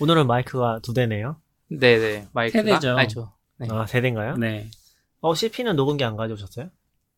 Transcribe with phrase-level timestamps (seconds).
[0.00, 1.40] 오늘은 마이크가 두 대네요.
[1.70, 2.96] 네네 마이크가 세대죠.
[2.96, 3.32] 아니죠.
[3.58, 3.68] 네.
[3.70, 4.36] 아, 세 대인가요?
[4.36, 4.68] 네.
[5.20, 6.70] 어, CP는 녹음기 안 가져오셨어요?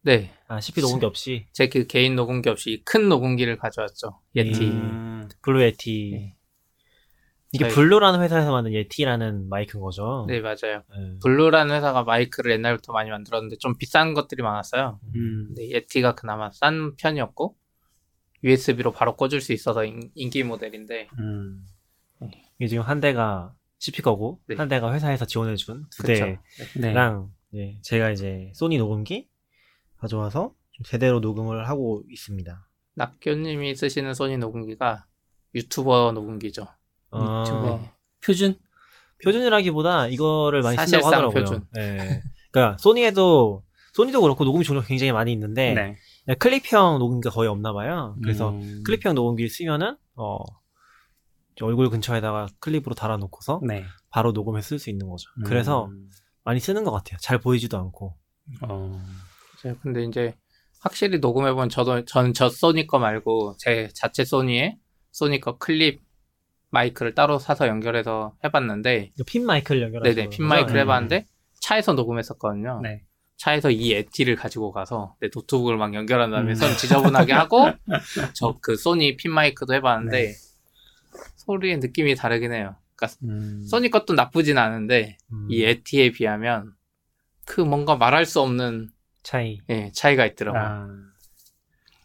[0.02, 0.30] 네.
[0.46, 4.20] 아, CP 녹음기 없이 제 그 개인 녹음기 없이 큰 녹음기를 가져왔죠.
[4.36, 4.64] Yeti.
[4.68, 5.28] 음.
[5.42, 6.10] Blue Yeti.
[6.14, 6.34] 네.
[7.52, 10.24] 이게 저희- Blue라는 회사에서 만든 Yeti라는 마이크인 거죠.
[10.28, 10.82] 네 맞아요.
[10.96, 11.18] 네.
[11.22, 15.00] Blue라는 회사가 마이크를 옛날부터 많이 만들었는데 좀 비싼 것들이 많았어요.
[15.16, 15.44] 음.
[15.48, 17.56] 근데 Yeti가 그나마 싼 편이었고
[18.44, 21.64] USB로 바로 꽂을 수 있어서 인, 기 모델인데 음.
[22.58, 24.56] 이게 지금 한 대가 CP 거고 네.
[24.56, 26.36] 한 대가 회사에서 지원해준 두 그쵸.
[26.80, 27.60] 대랑 네.
[27.60, 29.28] 예, 제가 이제 소니 녹음기
[29.98, 32.68] 가져와서 좀 제대로 녹음을 하고 있습니다.
[32.94, 35.06] 낙교님이 쓰시는 소니 녹음기가
[35.54, 36.66] 유튜버 녹음기죠.
[37.10, 37.80] 아, 유튜버.
[38.24, 38.58] 표준?
[39.24, 41.44] 표준이라기보다 이거를 많이 쓴다고 하더라고요.
[41.44, 41.64] 표준.
[41.78, 42.22] 예.
[42.50, 46.34] 그러니까 소니에도 소니도 그렇고 녹음기 종류가 굉장히 많이 있는데 네.
[46.34, 48.16] 클립형 녹음기가 거의 없나 봐요.
[48.22, 48.82] 그래서 음.
[48.84, 50.38] 클립형 녹음기를 쓰면은 어
[51.62, 53.84] 얼굴 근처에다가 클립으로 달아놓고서 네.
[54.10, 55.28] 바로 녹음해 쓸 수 있는 거죠.
[55.38, 55.44] 음.
[55.44, 55.90] 그래서
[56.44, 57.18] 많이 쓰는 것 같아요.
[57.20, 58.16] 잘 보이지도 않고.
[58.62, 59.02] 어.
[59.64, 60.34] 네, 근데 이제
[60.80, 64.76] 확실히 녹음해본 저도 전저 소니 거 말고 제 자체 소니에
[65.10, 66.00] 소니 거 클립
[66.70, 70.82] 마이크를 따로 사서 연결해서 해봤는데 핀 마이크를 연결하는 네네 핀 마이크를 음.
[70.82, 71.26] 해봤는데
[71.60, 72.80] 차에서 녹음했었거든요.
[72.82, 73.02] 네.
[73.36, 76.54] 차에서 이 Yeti를 가지고 가서 내 노트북을 막 연결한 다음에 음.
[76.54, 77.66] 손 지저분하게 하고
[78.34, 80.32] 저 그 소니 핀 마이크도 해봤는데 네.
[81.36, 82.76] 소리의 느낌이 다르긴 해요.
[82.96, 83.62] 그러니까 음.
[83.62, 86.72] 소니 것도 나쁘진 않은데 음, 이 Yeti에 비하면
[87.44, 88.90] 그 뭔가 말할 수 없는
[89.22, 89.60] 차이.
[89.70, 90.62] 예, 차이가 있더라고요.
[90.62, 90.88] 아.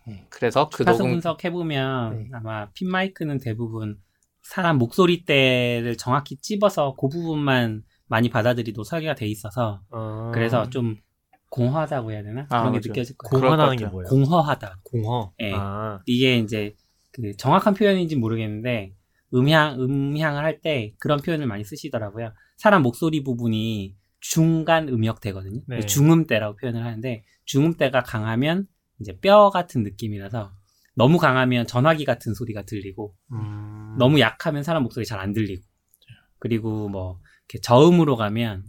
[0.10, 2.30] 예, 그래서 그 가서 녹음 분석해 보면 네.
[2.34, 3.98] 아마 핀 마이크는 대부분
[4.42, 10.32] 사람 목소리대를 정확히 찝어서 그 부분만 많이 받아들이도 설계가 돼 있어서 어...
[10.34, 10.98] 그래서 좀
[11.50, 12.42] 공허하다고 해야 되나?
[12.50, 12.82] 아, 그런 게 맞아요.
[12.88, 13.42] 느껴질 거예요.
[13.42, 13.94] 공허하다는 게 같아요.
[13.94, 14.10] 뭐예요?
[14.10, 14.80] 공허하다.
[14.84, 15.34] 공허.
[15.40, 15.54] 예.
[15.54, 16.76] 아, 이게 이제
[17.14, 18.96] 그 정확한 표현인지 모르겠는데
[19.34, 22.34] 음향 음향을 할 때 그런 표현을 많이 쓰시더라고요.
[22.58, 25.62] 사람 목소리 부분이 중간 음역대거든요.
[25.68, 25.80] 네.
[25.86, 28.68] 중음대라고 표현을 하는데 중음대가 강하면
[29.00, 30.54] 이제 뼈 같은 느낌이라서
[30.96, 33.96] 너무 강하면 전화기 같은 소리가 들리고 음...
[33.98, 35.64] 너무 약하면 사람 목소리 잘 안 들리고
[36.40, 38.64] 그리고 뭐 이렇게 저음으로 가면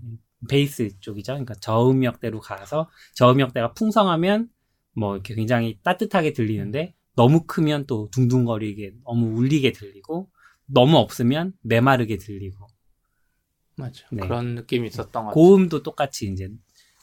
[0.49, 1.33] 베이스 쪽이죠.
[1.35, 4.49] 그러니까 저음역대로 가서 저음역대가 풍성하면
[4.97, 10.31] 뭐 이렇게 굉장히 따뜻하게 들리는데 너무 크면 또 둥둥거리게 너무 울리게 들리고
[10.67, 12.67] 너무 없으면 메마르게 들리고
[13.77, 14.23] 맞아 네.
[14.23, 15.33] 그런 느낌이 있었던 것 같아요.
[15.35, 16.49] 고음도 똑같이 이제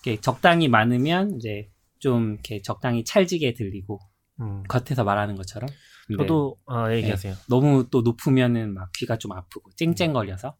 [0.03, 3.99] 이렇게 적당히 많으면 이제 좀 이렇게 적당히 찰지게 들리고
[4.39, 4.63] 음.
[4.63, 5.69] 겉에서 말하는 것처럼
[6.17, 7.35] 저도 아 얘기하세요.
[7.47, 10.55] 너무 또 높으면은 막 귀가 좀 아프고 쨍쨍거려서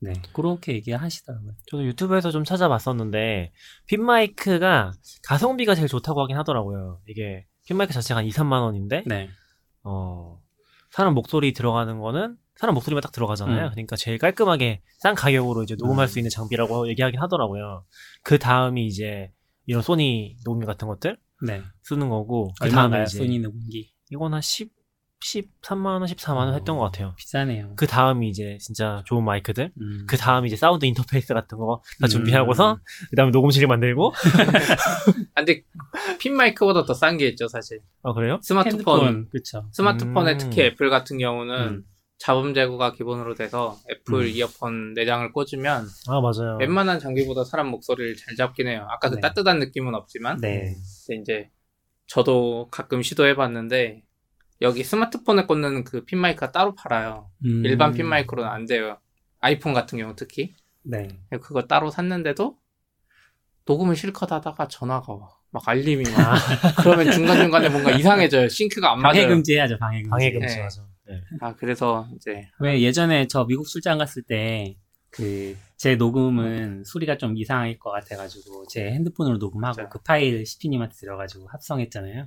[0.00, 1.52] 네 그렇게 얘기하시더라고요.
[1.70, 3.52] 저도 유튜브에서 좀 찾아봤었는데
[3.86, 4.92] 핀 마이크가
[5.24, 7.00] 가성비가 제일 좋다고 하긴 하더라고요.
[7.06, 9.28] 이게 핀 마이크 자체가 한 2, 3만 원인데 네.
[9.82, 10.40] 어
[10.90, 13.66] 사람 목소리 들어가는 거는 사람 목소리만 딱 들어가잖아요.
[13.66, 13.70] 음.
[13.72, 16.08] 그러니까 제일 깔끔하게 싼 가격으로 이제 녹음할 음.
[16.08, 17.84] 수 있는 장비라고 얘기하긴 하더라고요.
[18.22, 19.32] 그 다음이 이제
[19.66, 21.62] 이런 소니 녹음기 같은 것들 네.
[21.82, 24.70] 쓰는 거고 그 다음에 소니 녹음기 이건 한 10,
[25.24, 26.78] 13만 원, 14만 원 했던 어.
[26.80, 27.14] 것 같아요.
[27.16, 27.72] 비싸네요.
[27.76, 30.04] 그 다음이 이제 진짜 좋은 마이크들 음.
[30.06, 32.08] 그 다음 이제 사운드 인터페이스 같은 거다 음.
[32.08, 32.78] 준비하고서
[33.10, 34.12] 그 다음에 녹음실 만들고
[35.34, 35.62] 아, 근데
[36.18, 37.80] 핀 마이크보다 더 싼 게 있죠 사실.
[38.02, 38.38] 아 그래요?
[38.42, 39.66] 스마트폰 그렇죠.
[39.72, 40.38] 스마트폰에 음.
[40.38, 41.84] 특히 애플 같은 경우는 음.
[42.18, 44.26] 잡음 제거가 기본으로 돼서 애플 음.
[44.28, 46.58] 이어폰 내장을 꽂으면 아 맞아요.
[46.60, 48.86] 웬만한 장비보다 사람 목소리를 잘 잡긴 해요.
[48.90, 49.20] 아까 그 네.
[49.22, 50.74] 따뜻한 느낌은 없지만 네.
[51.06, 51.50] 근데 이제
[52.06, 54.02] 저도 가끔 시도해봤는데
[54.64, 57.30] 여기 스마트폰에 꽂는 그 핀 마이크가 따로 팔아요.
[57.44, 57.64] 음.
[57.64, 58.98] 일반 핀 마이크로는 안 돼요.
[59.40, 61.08] 아이폰 같은 경우 특히 네.
[61.40, 62.56] 그거 따로 샀는데도
[63.66, 65.28] 녹음을 실컷 하다가 전화가 와.
[65.50, 66.34] 막 알림이 막.
[66.82, 68.48] 그러면 중간중간에 뭔가 이상해져요.
[68.48, 69.14] 싱크가 안 맞아요.
[69.14, 69.78] 방해 금지해야죠.
[69.78, 70.10] 방해 금지.
[70.10, 70.62] 방해 금지 네.
[70.62, 70.82] 맞아.
[71.06, 71.20] 네.
[71.40, 74.76] 아, 그래서 이제 왜 예전에 저 미국 출장 갔을 때
[75.10, 79.90] 그 제 녹음은 소리가 좀 이상할 것 같아가지고 제 핸드폰으로 녹음하고 맞아요.
[79.90, 82.26] 그 파일 CP님한테 들어가지고 합성했잖아요.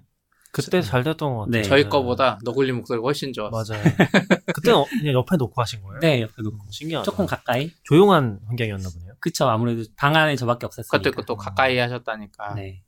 [0.51, 1.51] 그때 잘 됐던 것 같아요.
[1.51, 1.63] 네.
[1.63, 3.77] 저희 거보다 너굴리 목소리가 훨씬 좋았어요.
[3.79, 3.95] 맞아요.
[4.53, 5.99] 그때는 어, 그냥 옆에 놓고 하신 거예요?
[5.99, 7.03] 네, 옆에 놓고 신기하다.
[7.03, 7.71] 조금 가까이.
[7.83, 9.13] 조용한 환경이었나 보네요.
[9.19, 9.47] 그쵸.
[9.47, 10.97] 아무래도 방 안에 저밖에 없었으니까.
[10.97, 12.55] 그것도 있고 또 가까이 하셨다니까.
[12.55, 12.81] 네.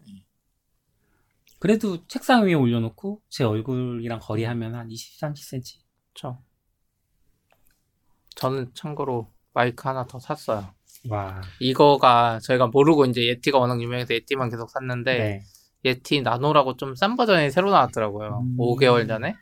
[1.59, 5.79] 그래도 책상 위에 올려놓고 제 얼굴이랑 거리하면 한 20, 30cm.
[6.13, 6.41] 그쵸.
[8.35, 10.73] 저는 참고로 마이크 하나 더 샀어요.
[11.09, 11.41] 와.
[11.59, 15.43] 이거가 저희가 모르고 이제 예티가 워낙 유명해서 예티만 계속 샀는데 네.
[15.85, 18.41] 예티 나노라고 좀 싼 버전이 새로 나왔더라고요.
[18.43, 18.57] 음.
[18.57, 19.35] 5개월 전에.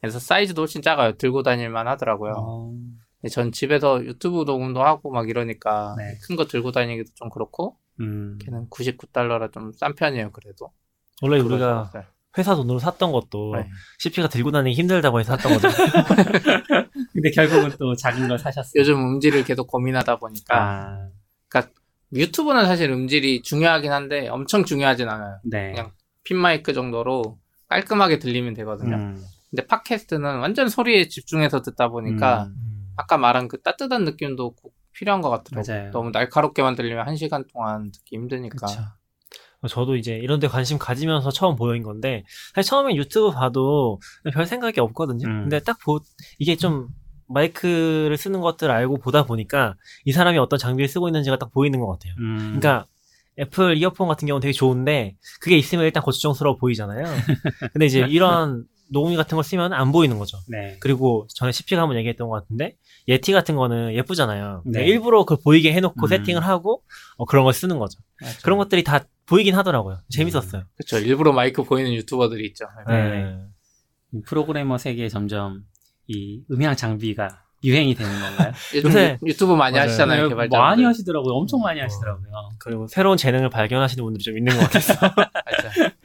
[0.00, 1.12] 그래서 사이즈도 훨씬 작아요.
[1.16, 2.32] 들고 다닐만 하더라고요.
[2.36, 2.72] 어,
[3.20, 6.18] 근데 전 집에서 유튜브 녹음도 하고 막 이러니까 네.
[6.26, 8.38] 큰거 들고 다니기도 좀 그렇고 음.
[8.44, 10.30] 걔는 99달러라 좀 싼 편이에요.
[10.32, 10.72] 그래도.
[11.22, 11.90] 원래 우리가.
[12.36, 13.68] 회사 돈으로 샀던 것도 네.
[14.00, 15.68] CP가 들고 다니기 힘들다고 해서 샀던 거죠.
[17.14, 18.80] 근데 결국은 또 작은 걸 사셨어요.
[18.80, 21.08] 요즘 음질을 계속 고민하다 보니까 아,
[22.14, 25.38] 유튜브는 사실 음질이 중요하긴 한데 엄청 중요하진 않아요.
[25.44, 25.72] 네.
[25.72, 27.38] 그냥 핀 마이크 정도로
[27.68, 28.96] 깔끔하게 들리면 되거든요.
[28.96, 32.92] 음, 근데 팟캐스트는 완전 소리에 집중해서 듣다 보니까 음, 음.
[32.96, 35.74] 아까 말한 그 따뜻한 느낌도 꼭 필요한 것 같더라고요.
[35.74, 35.90] 맞아요.
[35.90, 38.66] 너무 날카롭게만 들리면 한 시간 동안 듣기 힘드니까.
[38.66, 38.80] 그쵸.
[39.68, 42.24] 저도 이제 이런 데 관심 가지면서 처음 보인 건데
[42.54, 43.98] 사실 처음에 유튜브 봐도
[44.32, 45.26] 별 생각이 없거든요.
[45.26, 45.40] 음.
[45.42, 46.00] 근데 딱 보,
[46.38, 46.88] 이게 좀
[47.28, 49.74] 마이크를 쓰는 것들을 알고 보다 보니까
[50.04, 52.14] 이 사람이 어떤 장비를 쓰고 있는지가 딱 보이는 것 같아요.
[52.18, 52.86] 음, 그러니까
[53.38, 57.04] 애플 이어폰 같은 경우는 되게 좋은데 그게 있으면 일단 거추장스러워 보이잖아요.
[57.72, 60.38] 근데 이제 이런 녹음기 같은 걸 쓰면 안 보이는 거죠.
[60.48, 60.76] 네.
[60.80, 62.76] 그리고 전에 CP가 한번 얘기했던 것 같은데
[63.08, 64.62] 예티 같은 거는 예쁘잖아요.
[64.66, 64.84] 네.
[64.86, 66.08] 일부러 그걸 보이게 해놓고 음.
[66.08, 66.82] 세팅을 하고
[67.16, 67.98] 어, 그런 걸 쓰는 거죠.
[68.42, 69.98] 그런 것들이 다 보이긴 하더라고요.
[70.10, 70.62] 재밌었어요.
[70.76, 70.98] 그렇죠.
[71.04, 72.66] 일부러 마이크 보이는 유튜버들이 있죠.
[72.88, 73.36] 네.
[74.12, 75.64] 이 프로그래머 세계에 점점
[76.06, 78.52] 이 음향 장비가 유행이 되는 건가요?
[78.84, 79.88] 요새- 유- 유튜브 많이 맞아요.
[79.88, 80.58] 하시잖아요, 네, 개발자.
[80.58, 81.32] 많이 하시더라고요.
[81.34, 82.30] 엄청 많이 하시더라고요.
[82.58, 84.68] 그리고 새로운 재능을 발견하시는 분들이 좀 있는 것.
[84.70, 85.10] 맞아요.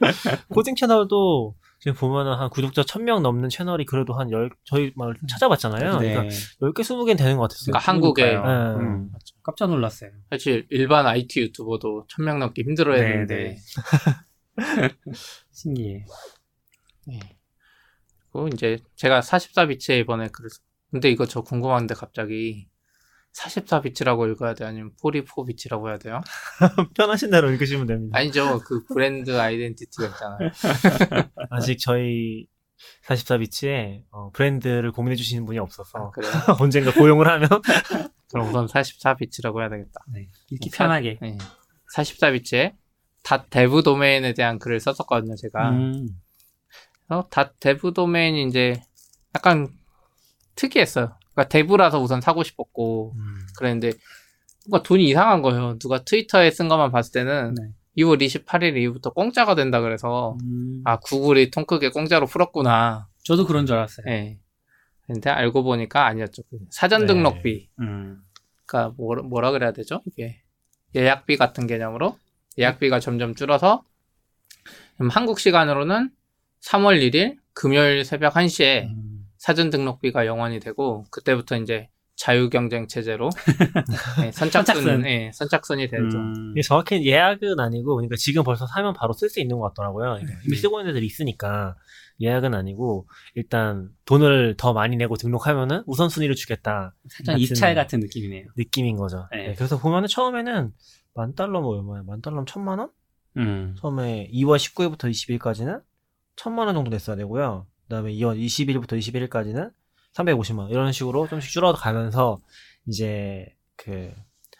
[0.54, 5.98] 코딩 채널도 지금 보면은 한 구독자 1000명 넘는 채널이 그래도 한 10, 저희 막 찾아봤잖아요.
[5.98, 6.12] 네.
[6.14, 7.72] 그러니까 10개, 20개는 되는 것 같았어요.
[7.72, 8.24] 그러니까 한국에.
[8.32, 8.36] 네.
[8.36, 9.10] 음,
[9.42, 10.10] 깜짝 놀랐어요.
[10.30, 13.56] 사실 일반 IT 유튜버도 천명 넘기 힘들어 네, 했는데.
[15.52, 16.04] 신기해.
[18.32, 18.40] 네.
[18.40, 20.58] 그리고 이제 제가 44비치에 이번에 그래서
[20.90, 22.68] 근데 이거 저 궁금한데 갑자기
[23.34, 26.20] 44비치라고 읽어야 돼 아니면 44비치라고 해야 돼요?
[26.96, 28.18] 편하신 대로 읽으시면 됩니다.
[28.18, 28.58] 아니죠.
[28.60, 30.50] 그 브랜드 아이덴티티가 있잖아요.
[31.50, 32.46] 아직 저희
[33.06, 36.32] 44비치에 어, 브랜드를 고민해 주시는 분이 없어서 그래요.
[36.60, 37.48] 언젠가 고용을 하면
[38.32, 40.00] 그럼 우선 44비치라고 해야 되겠다.
[40.12, 40.28] 네.
[40.50, 41.18] 읽기 사- 편하게.
[41.20, 41.36] 네.
[41.94, 42.74] 44BITS에
[43.22, 45.70] dot dev 도메인에 대한 글을 썼었거든요, 제가.
[45.70, 46.08] 음,
[47.10, 48.80] 어, dot dev 도메인이 이제
[49.34, 49.68] 약간
[50.54, 51.12] 특이했어요.
[51.32, 53.14] 그러니까 dev라서 우선 사고 싶었고
[53.58, 53.92] 그랬는데
[54.68, 55.78] 뭔가 돈이 이상한 거예요.
[55.78, 57.72] 누가 트위터에 쓴 것만 봤을 때는 네.
[57.98, 60.82] 2월 28일 이후부터 공짜가 된다 그래서 음.
[60.84, 63.08] 아 구글이 통 크게 공짜로 풀었구나.
[63.24, 64.06] 저도 그런 줄 알았어요.
[64.08, 64.38] 예.
[65.06, 66.42] 근데 알고 보니까 아니었죠.
[66.48, 67.06] 그 사전 네.
[67.08, 67.70] 등록비.
[67.80, 68.22] 음.
[68.64, 70.02] 그러니까 뭐라, 뭐라 그래야 되죠?
[70.06, 70.40] 이게
[70.94, 72.16] 예약비 같은 개념으로
[72.58, 73.82] 예약비가 점점 줄어서
[74.94, 76.10] 그럼 한국 시간으로는
[76.66, 79.26] 3월 1일 금요일 새벽 1시에 음.
[79.38, 83.30] 사전 등록비가 0원이 되고 그때부터 이제 자유 경쟁 체제로
[84.20, 85.02] 네, 선착순 선착순.
[85.02, 86.18] 네, 선착순이 되죠.
[86.18, 86.50] 음.
[86.52, 90.16] 이게 정확히 예약은 아니고 그러니까 지금 벌써 사면 바로 쓸 수 있는 것 같더라고요.
[90.16, 90.60] 그러니까 이미 네.
[90.60, 91.76] 쓰고 있는 애들이 있으니까
[92.20, 98.44] 예약은 아니고 일단 돈을 더 많이 내고 등록하면은 우선순위를 주겠다 사전 같은- 입찰 같은 느낌이네요.
[98.58, 99.26] 느낌인 거죠.
[99.32, 99.48] 네.
[99.48, 100.72] 네, 그래서 보면은 처음에는
[101.14, 102.02] 만 달러 뭐 얼마야?
[102.06, 102.90] 만 달러면 천만 원?
[103.38, 103.74] 음.
[103.80, 105.80] 처음에 2월 19일부터 20일까지는
[106.40, 107.66] 천만 원 정도 냈어야 되고요.
[107.82, 109.70] 그다음에 2월 20일부터 21일까지는
[110.14, 112.40] 350만 원 이런 식으로 좀씩 줄어가면서
[112.86, 114.10] 이제 그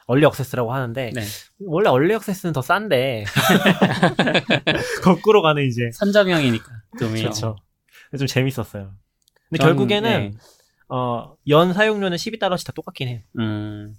[0.05, 1.23] 얼리 액세스라고 하는데 네.
[1.61, 3.25] 원래 얼리 액세스는 더 싼데
[5.03, 6.71] 거꾸로 가는 이제 선점형이니까.
[6.99, 7.57] 그렇죠.
[8.19, 8.93] 좀 재밌었어요.
[9.49, 10.39] 근데 전- 결국에는 네.
[10.91, 13.21] 어, 연 사용료는 12달러씩 다 똑같긴 해요.
[13.39, 13.97] 음.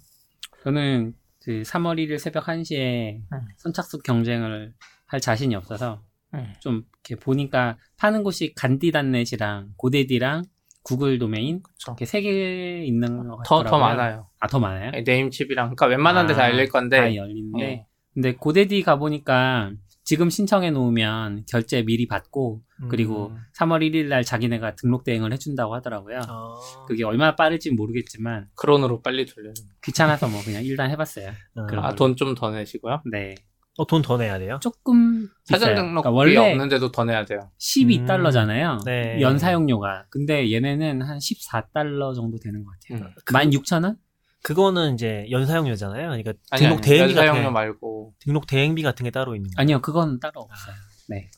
[0.62, 3.40] 저는 그 3월 1일 새벽 1시에 음.
[3.56, 4.72] 선착순 경쟁을
[5.06, 6.00] 할 자신이 없어서
[6.32, 6.52] 네.
[6.60, 10.44] 좀 이렇게 보니까 파는 곳이 간디단넷이랑 고데디랑
[10.84, 11.92] 구글 도메인 그쵸.
[11.92, 13.70] 이렇게 세 개 있는 것 더, 같더라고요.
[13.70, 14.28] 더 많아요.
[14.40, 14.90] 아, 더 많아요?
[14.90, 17.86] 네, 네임칩이랑 그러니까 웬만한 데다 아, 열릴 건데 다 열리는데 네.
[18.14, 19.72] 근데 고데디 가 보니까
[20.04, 23.36] 지금 신청해 놓으면 결제 미리 받고 그리고 음.
[23.56, 26.18] 3월 1일 날 자기네가 등록 대행을 해준다고 하더라고요.
[26.28, 29.54] 어, 그게 얼마나 빠를지 모르겠지만 크론으로 빨리 돌려요.
[29.84, 31.28] 귀찮아서 뭐 그냥 일단 해봤어요.
[31.54, 31.84] 어, 그럼.
[31.84, 33.02] 아, 돈 좀 더 내시고요.
[33.12, 33.36] 네.
[33.78, 34.58] 어, 돈 더 내야 돼요?
[34.60, 35.74] 조금 사전 비싸요.
[35.76, 37.50] 등록비 그러니까 원래 없는데도 더 내야 돼요.
[37.58, 38.84] 12달러잖아요.
[38.84, 39.18] 네.
[39.22, 40.06] 연 사용료가.
[40.10, 43.08] 근데 얘네는 한 14달러 정도 되는 것 같아요.
[43.08, 43.14] 음.
[43.24, 43.96] 16,000원?
[44.42, 46.08] 그거는 이제 연 사용료잖아요.
[46.08, 49.48] 그러니까 아니, 등록 아니, 대행비 같은 연사용료 게- 말고 등록 대행비 같은 게 따로 있는
[49.50, 49.54] 거.
[49.60, 50.74] 아니요, 그건 따로 없어요.
[51.08, 51.30] 네.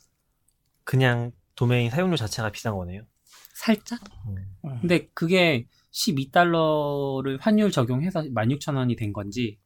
[0.84, 3.02] 그냥 도메인 사용료 자체가 비싼 거네요.
[3.54, 4.00] 살짝?
[4.64, 4.78] 음.
[4.80, 9.58] 근데 그게 12달러를 환율 적용해서 16,000원이 된 건지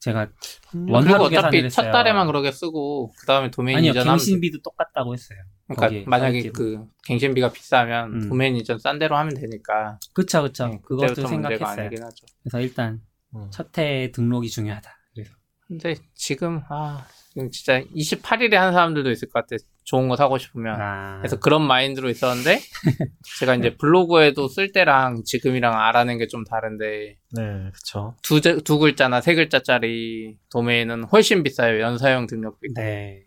[0.00, 0.28] 제가
[0.70, 1.92] 그리고 어차피 계산을 첫 했어요.
[1.92, 5.38] 달에만 그렇게 쓰고 그 다음에 도메인 아니요, 이전하면 갱신비도 똑같다고 했어요.
[5.68, 6.50] 그러니까 만약에.
[6.50, 8.28] 그 갱신비가 비싸면 음.
[8.28, 10.68] 도메인 이전 싼 대로 하면 되니까 그쵸, 그쵸.
[10.68, 11.66] 네, 그것도 생각했어요.
[11.66, 12.26] 아니긴 하죠.
[12.42, 13.00] 그래서 일단
[13.34, 13.50] 음.
[13.50, 14.90] 첫해 등록이 중요하다.
[15.14, 15.32] 그래서
[15.66, 17.04] 근데 지금 아
[17.50, 19.62] 진짜 28일에 하는 사람들도 있을 것 같아.
[19.84, 20.80] 좋은 거 사고 싶으면.
[20.80, 22.58] 아, 그래서 그런 마인드로 있었는데
[23.40, 28.14] 제가 이제 블로그에도 쓸 때랑 지금이랑 알아낸 게 좀 다른데 네, 그쵸.
[28.22, 31.80] 두, 자- 두 글자나 세 글자짜리 도메인은 훨씬 비싸요.
[31.80, 32.74] 연사용 등록비.
[32.74, 33.22] 네.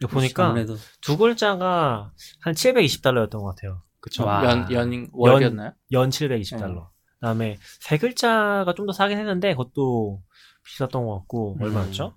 [0.00, 2.10] 이거 보니까 아무래도 두 글자가
[2.40, 3.82] 한 720달러였던 것 같아요.
[4.00, 4.24] 그쵸?
[4.24, 4.44] 와.
[4.44, 5.72] 연, 연, 월이었나요?
[5.92, 6.88] 연 720달러.
[7.20, 10.20] 그다음에 세 글자가 좀 더 싸긴 했는데 그것도
[10.64, 11.62] 비쌌던 것 같고 음.
[11.62, 12.14] 얼마였죠?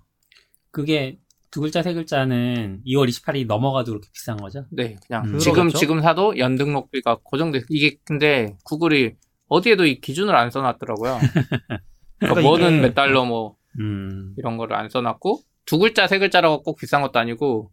[0.76, 1.18] 그게
[1.50, 4.66] 두 글자 세 글자는 2월 28일이 넘어가도 그렇게 비싼 거죠?
[4.70, 5.38] 네, 그냥 음.
[5.38, 5.70] 지금?
[5.70, 7.62] 지금 사도 연 등록비가 고정돼.
[7.70, 9.14] 이게 근데 구글이
[9.48, 11.16] 어디에도 이 기준을 안 써놨더라고요.
[11.18, 11.80] 그러니까
[12.18, 14.34] 그러니까 뭐는 이게- 몇 달러 뭐 음.
[14.36, 17.70] 이런 거를 안 써놨고 두 글자 세 글자라고 꼭 비싼 것도 아니고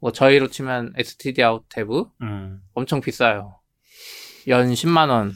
[0.00, 2.60] 뭐 저희로 치면 STD out dev 음.
[2.74, 3.60] 엄청 비싸요.
[4.48, 5.34] 연 10만 원.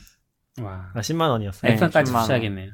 [0.61, 0.91] 와.
[0.95, 1.69] 아, 10만 원이었어요.
[1.69, 1.75] 네.
[1.75, 2.23] 액션까지 10만 원.
[2.25, 2.73] 붙여야겠네요.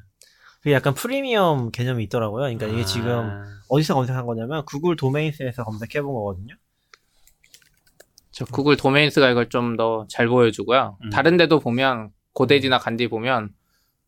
[0.63, 2.43] 그게 약간 프리미엄 개념이 있더라고요.
[2.43, 2.85] 그러니까 이게 아.
[2.85, 6.55] 지금 어디서 검색한 거냐면 Google Domains에서 검색해 본 거거든요.
[8.31, 10.99] 저 구글 도메인스가 이걸 좀 더 잘 보여주고요.
[11.05, 11.11] 음.
[11.11, 13.51] 다른 데도 보면 고데지나 간디 보면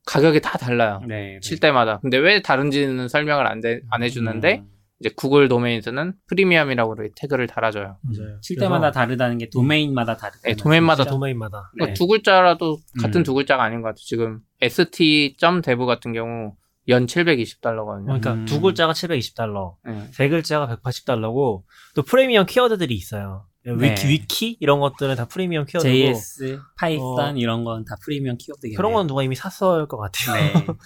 [0.06, 1.00] 가격이 다 달라요.
[1.06, 1.40] 네.
[1.40, 1.98] 칠 때마다.
[2.00, 4.70] 근데 왜 다른지는 설명을 안, 돼- 안 해주는데 음.
[5.00, 7.98] 이제 구글 도메인스는 프리미엄이라고 이렇게 태그를 달아줘요.
[8.02, 8.40] 맞아요.
[8.40, 10.40] 칠 때마다 다르다는 게 도메인마다 다르다.
[10.44, 11.94] 네, 도메인마다 도메인마다 그러니까 네.
[11.94, 13.24] 두 글자라도 같은 음.
[13.24, 14.02] 두 글자가 아닌 것 같아요.
[14.04, 16.54] 지금 st.dev 같은 경우
[16.88, 18.04] 연 720달러거든요.
[18.06, 18.44] 그러니까 음.
[18.44, 20.08] 두 글자가 720달러, 네.
[20.12, 21.62] 세 글자가 180달러고
[21.94, 23.46] 또 프리미엄 키워드들이 있어요.
[23.66, 24.08] 위키, 네.
[24.10, 27.32] 위키 이런 것들은 다 프리미엄 키워드고 JS, Python 어.
[27.38, 28.76] 이런 건 다 프리미엄 키워드겠네요.
[28.76, 30.34] 그런 건 누가 이미 샀을 것 같아요.
[30.36, 30.52] 네.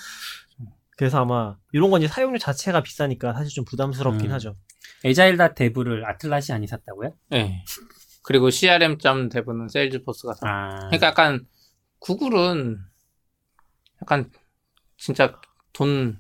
[0.99, 4.33] 그래서 아마 이런 건 이제 사용료 자체가 비싸니까 사실 좀 부담스럽긴 음.
[4.33, 4.57] 하죠.
[5.05, 7.15] agile dot dev를 Atlassian이 샀다고요?
[7.31, 7.65] 네.
[8.25, 10.47] 그리고 crm.dev는 Salesforce가 사.
[10.49, 10.79] 아.
[10.89, 11.47] 그러니까 약간
[12.01, 12.79] 구글은
[14.03, 14.31] 약간
[14.99, 15.41] 진짜
[15.73, 16.19] 돈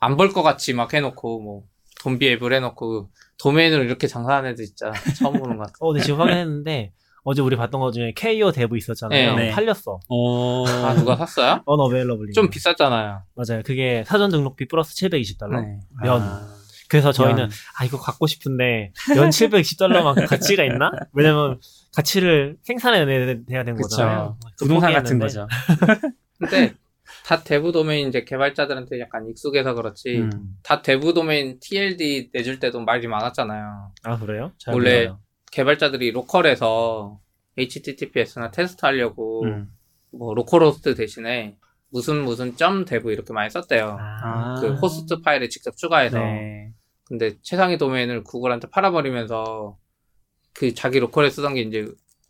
[0.00, 1.64] 안 벌 것 같이 막 해놓고 뭐
[2.02, 5.72] don't be evil을 해놓고 도메인으로 이렇게 장사하는 애들 진짜 처음 보는 것 같아.
[5.80, 6.94] 어, 근데 지금 확인했는데
[7.24, 9.34] 어제 우리 봤던 것 중에 KO dev 있었잖아요.
[9.36, 9.50] 네, 네.
[9.52, 10.00] 팔렸어.
[10.08, 10.66] 오.
[10.66, 11.62] 아 누가 샀어요?
[11.66, 12.32] unavailable이.
[12.32, 13.22] 좀 비쌌잖아요.
[13.34, 13.62] 맞아요.
[13.64, 15.60] 그게 사전 등록비 플러스 720달러.
[15.60, 15.80] 네.
[16.02, 16.22] 면.
[16.22, 16.54] 아.
[16.88, 17.50] 그래서 저희는 연.
[17.78, 20.90] 아 이거 갖고 싶은데 연 720달러만큼 가치가 있나?
[21.12, 21.60] 왜냐면
[21.94, 23.76] 가치를 생산해야 되는.
[23.76, 24.38] 거잖아요.
[24.58, 25.26] 부동산 같은 포기했는데.
[25.26, 25.46] 거죠.
[26.38, 26.74] 근데
[27.26, 30.16] dot dev 도메인 이제 개발자들한테 약간 익숙해서 그렇지.
[30.18, 30.30] 음.
[30.62, 33.92] dot dev 도메인 TLD 내줄 때도 말이 많았잖아요.
[34.04, 34.52] 아 그래요?
[34.58, 35.18] 잘 원래 몰라요.
[35.50, 37.20] 개발자들이 local에서
[37.56, 39.70] HTTPS나 테스트 하려고 음.
[40.10, 41.56] 뭐 localhost 대신에
[41.90, 43.96] 무슨 무슨 점 dev 이렇게 많이 썼대요.
[43.98, 44.54] 아.
[44.60, 46.18] 그 호스트 파일에 직접 추가해서.
[46.18, 46.72] 네.
[47.04, 49.78] 근데 최상위 도메인을 구글한테 팔아버리면서
[50.54, 51.86] 그 자기 local에 쓰던 게 이제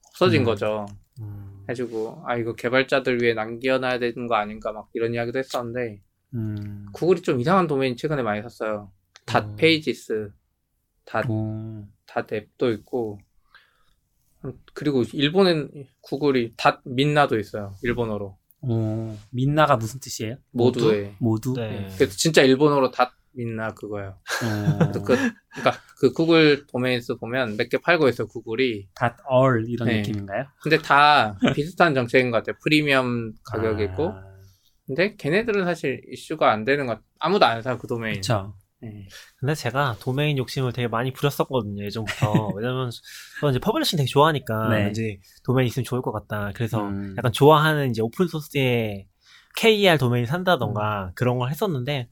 [0.08, 0.44] 없어진 음.
[0.44, 0.86] 거죠.
[1.20, 1.64] 음.
[1.68, 6.00] 해주고 아 이거 개발자들 위해 남겨놔야 되는 거 아닌가 막 이런 이야기도 했었는데
[6.34, 6.86] 음.
[6.92, 8.92] 구글이 좀 이상한 도메인 최근에 많이 샀어요.
[9.26, 9.56] dot 음.
[9.56, 10.30] pages,
[11.04, 11.86] dot, 오.
[12.26, 13.18] dot app도 있고
[14.44, 15.70] 음, 그리고 일본엔
[16.02, 17.74] 구글이 dot みんな도 있어요.
[17.82, 19.16] 일본어로 오.
[19.30, 20.36] みんな가 무슨 뜻이에요?
[20.50, 21.14] 모두에.
[21.18, 21.54] 모두?
[21.54, 21.88] 네.
[21.96, 24.18] 그래서 진짜 일본어로 dot みんな 그거예요.
[24.42, 24.78] 오.
[24.78, 25.16] 그래서 그,
[25.54, 28.26] 그러니까 그 Google Domains 보면 몇 개 팔고 있어요.
[28.28, 28.88] 구글이.
[28.94, 29.96] dot all 이런 네.
[29.98, 30.46] 느낌인가요?
[30.62, 32.56] 근데 다 비슷한 정책인 것 같아요.
[32.62, 34.08] 프리미엄 가격이고.
[34.12, 34.22] 아,
[34.86, 37.04] 근데 걔네들은 사실 이슈가 안 되는 것 같아요.
[37.18, 37.76] 아무도 안 사요.
[37.78, 38.14] 그 도메인.
[38.16, 38.54] 그쵸.
[38.80, 39.08] 네.
[39.38, 42.90] 근데 제가 도메인 욕심을 되게 많이 부렸었거든요 예전부터 왜냐면
[43.40, 44.90] 저는 이제 publishing 되게 좋아하니까 네.
[44.90, 47.14] 이제 도메인 있으면 좋을 것 같다 그래서 음.
[47.18, 49.06] 약간 좋아하는 이제 오픈 소스의
[49.56, 52.08] KER 도메인 산다던가 그런 걸 했었는데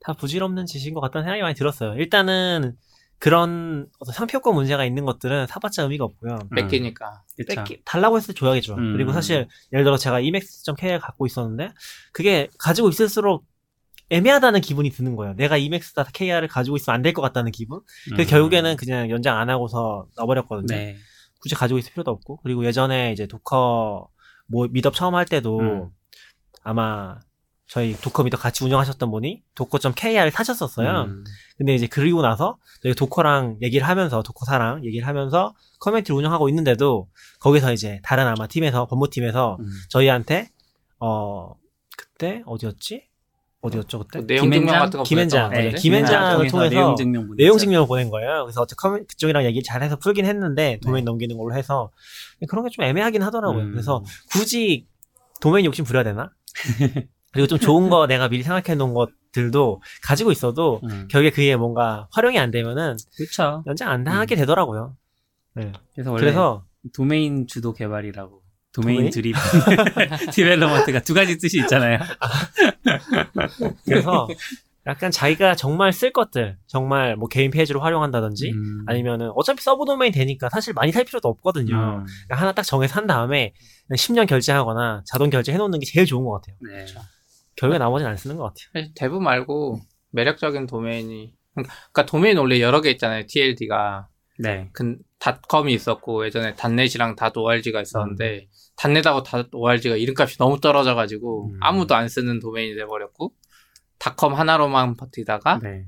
[0.00, 2.76] 다 부질없는 짓인 것 같다는 생각이 많이 들었어요 일단은
[3.18, 7.22] 그런 어떤 상표권 문제가 있는 것들은 사봤자 의미가 없고요 뺏기니까.
[7.36, 7.54] 그쵸.
[7.54, 8.74] 뺏기, 달라고 했을 때 줘야겠죠.
[8.74, 8.94] 음.
[8.94, 11.72] 그리고 사실 예를 들어 제가 EMAX.KR 갖고 있었는데
[12.12, 13.44] 그게 가지고 있을수록
[14.10, 15.34] 애매하다는 기분이 드는 거예요.
[15.34, 17.80] 내가 EMAX.KR을 가지고 있으면 안 될 것 같다는 기분.
[18.16, 18.26] 그 음.
[18.26, 20.66] 결국에는 그냥 연장 안 하고서 놔버렸거든요.
[20.76, 20.96] 네.
[21.40, 22.40] 굳이 가지고 있을 필요도 없고.
[22.42, 24.08] 그리고 예전에 이제 도커
[24.48, 25.88] 뭐 미덥 처음 할 때도 음.
[26.62, 27.18] 아마
[27.66, 31.04] 저희 Docker meetup 같이 운영하셨던 분이 docker.kr을 사셨었어요.
[31.04, 31.24] 음.
[31.56, 37.08] 근데 이제 그리고 나서 저희 Docker랑 얘기를 하면서 Docker사랑 얘기를 하면서 커뮤니티를 운영하고 있는데도
[37.40, 39.66] 거기서 이제 다른 아마 팀에서 법무팀에서 음.
[39.88, 40.50] 저희한테
[40.98, 41.54] 어
[41.96, 43.08] 그때 어디였지?
[43.62, 44.20] 어디였죠 그때?
[44.20, 44.80] 그 내용 증명 김앤장?
[44.80, 45.70] 같은 거 김앤장, 네?
[45.72, 47.42] 김앤장을 통해서 내용 증명 보냈죠.
[47.42, 48.44] 내용 증명을 보낸 거예요.
[48.44, 51.10] 그래서 어떻게 커뮤 그쪽이랑 얘기 잘해서 풀긴 했는데 도메인 네.
[51.10, 51.90] 넘기는 걸로 해서
[52.48, 53.62] 그런 게 좀 애매하긴 하더라고요.
[53.62, 53.70] 음.
[53.70, 54.02] 그래서
[54.32, 54.86] 굳이
[55.40, 56.30] 도메인 욕심 부려야 되나?
[57.32, 61.06] 그리고 좀 좋은 거 내가 미리 생각해 놓은 것들도 가지고 있어도 음.
[61.08, 63.62] 결국에 그게 뭔가 활용이 안 되면은 그렇죠.
[63.66, 64.96] 연장 안 당하게 되더라고요.
[65.54, 65.72] 네.
[65.94, 66.64] 그래서 원래 그래서
[66.94, 68.41] 도메인 주도 개발이라고
[68.72, 69.10] 도메인 domain?
[69.10, 69.34] driven
[70.32, 71.98] development가 두 가지 뜻이 있잖아요.
[73.84, 74.28] 그래서
[74.86, 78.84] 약간 자기가 정말 쓸 것들 정말 뭐 개인 페이지로 활용한다든지 음.
[78.86, 81.74] 아니면은 어차피 subdomain 되니까 사실 많이 살 필요도 없거든요.
[81.74, 82.06] 음.
[82.26, 83.52] 그러니까 하나 딱 정해서 한 다음에
[83.86, 86.56] 그냥 10년 결제하거나 자동 결제 해놓는 게 제일 좋은 것 같아요.
[86.60, 86.86] 네.
[87.56, 88.70] 결국에 나머지는 안 쓰는 것 같아요.
[88.72, 93.24] 사실 대부 말고 매력적인 도메인이 그러니까 도메인 원래 여러 개 있잖아요.
[93.28, 94.08] TLD가
[94.38, 94.70] 네.
[94.72, 101.58] 그 닷컴이 있었고 예전에 닷넷이랑 닷 ORG가 있었는데 닷넷하고 닷 ORG가 이름값이 너무 떨어져가지고 음.
[101.60, 103.32] 아무도 안 쓰는 도메인이 돼버렸고
[103.98, 105.86] 닷컴 하나로만 버티다가 네.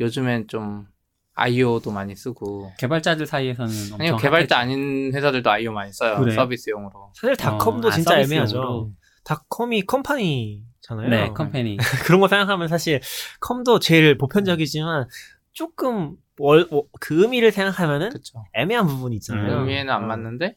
[0.00, 0.86] 요즘엔 좀
[1.34, 4.74] IO도 많이 쓰고 개발자들 사이에서는 엄청 아니요 개발자 핫했죠.
[4.74, 6.34] 아닌 회사들도 IO 많이 써요 그래요?
[6.34, 8.92] 서비스용으로 사실 닷컴도 어, 아, 진짜 애매하죠.
[9.24, 11.08] 닷컴이 컴퍼니잖아요.
[11.08, 11.76] 네, 컴퍼니.
[12.04, 13.00] 그런 거 생각하면 사실
[13.40, 15.08] 컴도 제일 보편적이지만
[15.52, 19.54] 조금 월, 어, 그 의미를 생각하면은 그렇죠 애매한 부분이 있잖아요.
[19.54, 19.60] 음.
[19.60, 20.06] 의미에는 안 어.
[20.06, 20.56] 맞는데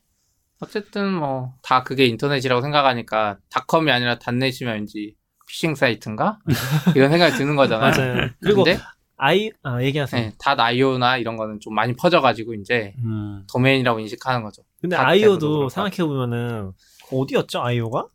[0.60, 5.16] 어쨌든 뭐 다 그게 인터넷이라고 생각하니까 닷컴이 아니라 닷넷이면 왠지
[5.48, 6.40] 피싱 사이트인가
[6.96, 7.92] 이런 생각이 드는 거잖아요.
[7.92, 8.30] 맞아요.
[8.42, 8.80] 그리고 근데
[9.18, 10.20] 아이 아 얘기하세요.
[10.22, 13.46] 네, 닷 IO나 이런 거는 좀 많이 퍼져가지고 이제 음.
[13.52, 14.64] 도메인이라고 인식하는 거죠.
[14.82, 15.70] 근데 닷 아이오도?
[15.70, 16.72] 생각해 보면은
[17.12, 18.08] 어디였죠 아이오가?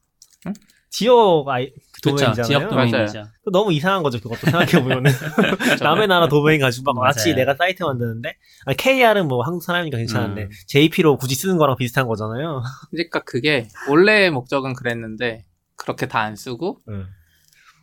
[0.47, 0.53] 응?
[0.91, 1.73] 지역 아이.
[2.03, 2.43] 도메인이잖아요.
[2.45, 3.25] 지역 도메인이죠.
[3.53, 5.11] 너무 이상한 거죠 그것도 생각해 보면은
[5.83, 7.37] 남의 나라 도메인 가지고 막 마치 맞아요.
[7.37, 10.51] 내가 사이트 만드는데 아니, KR은 뭐 한국 사람이니까 괜찮은데 음.
[10.67, 12.63] JP로 굳이 쓰는 거랑 비슷한 거잖아요.
[12.91, 15.45] 그러니까 그게 원래 목적은 그랬는데
[15.77, 17.07] 그렇게 다 안 쓰고 응.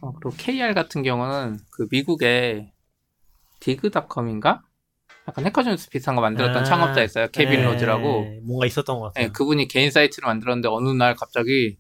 [0.02, 2.72] 어, 그리고 KR 같은 경우는 그 미국의
[3.60, 4.62] 디그닷컴인가?
[5.28, 7.28] 약간 Hacker News 비슷한 거 만들었던 아, 창업자 있어요.
[7.32, 8.24] 케빈 네, 로즈라고.
[8.44, 9.26] 뭔가 있었던 것 같아요.
[9.28, 11.78] 네, 그분이 개인 사이트를 만들었는데 어느 날 갑자기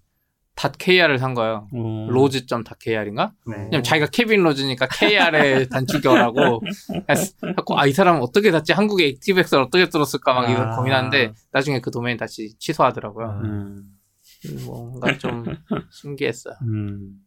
[0.57, 1.67] .kr을 산 거예요.
[1.73, 2.07] 음.
[2.09, 3.33] Rose.kr인가?
[3.45, 3.55] 네.
[3.57, 6.61] 왜냐면 자기가 케빈 로즈니까 KR에 단축이라고 하고
[7.75, 8.73] 아 이 사람은 어떻게 샀지?
[8.73, 10.75] 한국에 ActiveX를 어떻게 뚫었을까 막 아.
[10.75, 13.27] 고민하는데 나중에 그 도메인 다시 취소하더라고요.
[13.27, 13.41] 아.
[13.43, 13.83] 음.
[14.45, 15.45] 음, 뭔가 좀
[15.91, 16.55] 신기했어요.
[16.63, 17.19] 음.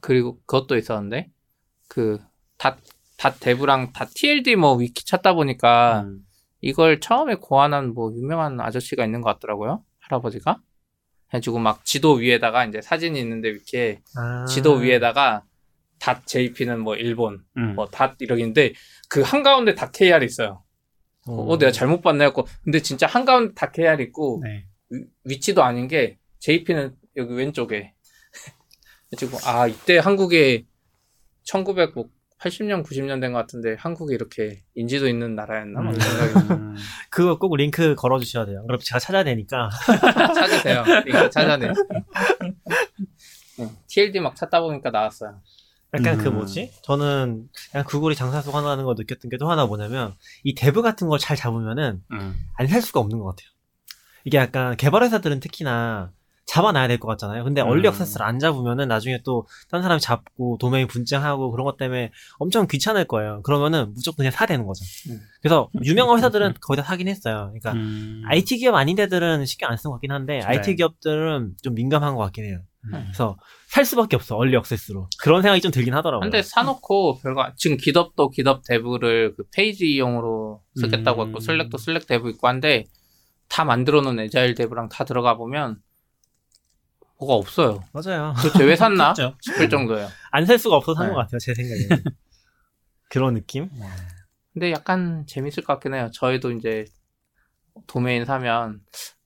[0.00, 1.30] 그리고 그것도 있었는데
[1.88, 2.18] 그
[2.56, 2.78] 닷
[3.16, 6.20] 닷 데브랑 닷 TLD 뭐 위키 찾다 보니까 음.
[6.60, 9.82] 이걸 처음에 고안한 뭐 유명한 아저씨가 있는 것 같더라고요.
[10.00, 10.58] 할아버지가.
[11.34, 14.44] 해가지고 막 지도 위에다가 이제 사진이 있는데 위키에 아.
[14.46, 15.44] 지도 위에다가
[15.98, 17.74] 닷 JP는 뭐 일본, 음.
[17.74, 18.74] 뭐닷 이러기인데
[19.08, 20.62] 그 한가운데 닷 KR 있어요.
[21.26, 24.66] 어, 내가 잘못 봤네 했고 근데 진짜 한가운데 닷 KR 있고 네.
[24.90, 27.94] 위- 위치도 아닌 게 JP는 여기 왼쪽에.
[29.18, 30.66] 그리고 아 이때 한국에
[32.44, 36.76] 1980년 90년 된 것 같은데 한국에 이렇게 인지도 있는 나라였나 막 이런 생각이 음.
[37.10, 38.62] 그거 꼭 링크 걸어주셔야 돼요.
[38.66, 39.70] 그럼 제가 찾아야 되니까.
[40.34, 40.84] 찾으세요.
[41.06, 41.68] 이거 찾아내.
[43.58, 45.40] 네, TLD 막 찾다 보니까 나왔어요.
[45.94, 46.24] 약간 음.
[46.24, 46.72] 그 뭐지?
[46.82, 51.08] 저는 그냥 구글이 장사 속 하나는 거 느꼈던 게 또 하나 뭐냐면 이 데브 같은
[51.08, 52.34] 걸 잘 잡으면은 음.
[52.54, 53.48] 안살 수가 없는 것 같아요.
[54.24, 56.10] 이게 약간 개발회사들은 특히나
[56.46, 57.42] 잡아놔야 될 것 같잖아요.
[57.44, 57.68] 근데 음.
[57.68, 62.66] early access를 안 잡으면은 나중에 또 딴 사람이 잡고 도메인 분쟁하고 그런 것 때문에 엄청
[62.66, 63.40] 귀찮을 거예요.
[63.42, 64.84] 그러면은 무조건 그냥 사야 되는 거죠.
[65.10, 65.20] 음.
[65.40, 67.50] 그래서 유명한 회사들은 거의 다 사긴 했어요.
[67.52, 68.22] 그러니까 음.
[68.26, 70.44] IT 기업 아닌 데들은 신경 안 쓰는 것 같긴 한데 네.
[70.44, 72.58] IT 기업들은 좀 민감한 것 같긴 해요.
[72.84, 72.90] 음.
[73.06, 73.36] 그래서
[73.68, 76.20] 살 수밖에 없어 early access로 그런 생각이 좀 들긴 하더라고요.
[76.30, 81.28] 근데 사놓고 별거 안- 지금 GitHub도 GitHub dev를 그 페이지용으로 쓰겠다고 음.
[81.28, 82.84] 했고 Slack도 Slack dev 있고 한데
[83.48, 85.78] 다 만들어 놓은 에자일 데브랑 다 들어가 보면
[87.18, 87.82] 뭐가 없어요.
[87.92, 88.34] 맞아요.
[88.42, 89.36] 도대체 왜 샀나 그렇죠.
[89.40, 90.08] 싶을 정도예요.
[90.32, 91.14] 안 살 수가 없어서 산 네.
[91.14, 91.38] 것 같아요.
[91.38, 91.88] 제 생각에는.
[93.10, 93.70] 그런 느낌?
[94.52, 96.10] 근데 약간 재밌을 것 같긴 해요.
[96.12, 96.84] 저희도 이제
[97.86, 98.80] 도메인 사면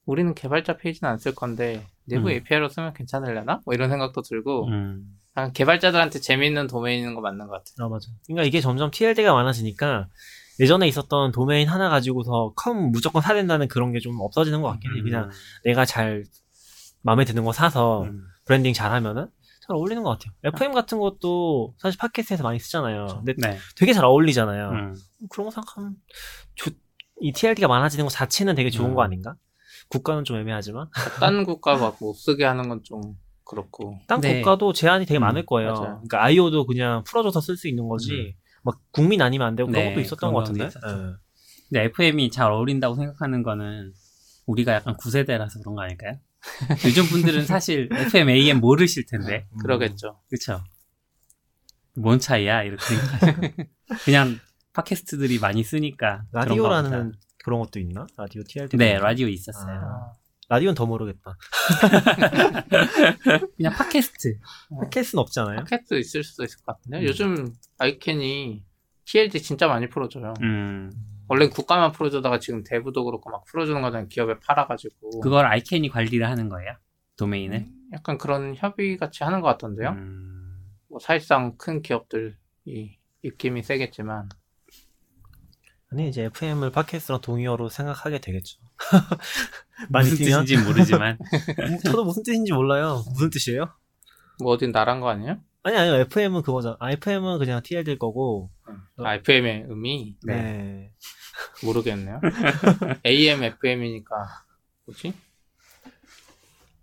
[0.06, 2.32] 우리는 개발자 페이지는 안 쓸 건데 내부 음.
[2.32, 3.60] API로 쓰면 괜찮으려나?
[3.64, 5.18] 뭐 이런 생각도 들고 음.
[5.36, 7.86] 약간 개발자들한테 재밌는 도메인인 거 맞는 것 같아요.
[7.86, 8.08] 아, 맞아.
[8.26, 10.08] 그러니까 이게 점점 TLD가 많아지니까
[10.60, 14.96] 예전에 있었던 도메인 하나 가지고서 com 무조건 사야 된다는 그런 게 좀 없어지는 것 같긴
[14.96, 15.02] 해.
[15.02, 15.30] 그냥
[15.64, 16.24] 내가 잘
[17.02, 18.24] 마음에 드는 거 사서 음.
[18.44, 19.28] 브랜딩 잘 하면은
[19.66, 20.32] 잘 어울리는 것 같아요.
[20.44, 23.06] FM 같은 것도 사실 팟캐스트에서 많이 쓰잖아요.
[23.24, 23.58] 근데 네.
[23.76, 24.70] 되게 잘 어울리잖아요.
[24.70, 24.94] 음.
[25.30, 25.94] 그런 거 생각하면
[26.54, 26.74] 좋-
[27.20, 28.94] 이 TLD가 많아지는 것 자체는 되게 좋은 음.
[28.94, 29.34] 거 아닌가?
[29.88, 30.88] 국가는 좀 애매하지만
[31.20, 33.00] 딴 국가 막 못 쓰게 하는 건 좀
[33.44, 33.98] 그렇고.
[34.06, 34.36] 딴 네.
[34.42, 35.72] 국가도 제한이 되게 음, 많을 거예요.
[35.72, 35.86] 맞아요.
[35.96, 38.36] 그러니까 io도 그냥 풀어줘서 쓸 수 있는 거지.
[38.62, 40.64] 막 국민 아니면 안 되고 그런 네, 것도 있었던 그런 것 같은데.
[40.64, 41.14] 예.
[41.70, 43.92] 근데 FM이 잘 어울린다고 생각하는 거는
[44.46, 46.18] 우리가 약간 구세대라서 그런 거 아닐까요?
[46.86, 49.46] 요즘 분들은 사실 FM, AM 모르실 텐데.
[49.52, 49.58] 음.
[49.58, 50.20] 그러겠죠.
[50.30, 50.62] 그쵸?
[51.94, 52.62] 뭔 차이야?
[52.62, 53.64] 이렇게 생각하시고.
[54.04, 54.38] 그냥
[54.72, 56.22] 팟캐스트들이 많이 쓰니까.
[56.32, 57.12] 라디오라는.
[57.44, 58.06] 그런 것도 있나?
[58.16, 58.76] 라디오 TLD.
[58.76, 59.80] 네, 라디오 있었어요.
[59.80, 60.12] 아,
[60.50, 61.36] 라디오는 더 모르겠다.
[63.56, 64.38] 그냥 팟캐스트.
[64.80, 65.56] 팟캐스트는 없잖아요.
[65.64, 66.98] 팟캐스트 있을 수도 있을 것 같은데.
[66.98, 67.04] 음.
[67.04, 68.62] 요즘 아이캔이
[69.06, 70.34] TLD 진짜 많이 풀어줘요.
[70.42, 70.92] 음.
[71.28, 74.08] 원래 국가만 풀어주다가 지금 대부도 그렇고 막 풀어주는 거잖아요.
[74.08, 75.20] 기업에 팔아가지고.
[75.20, 76.72] 그걸 아이캔이 관리를 하는 거예요?
[77.16, 77.66] 도메인을?
[77.92, 79.90] 약간 그런 협의 같이 하는 것 같던데요.
[79.90, 80.58] 음.
[80.88, 82.34] 뭐 사실상 큰 기업들이
[83.22, 84.28] 입김이 세겠지만.
[85.90, 88.60] 아니 이제 FM을 팟캐스트랑 동의어로 생각하게 되겠죠.
[89.88, 91.18] 많이 무슨 뜻인지 모르지만.
[91.84, 93.02] 저도 무슨 뜻인지 몰라요.
[93.12, 93.72] 무슨 뜻이에요?
[94.40, 95.38] 뭐 어딘 나란 거 아니에요?
[95.62, 95.94] 아니 아니요.
[95.94, 96.76] FM은 그거잖아.
[96.78, 98.50] 아, FM은 그냥 TLD일 거고.
[98.98, 100.16] 아, FM의 의미.
[100.24, 100.92] 네.
[101.64, 102.20] 모르겠네요.
[103.06, 104.14] AM, FM이니까
[104.86, 105.14] 뭐지?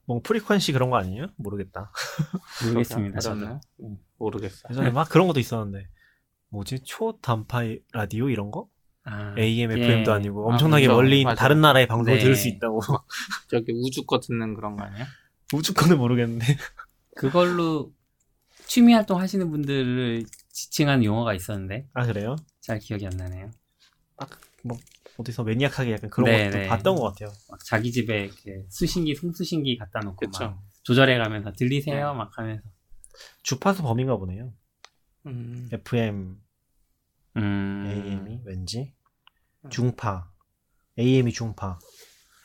[0.05, 1.27] 뭐 프리퀀시 그런 거 아니에요?
[1.35, 1.91] 모르겠다.
[2.63, 3.19] 모르겠습니다.
[3.19, 3.35] 저도.
[3.37, 3.61] 어렵네요.
[3.81, 4.63] 음, 모르겠어요.
[4.71, 5.87] 예전에 막 그런 것도 있었는데
[6.49, 8.69] 뭐지 초단파 라디오 이런 거?
[9.03, 9.83] 아, AM, 예.
[9.83, 10.95] FM도 아니고 아, 엄청나게 그죠.
[10.95, 11.35] 멀리 맞아요.
[11.35, 12.23] 다른 나라의 방송을 네.
[12.23, 12.81] 들을 수 있다고.
[13.49, 15.05] 저기 우주 거 듣는 그런 거 아니에요?
[15.53, 16.45] 우주권은 모르겠는데.
[17.15, 17.91] 그걸로
[18.65, 22.35] 취미 활동 하시는 분들을 지칭한 용어가 있었는데 아 그래요?
[22.61, 23.51] 잘 기억이 안 나네요.
[25.17, 26.67] 어디서 매니악하게 약간 그런 네, 것도 네.
[26.67, 27.33] 봤던 것 같아요.
[27.49, 30.43] 막 자기 집에 이렇게 수신기, 송수신기 갖다 놓고 그쵸.
[30.45, 32.17] 막 조절해가면서 들리세요 네.
[32.17, 32.63] 막 하면서.
[33.43, 34.53] 주파수 범인가 보네요.
[35.25, 36.37] 음, FM,
[37.37, 37.85] 음.
[37.87, 38.93] AM이 왠지
[39.63, 39.69] 음.
[39.69, 40.29] 중파,
[40.99, 41.79] AM이 중파,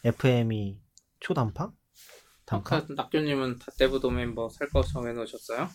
[0.05, 0.81] FM이
[1.19, 1.73] 초단파?
[2.47, 2.77] 단파?
[2.77, 3.59] 아까 낙교님은
[4.01, 5.69] 도메인 뭐살거 정해놓으셨어요?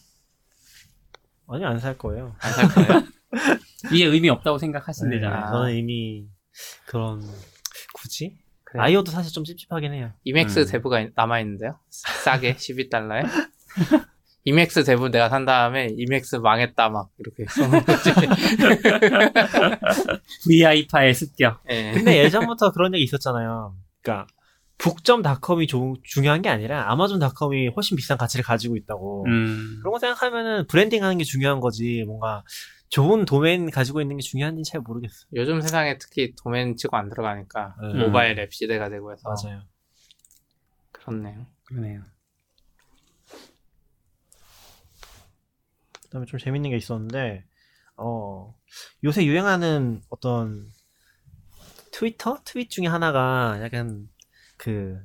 [1.47, 2.35] 아니 안 살 거예요.
[2.39, 3.03] 안 살 거예요?
[3.93, 5.51] 이게 의미 없다고 네, 생각하신대잖아요.
[5.51, 6.25] 저는 이미
[6.85, 7.21] 그런
[7.93, 8.83] 굳이 그래요?
[8.83, 10.11] 아이오도 사실 좀 찝찝하긴 해요.
[10.23, 10.65] 이맥스 음.
[10.65, 11.79] 대부가 남아 있는데요?
[11.89, 13.25] 싸게 12달러에?
[14.47, 18.11] 이맥스 대부 내가 산 다음에 이맥스 망했다 막 이렇게 써놓은 거지.
[20.47, 21.61] VI파의 습격.
[21.69, 21.91] 예.
[21.93, 23.75] 근데 예전부터 그런 얘기 있었잖아요.
[24.03, 24.27] 그러니까
[24.77, 29.25] 북점닷컴이 조- 중요한 게 아니라 아마존닷컴이 훨씬 비싼 가치를 가지고 있다고.
[29.27, 29.77] 음.
[29.81, 32.03] 그런 거 생각하면은 브랜딩하는 게 중요한 거지.
[32.05, 32.43] 뭔가
[32.89, 35.25] 좋은 도메인 가지고 있는 게 중요한지 잘 모르겠어.
[35.33, 38.05] 요즘 세상에 특히 도메인 치고 안 들어가니까 네.
[38.05, 39.61] 모바일 앱 시대가 되고 해서 맞아요.
[40.91, 41.45] 그렇네요.
[41.65, 42.01] 그러네요.
[46.03, 47.43] 그다음에 좀 재밌는 게 있었는데
[47.97, 48.55] 어
[49.03, 50.69] 요새 유행하는 어떤
[51.91, 54.07] 트위터 트윗 중에 하나가 약간
[54.57, 54.97] 그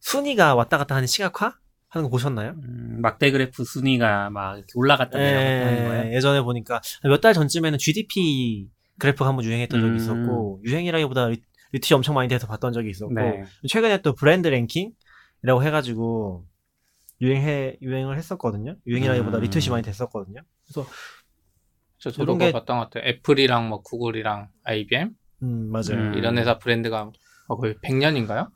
[0.00, 1.56] 순위가 왔다 갔다 하는 시각화
[1.88, 2.54] 하는 거 보셨나요?
[2.62, 6.10] 음, 막대 그래프 순위가 막 이렇게 올라갔다 내려갔다 하는 거예요.
[6.10, 9.96] 예, 예전에 보니까 몇 달 전쯤에는 GDP 그래프가 한번 유행했던 적이 음.
[9.96, 13.44] 있었고 유행이라기보다 리, retweet이 엄청 많이 돼서 봤던 적이 있었고 네.
[13.68, 16.46] 최근에 또 브랜드 랭킹이라고 해가지고
[17.20, 18.76] 유행해 유행을 했었거든요.
[18.86, 19.42] 유행이라기보다 음.
[19.42, 20.40] retweet이 많이 됐었거든요.
[20.64, 20.88] 그래서
[21.98, 23.08] 저 그거 게- 봤던 것 같아요.
[23.08, 25.10] 애플이랑 뭐 구글이랑 IBM
[25.42, 25.92] 음 맞아요.
[26.10, 26.14] 음.
[26.14, 27.10] 이런 회사 브랜드가
[27.48, 28.50] 어, 거의 100년인가요?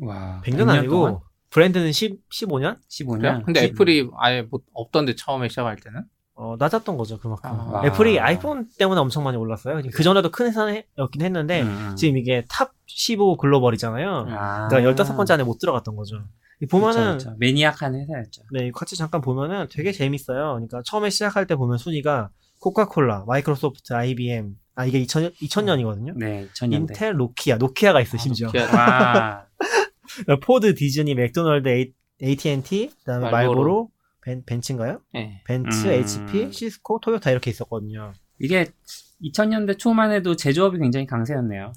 [0.00, 0.40] 와.
[0.44, 1.18] 100년 100년 아니고 동안?
[1.50, 2.78] 브랜드는 10, 15년?
[2.88, 3.44] 15년.
[3.44, 6.04] 근데 애플이 아예 뭐 없던데 처음에 시작할 때는
[6.42, 7.50] 어, 낮았던 거죠, 그만큼.
[7.52, 7.82] 아.
[7.84, 9.82] 애플이 아이폰 때문에 엄청 많이 올랐어요.
[9.92, 11.94] 그 전에도 큰 회사였긴 했는데, 음.
[11.96, 14.26] 지금 이게 top 15 global이잖아요.
[14.30, 14.68] 아.
[14.68, 16.16] 그러니까 15번째 안에 못 들어갔던 거죠.
[16.62, 17.36] 이 보면은, 그쵸, 그쵸.
[17.40, 18.42] maniac한 회사였죠.
[18.52, 20.54] 네, 같이 잠깐 보면은 되게 재밌어요.
[20.54, 26.14] 그러니까 처음에 시작할 때 보면 순위가 코카콜라, 마이크로소프트, IBM, 아, 이게 2000, 2000년이거든요.
[26.16, 26.72] 네, 2000년대.
[26.74, 28.46] 인텔, 노키아, 노키아가 있어, 아, 심지어.
[28.46, 29.44] 노키아.
[30.28, 30.36] 와.
[30.42, 31.92] 포드, 디즈니, 맥도널드, 에이,
[32.22, 33.90] AT&T, 그다음에 말보로.
[34.22, 35.00] 벤, 벤츠인가요?
[35.14, 35.40] 예.
[35.46, 35.92] 벤츠, 음.
[35.92, 38.12] HP, 시스코, 토요타 이렇게 있었거든요.
[38.38, 38.66] 이게
[39.22, 41.72] 2000년대 초만 해도 제조업이 굉장히 강세였네요.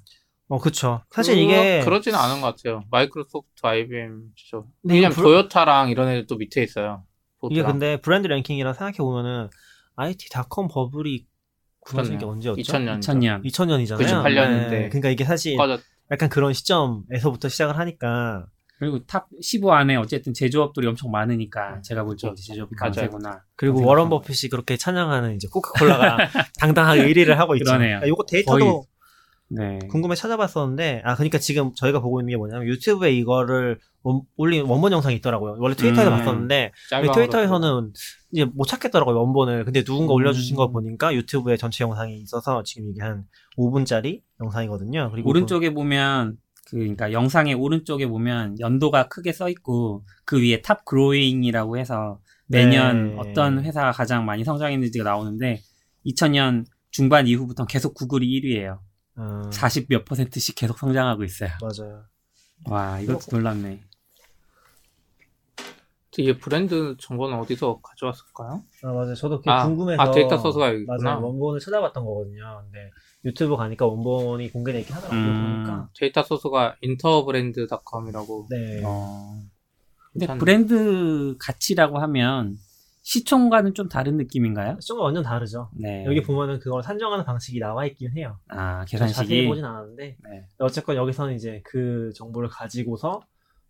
[0.50, 1.02] 어, 그쵸.
[1.10, 2.84] 사실 그거- 이게 그러지는 않은 것 같아요.
[2.92, 4.68] 마이크로소프트, IBM 죠.
[4.82, 7.06] 근데 왜냐면 브로- 토요타랑 이런 애들 또 밑에 있어요.
[7.50, 7.72] 이게 포드랑.
[7.72, 9.50] 근데 브랜드 랭킹이랑 생각해 보면은
[9.96, 11.26] IT 닷컴 버블이
[11.80, 12.26] 구성된 게.
[12.26, 12.62] 언제였죠?
[12.62, 13.00] 2000년.
[13.00, 13.44] 2000년.
[13.46, 13.98] 2000년이잖아요.
[14.00, 14.90] 98년 인데.
[14.90, 15.82] 그러니까 이게 사실 꺼졌.
[16.12, 18.46] 약간 그런 시점에서부터 시작을 하니까
[18.80, 22.44] 그리고 top 15 안에 어쨌든 제조업들이 엄청 많으니까 제가 볼 때 그렇죠.
[22.44, 22.76] 제조업이.
[22.76, 23.44] 강세구나.
[23.56, 24.10] 그리고 워런.
[24.10, 26.18] 버핏이 그렇게 찬양하는 이제 코카콜라가
[26.60, 27.66] 당당하게 1위를 하고 있죠.
[27.66, 28.00] 그러네요.
[28.00, 28.86] 그러니까 요거 데이터도
[29.50, 29.78] 네.
[29.90, 34.92] 궁금해 찾아봤었는데 아 그러니까 지금 저희가 보고 있는 게 뭐냐면 유튜브에 이거를 원- 올린 원본
[34.92, 35.58] 영상이 있더라고요.
[35.60, 36.18] 원래 트위터에서 음.
[36.18, 37.94] 봤었는데 짤방으로 트위터에서는
[38.32, 39.66] 이제 못 찾겠더라고요 원본을.
[39.66, 40.16] 근데 누군가 음.
[40.16, 43.26] 올려주신 거 보니까 유튜브에 전체 영상이 있어서 지금 이게 한
[43.58, 45.10] 5분짜리 영상이거든요.
[45.12, 50.84] 그리고 오른쪽에 보면 그 그러니까 영상의 오른쪽에 보면 연도가 크게 써 있고 그 위에 top
[50.86, 53.16] growing이라고 해서 매년 네.
[53.20, 55.62] 어떤 회사가 가장 많이 성장했는지가 나오는데
[56.06, 58.80] 2000년 중반 이후부터 계속 구글이 1위예요.
[59.16, 61.50] 어, 40몇 퍼센트씩 계속 성장하고 있어요.
[61.62, 62.04] 맞아요.
[62.70, 63.82] 와, 이것도 놀랍네.
[66.18, 68.64] 이게 브랜드 정보는 어디서 가져왔을까요?
[68.84, 69.16] 아 맞아요.
[69.16, 70.98] 저도 그게 아, 궁금해서 아, data source가 여기 있구나.
[71.16, 71.26] 맞아요.
[71.26, 72.62] 원본을 찾아봤던 거거든요.
[72.64, 72.92] 근데
[73.26, 75.20] 유튜브 가니까 원본이 공개돼 있긴 하더라고요.
[75.22, 75.64] 음.
[75.64, 75.90] 보니까.
[75.98, 78.84] data source가 Interbrand.com이라고 네.
[78.86, 79.42] 어.
[80.12, 80.40] 근데 괜찮네.
[80.40, 82.58] 브랜드 가치라고 하면
[83.04, 84.78] 시총과는 좀 다른 느낌인가요?
[84.80, 85.70] 시총과 완전 다르죠.
[85.74, 86.06] 네.
[86.06, 88.40] 여기 보면은 그걸 산정하는 방식이 나와 있긴 해요.
[88.48, 90.48] 아, 자세히 계산식이 보진 않았는데 네.
[90.58, 93.22] 어쨌건 여기서는 이제 그 정보를 가지고서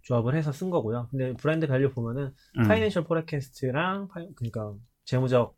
[0.04, 1.08] 조합을 해서 쓴 거고요.
[1.10, 2.64] 근데 brand value 보면은 음.
[2.68, 4.74] financial forecast랑 그러니까
[5.06, 5.58] 재무적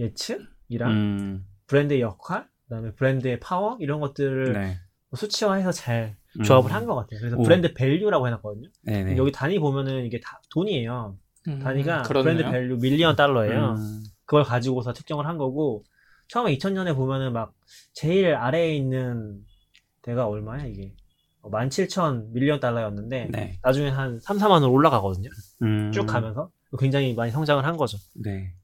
[0.00, 1.46] 예측이랑 음.
[1.68, 4.76] 브랜드의 역할, 그다음에 브랜드의 파워 이런 것들을 네.
[5.14, 6.42] 수치화해서 잘 음.
[6.42, 7.20] 조합을 한 것 같아요.
[7.20, 7.44] 그래서 오.
[7.44, 8.68] brand value라고 해놨거든요.
[8.82, 9.16] 네네.
[9.18, 11.16] 여기 단위 보면은 이게 다 돈이에요.
[11.48, 12.36] 음, 단위가 그렇네요.
[12.36, 13.74] brand value million 달러예요.
[13.74, 14.04] 음.
[14.24, 15.84] 그걸 가지고서 측정을 한 거고
[16.28, 17.52] 처음에 2000년에 보면은 막
[17.92, 19.40] 제일 아래에 있는
[20.02, 20.94] 때가 얼마야 이게?
[21.42, 23.58] 어, 17,000 million 달러였는데 네.
[23.62, 25.28] 나중에 한 3, 4만으로 올라가거든요.
[25.62, 27.98] 음, 쭉 가면서 굉장히 많이 성장을 한 거죠.
[28.14, 28.54] 네.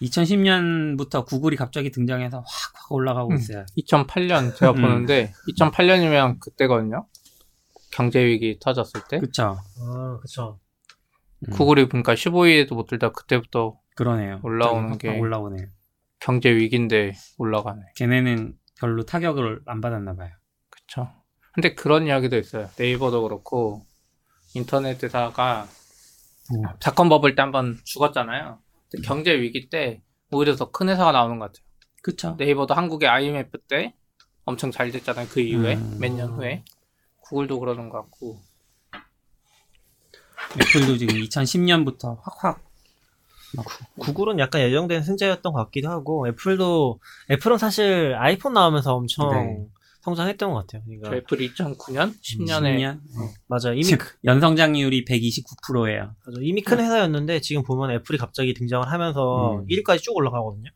[0.00, 3.36] 2010년부터 구글이 갑자기 등장해서 확 확 올라가고 음.
[3.36, 3.64] 있어요.
[3.78, 4.82] 2008년 제가 음.
[4.82, 7.06] 보는데 2008년이면 그때거든요.
[7.92, 9.58] 경제 위기 터졌을 때 그쵸?
[9.80, 10.58] 아, 그쵸.
[10.58, 10.61] 음,
[11.50, 14.40] 구글이 그러니까 15위에도 못 들다 그때부터 그러네요.
[14.42, 15.66] 올라오는 게- 확 올라오네요.
[16.20, 17.80] 경제 위기인데 올라가네.
[17.96, 20.30] 걔네는 별로 타격을 안 받았나 봐요.
[20.70, 21.08] 그쵸.
[21.52, 22.68] 근데 그런 이야기도 있어요.
[22.78, 23.84] 네이버도 그렇고
[24.54, 25.66] 인터넷 회사가
[26.54, 26.62] 음.
[26.80, 28.58] 사건 버블 때 한번 죽었잖아요.
[28.90, 30.00] 근데 경제 위기 때
[30.30, 31.64] 오히려 더 큰 회사가 나오는 것 같아요.
[32.02, 32.34] 그쵸?
[32.38, 33.94] 네이버도 한국의 IMF 때
[34.44, 35.26] 엄청 잘 됐잖아요.
[35.28, 35.98] 그 이후에 음.
[36.00, 36.64] 몇년 후에
[37.20, 38.40] 구글도 그러는 것 같고
[40.60, 42.60] 애플도 지금 2010년부터 확확
[43.98, 49.66] 구글은 약간 예정된 승자였던 것 같기도 하고 애플도 애플은 사실 아이폰 나오면서 엄청 네.
[50.02, 50.82] 성장했던 것 같아요.
[50.84, 53.00] 그러니까 저 애플 2009년 10년에 10년?
[53.46, 56.14] 맞아 이미 연성장률이 129%예요.
[56.26, 56.38] 맞아.
[56.40, 59.66] 이미 큰 회사였는데 지금 보면 애플이 갑자기 등장을 하면서 음.
[59.66, 60.70] 1위까지 쭉 올라가거든요.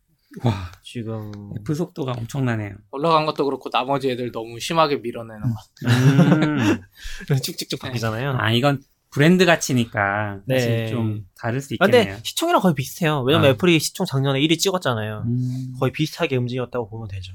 [0.44, 2.74] 와, 지금 애플 속도가 엄청나네요.
[2.90, 6.80] 올라간 것도 그렇고 나머지 애들 너무 심하게 밀어내는 것 같아요.
[7.30, 7.36] 음.
[7.42, 8.36] 쭉쭉쭉 바뀌잖아요.
[8.38, 10.58] 아, 이건 브랜드 가치니까 네.
[10.58, 12.04] 사실 좀 다를 수 아, 있겠네요.
[12.04, 13.22] 근데 시총이랑 거의 비슷해요.
[13.22, 13.52] 왜냐면 아.
[13.52, 15.24] 애플이 시총 작년에 1위 찍었잖아요.
[15.26, 17.32] 음, 거의 비슷하게 움직였다고 보면 되죠.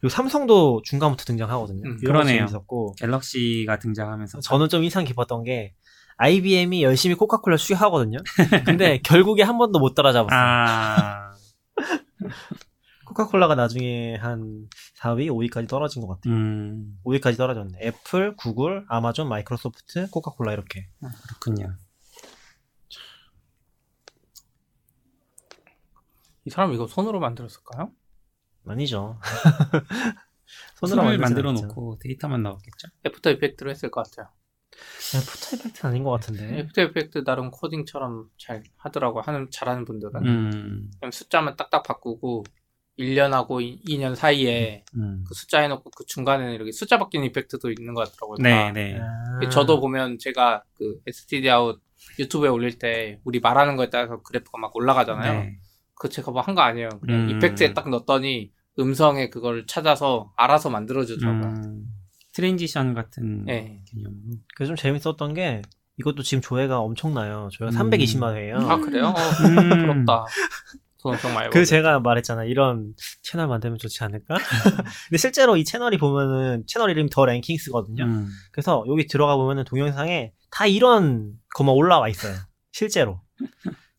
[0.00, 1.82] 그리고 삼성도 중간부터 등장하거든요.
[1.88, 2.46] 음, 그러네요.
[2.46, 5.72] 재밌었고 갤럭시가 등장하면서 저는 좀 인상 깊었던 게
[6.16, 8.18] IBM이 열심히 코카콜라 수익하거든요.
[8.66, 10.38] 근데 결국에 한 번도 못 따라잡았어요.
[10.38, 11.30] 아,
[13.14, 16.34] 코카콜라가 나중에 한 4위, 5위까지 떨어진 것 같아요.
[16.34, 17.78] 음, 5위까지 떨어졌네.
[17.80, 20.88] 애플, 구글, 아마존, 마이크로소프트, 코카콜라 이렇게.
[21.40, 21.76] 그렇군요.
[26.46, 27.90] 이 사람 이거 손으로 만들었을까요?
[28.66, 29.18] 아니죠.
[30.82, 31.52] 만들진 만들어.
[31.52, 32.88] 놓고 데이터만 나왔겠죠.
[33.06, 34.30] After Effect로 했을 것 같아요.
[35.14, 36.58] After Effect는 아닌 것 같은데.
[36.58, 42.44] After Effect 나름 코딩처럼 잘 하더라고 하는 잘하는 분들은 음, 그냥 숫자만 딱딱 바꾸고
[42.98, 45.24] 1년하고 2, 년 사이에 음.
[45.26, 48.36] 그 숫자 해놓고 그 중간에는 이렇게 숫자 바뀌는 effect도 있는 것 같더라고요.
[48.40, 48.72] 네, 다.
[48.72, 48.98] 네.
[49.00, 49.48] 아.
[49.50, 51.80] 저도 보면 제가 그 stdout
[52.18, 55.32] 유튜브에 올릴 때 우리 말하는 거에 따라서 그래프가 막 올라가잖아요.
[55.40, 55.56] 네.
[55.94, 56.88] 그거 제가 뭐 한 거 아니에요.
[57.00, 57.30] 그냥 음.
[57.30, 61.54] effect에 딱 넣었더니 음성에 그걸 찾아서 알아서 만들어주더라고요.
[61.64, 61.86] 음,
[62.34, 63.80] transition 같은 네.
[63.86, 64.38] 개념으로.
[64.56, 65.62] 그래서 좀 재밌었던 게
[65.98, 67.48] 이것도 지금 조회가 엄청나요.
[67.52, 67.90] 조회가 음.
[67.90, 68.56] 320만 회예요.
[68.58, 69.06] 아 그래요?
[69.06, 69.14] 어,
[69.48, 69.68] 음.
[70.04, 70.24] 부럽다.
[71.04, 71.64] 돈 엄청 많이 그 벌.
[71.66, 72.44] 제가 말했잖아.
[72.44, 74.36] 이런 채널 만들면 좋지 않을까?
[75.08, 78.02] 근데 실제로 이 채널이 보면은 채널 이름이 The Rankings거든요.
[78.04, 82.34] 음, 그래서 여기 들어가 보면은 동영상에 다 이런 것만 올라와 있어요.
[82.72, 83.20] 실제로.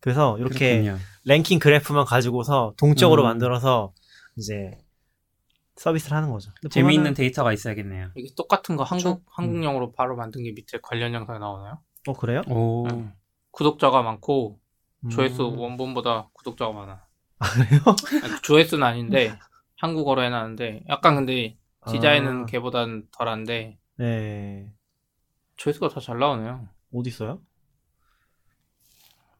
[0.00, 0.98] 그래서 이렇게 그렇군요.
[1.24, 3.26] 랭킹 그래프만 가지고서 동적으로 음.
[3.26, 3.92] 만들어서
[4.36, 4.72] 이제
[5.76, 6.50] 서비스를 하는 거죠.
[6.70, 8.10] 재미있는 데이터가 있어야겠네요.
[8.16, 9.22] 이게 똑같은 거 한국 음.
[9.28, 11.78] 한국용으로 바로 만든 게 밑에 관련 영상에 나오나요?
[12.08, 12.42] 어 그래요?
[12.48, 13.12] 오, 응.
[13.52, 14.58] 구독자가 많고
[15.10, 15.58] 조회수 음.
[15.58, 17.04] 원본보다 구독자가 많아.
[17.38, 17.80] 아, 그래요?
[18.22, 19.38] 아니, 조회수는 아닌데
[19.76, 21.56] 한국어로 해놨는데 약간 근데
[21.88, 22.46] 디자인은 아.
[22.46, 24.72] 걔보단 덜한데 네.
[25.56, 26.68] 조회수가 더 잘 나오네요.
[26.94, 27.40] 어디 있어요?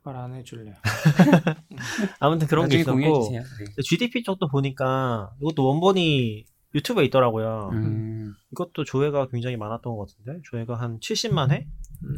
[0.03, 0.75] 말 안 해줄래요.
[2.21, 3.43] 아무튼 그런 게 나중에 있었고 공유해주세요.
[3.77, 3.83] 네.
[3.83, 7.71] GDP 쪽도 보니까 이것도 원본이 유튜브에 있더라고요.
[7.73, 11.67] 음, 이것도 조회가 굉장히 많았던 것 같은데 조회가 한 70만 회?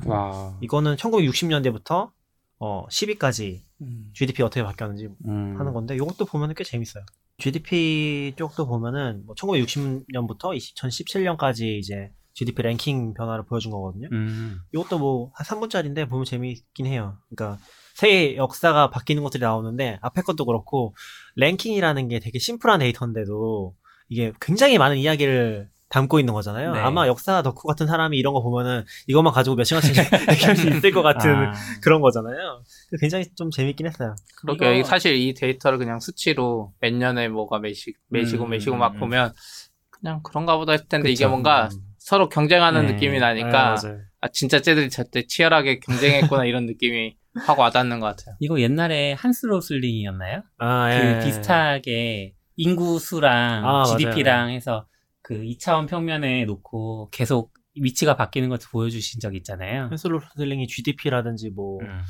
[0.04, 2.11] 와, 이거는 1960년대부터
[2.60, 4.10] 어 10위까지 음.
[4.14, 7.04] GDP 어떻게 바뀌었는지 음, 하는 건데 이것도 보면은 꽤 재밌어요.
[7.38, 14.08] GDP 쪽도 보면은 뭐 1960년부터 2017년까지 이제 GDP 랭킹 변화를 보여준 거거든요.
[14.12, 17.18] 음, 이것도 뭐 한 3분짜리인데 보면 재미있긴 해요.
[17.28, 17.60] 그러니까
[17.94, 20.94] 세계 역사가 바뀌는 것들이 나오는데 앞에 것도 그렇고
[21.36, 23.74] 랭킹이라는 게 되게 심플한 데이터인데도
[24.08, 26.72] 이게 굉장히 많은 이야기를 담고 있는 거잖아요.
[26.72, 26.81] 네.
[26.81, 29.94] 아마 역사 덕후 같은 사람이 이런 거 보면은 이것만 가지고 몇 시간씩
[30.31, 32.62] 얘기할 수 있을 것 같은 아, 그런 거잖아요.
[33.01, 34.14] 굉장히 좀 재밌긴 했어요.
[34.37, 34.70] 그러게요.
[34.72, 38.94] 이거- 이 사실 이 데이터를 그냥 수치로 몇 년에 뭐가 몇시, 몇이고 음, 몇이고 막
[38.94, 39.01] 음.
[39.01, 39.33] 보면
[39.90, 41.31] 그냥 그런가 보다 했을 텐데 이게 그쵸.
[41.31, 41.79] 뭔가 음.
[41.98, 42.92] 서로 경쟁하는 네.
[42.92, 43.98] 느낌이 나니까 아, 맞아요.
[44.20, 48.35] 아 진짜 쟤들이 저때 치열하게 경쟁했구나 이런 느낌이 확 와닿는 것 같아요.
[48.40, 50.42] 이거 옛날에 한스 로슬링이었나요?
[50.59, 51.20] 아, 그 예.
[51.24, 54.87] 비슷하게 인구 수랑 아, GDP랑 해서
[55.28, 59.90] 그 2차원 평면에 놓고 계속 위치가 바뀌는 것을 보여주신 적 있잖아요.
[59.90, 62.00] 펜슬로슬링이 GDP라든지 뭐 음.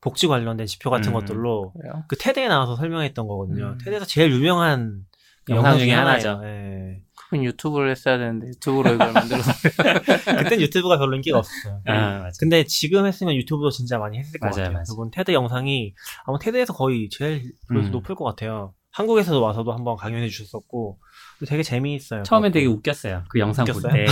[0.00, 1.12] 복지 관련된 지표 같은 음.
[1.12, 2.04] 것들로 그래요?
[2.08, 3.72] 그 테드에 나와서 설명했던 거거든요.
[3.72, 3.78] 음.
[3.84, 5.02] 테드에서 제일 유명한
[5.50, 5.92] 영상 중에.
[5.92, 6.40] 하나죠.
[6.44, 7.02] 예.
[7.14, 9.52] 그건 유튜브를 했어야 되는데 유튜브로 이걸 만들어서
[10.44, 11.82] 그땐 유튜브가 별로 인기가 없었어요.
[11.84, 12.36] 아, 맞아.
[12.40, 14.72] 근데 지금 했으면 유튜브도 진짜 많이 했을 것 맞아요, 같아요.
[14.72, 14.84] 맞아요.
[14.88, 15.92] 그분 테드 영상이
[16.24, 17.92] 아마 테드에서 거의 제일 조회수 음.
[17.92, 18.72] 높을 것 같아요.
[18.96, 20.98] 한국에서도 와서도 한번 강연해 주셨었고
[21.46, 22.22] 되게 재미있어요.
[22.22, 22.50] 처음엔.
[22.50, 23.24] 되게 웃겼어요.
[23.28, 23.82] 그 영상 볼?
[23.82, 24.06] 때.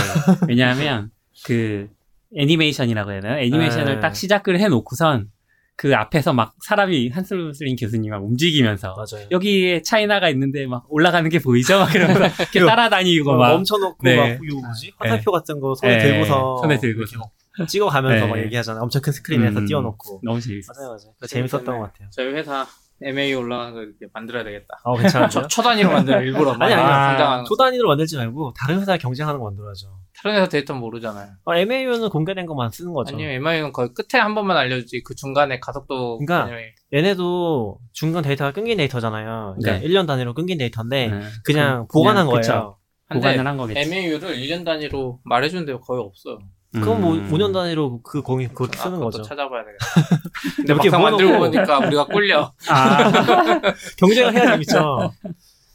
[0.47, 1.09] 왜냐하면
[1.43, 1.89] 그
[2.37, 3.39] 애니메이션이라고 해야 되나요?
[3.39, 3.99] 애니메이션을 네.
[3.99, 5.31] 딱 시작을 해놓고선
[5.75, 9.27] 그 앞에서 막 사람이 한슬슬린 교수님 막 움직이면서 맞아요.
[9.31, 11.79] 여기에 차이나가 있는데 막 올라가는 게 보이죠?
[11.79, 14.15] 막 이러면서 이렇게 따라다니고 막막 멈춰놓고 네.
[14.17, 16.03] 막 이거 뭐지 화살표 같은 거 손에 네.
[16.03, 17.19] 들고서 손에 들고서.
[17.57, 18.31] 막 찍어가면서 네.
[18.31, 18.83] 막 얘기하잖아요.
[18.83, 19.65] 엄청 큰 스크린에서 음.
[19.65, 20.89] 띄워놓고 너무 재밌었어요.
[20.89, 21.27] 맞아요, 맞아요.
[21.27, 22.09] 재밌었던 것 같아요.
[22.11, 22.67] 저희 회사
[23.01, 24.79] MA 올라가는 거 이렇게 만들어야 되겠다.
[24.85, 25.41] 어 괜찮은데요?
[25.43, 27.47] 초, 초 단위로 만들어 일부러 아니 아니 아, 성장하는 거.
[27.49, 29.99] 초 단위로 만들지 말고 다른 회사 경쟁하는 거 만들어야죠.
[30.17, 31.27] 다른 회사 데이터 모르잖아요.
[31.43, 33.13] 어, MAU는 공개된 것만 쓰는 거죠.
[33.15, 38.53] 아니면 MIU는 거의 끝에 한 번만 알려주지 그 중간에 가속도 그러니까 개념이- 얘네도 중간 데이터가
[38.53, 39.57] 끊긴 데이터잖아요.
[39.59, 39.87] 그러니까 네.
[39.89, 41.19] 1년 단위로 끊긴 데이터인데 네.
[41.43, 42.41] 그냥 그- 보관한 그냥, 거예요.
[42.41, 42.77] 그쵸.
[43.13, 43.79] 보관을 한 거겠지.
[43.81, 46.39] MAU를 1년 단위로 말해주는 데가 거의 없어요.
[46.81, 47.29] 그럼 뭐 음.
[47.31, 49.23] 5년 단위로 그 공이 그거 아, 쓰는 그것도 거죠.
[49.23, 49.85] 찾아봐야 되겠다.
[50.57, 52.53] 근데 이렇게 막상 만들고 모아놓고- 보니까 우리가 꿀려.
[52.69, 52.97] 아,
[53.97, 55.11] 경쟁을 해야 재밌죠.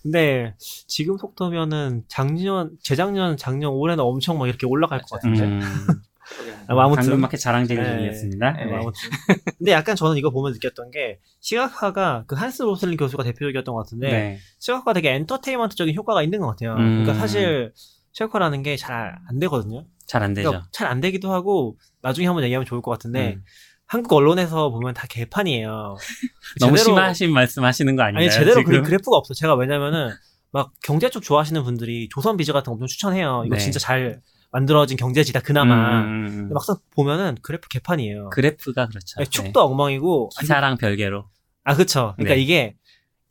[0.02, 0.54] 근데
[0.86, 5.42] 지금 속도면은 작년, 재작년, 작년, 올해는 엄청 막 이렇게 올라갈 것 같은데.
[5.44, 5.60] 음.
[6.68, 7.96] 아, 뭐 아무튼 당근마켓 자랑쟁이 네.
[7.96, 8.52] 중이었습니다.
[8.52, 8.64] 네.
[8.66, 9.10] 뭐 아무튼.
[9.58, 14.10] 근데 약간 저는 이거 보면 느꼈던 게 시각화가 그 한스 로슬린 교수가 대표적이었던 것 같은데
[14.10, 14.38] 네.
[14.60, 16.74] 시각화가 되게 엔터테인먼트적인 효과가 있는 것 같아요.
[16.76, 17.02] 음.
[17.02, 17.72] 그러니까 사실
[18.12, 19.84] 시각화라는 게 잘 안 되거든요.
[20.10, 20.62] 잘 안 되죠.
[20.72, 23.44] 잘 안 되기도 하고 나중에 한번 얘기하면 좋을 것 같은데 음.
[23.86, 25.96] 한국 언론에서 보면 다 개판이에요.
[26.60, 28.24] 너무 제대로- 심하신 말씀 하시는 거 아닌가요?
[28.24, 28.64] 아니 제대로?
[28.64, 29.34] 그 그래프가 없어.
[29.34, 30.10] 제가 왜냐면은
[30.52, 33.44] 막 경제 쪽 좋아하시는 분들이 조선 비즈 같은 거 엄청 추천해요.
[33.46, 33.60] 이거 네.
[33.60, 34.20] 진짜 잘
[34.52, 36.00] 만들어진 경제지다 그나마.
[36.02, 36.48] 음, 음, 음.
[36.52, 38.30] 막상 보면은 그래프 개판이에요.
[38.30, 39.18] 그래프가 그렇죠.
[39.18, 39.30] 네, 네.
[39.30, 41.28] 축도 엉망이고 기사랑 별개로.
[41.62, 42.14] 아 그쵸.
[42.16, 42.40] 그러니까 네.
[42.42, 42.74] 이게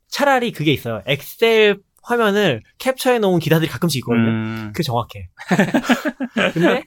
[0.08, 1.02] 차라리 그게 있어요.
[1.06, 4.28] 엑셀 화면을 캡처해 놓은 기사들이 가끔씩 있거든요.
[4.28, 4.70] 음.
[4.72, 5.28] 그게 정확해.
[6.54, 6.84] 근데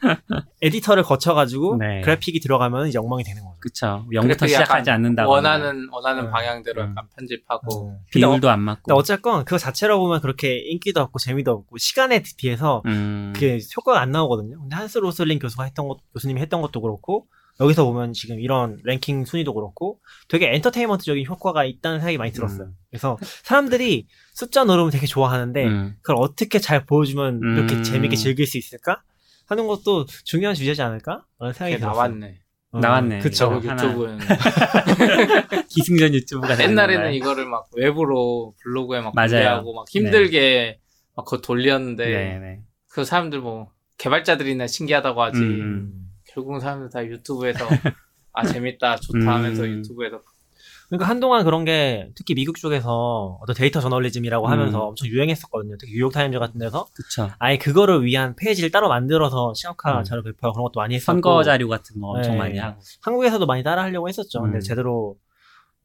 [0.62, 2.02] 에디터를 거쳐가지고 네.
[2.02, 3.58] 그래픽이 들어가면 이제 엉망이 되는 거죠.
[3.60, 4.06] 그쵸.
[4.12, 5.32] 0부터 그래픽이 시작하지 않는다고.
[5.32, 6.32] 원하는 원하는 네.
[6.32, 6.90] 방향대로 음.
[6.92, 8.00] 약간 편집하고 어.
[8.12, 8.82] 근데, 어, 비율도 안 맞고.
[8.86, 13.32] 근데 어쨌건 그거 자체로 보면 그렇게 인기도 없고 재미도 없고 시간에 비해서 음.
[13.34, 14.60] 그게 효과가 안 나오거든요.
[14.60, 17.28] 근데 한스 로슬링 교수가 했던 것, 교수님이 했던 것도 그렇고,
[17.60, 22.68] 여기서 보면 지금 이런 랭킹 순위도 그렇고, 되게 엔터테인먼트적인 효과가 있다는 생각이 많이 들었어요.
[22.68, 22.74] 음.
[22.90, 25.96] 그래서 사람들이 숫자 누르면 되게 좋아하는데, 음.
[26.02, 27.84] 그걸 어떻게 잘 보여주면 이렇게 음.
[27.84, 29.02] 재밌게 즐길 수 있을까?
[29.46, 31.26] 하는 것도 중요한 주제지 않을까?
[31.40, 31.96] 라는 생각이 들었어요.
[31.96, 32.40] 나왔네.
[32.72, 33.20] 어, 나왔네.
[33.20, 33.62] 그쵸.
[33.64, 34.18] 유튜브는
[35.70, 37.14] 기승전 유튜브가 옛날에는?
[37.14, 39.14] 이거를 막 외부로 블로그에 막.
[39.14, 40.80] 공개하고 막 힘들게
[41.16, 42.62] 막 그거 돌렸는데 네, 네.
[42.90, 46.03] 그 사람들 뭐 개발자들이나 신기하다고 하지 음.
[46.34, 46.36] 음.
[46.36, 47.66] 결국은 사람들 다 유튜브에서
[48.34, 49.28] 아 재밌다 좋다 음.
[49.28, 50.22] 하면서 유튜브에서
[50.90, 54.52] 그러니까 한동안 그런 게 특히 미국 쪽에서 어떤 데이터 저널리즘이라고 음.
[54.52, 55.76] 하면서 엄청 유행했었거든요.
[55.80, 57.32] 특히 뉴욕타임즈 같은 데서 그쵸.
[57.40, 60.04] 아예 그거를 위한 페이지를 따로 만들어서 시각화 음.
[60.04, 62.38] 자료 배포하고 그런 것도 많이 했었고 선거 자료 같은 거 엄청 네.
[62.38, 62.80] 많이 하고.
[63.02, 64.42] 한국에서도 많이 따라 하려고 했었죠.
[64.42, 64.62] 근데 음.
[64.62, 65.16] 제대로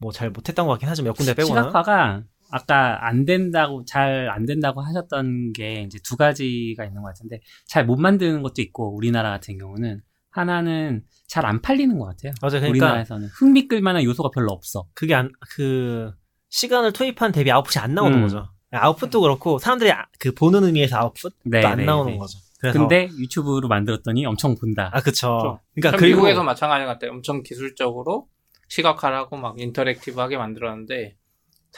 [0.00, 4.46] 뭐 잘 못했던 것 같긴 하지만 몇 군데 빼고는 시각화가 아까 안 된다고 잘 안
[4.46, 9.30] 된다고 하셨던 게 이제 두 가지가 있는 것 같은데 잘 못 만드는 것도 있고 우리나라
[9.30, 10.02] 같은 경우는
[10.38, 12.33] 하나는 잘 안 팔리는 것 같아요.
[12.40, 12.61] 맞아요.
[12.61, 14.87] 그러니까 우리나라에서는 흥미 끌만한 요소가 별로 없어.
[14.94, 16.12] 그게 안 그
[16.51, 18.22] 시간을 투입한 대비 아웃풋이 안 나오는 음.
[18.22, 18.48] 거죠.
[18.70, 22.18] 아웃풋도 그렇고 사람들이 아- 그 보는 의미에서 아웃풋도 네, 안 네, 나오는 네.
[22.18, 22.38] 거죠.
[22.59, 24.90] 그래서 근데 유튜브로 만들었더니 엄청 본다.
[24.94, 25.61] 아 그쵸.
[25.74, 27.11] 그러니까 참 그리고 미국에서 마찬가지 같아요.
[27.11, 28.29] 엄청 기술적으로
[28.68, 31.16] 시각화하고 막 인터랙티브하게 만들었는데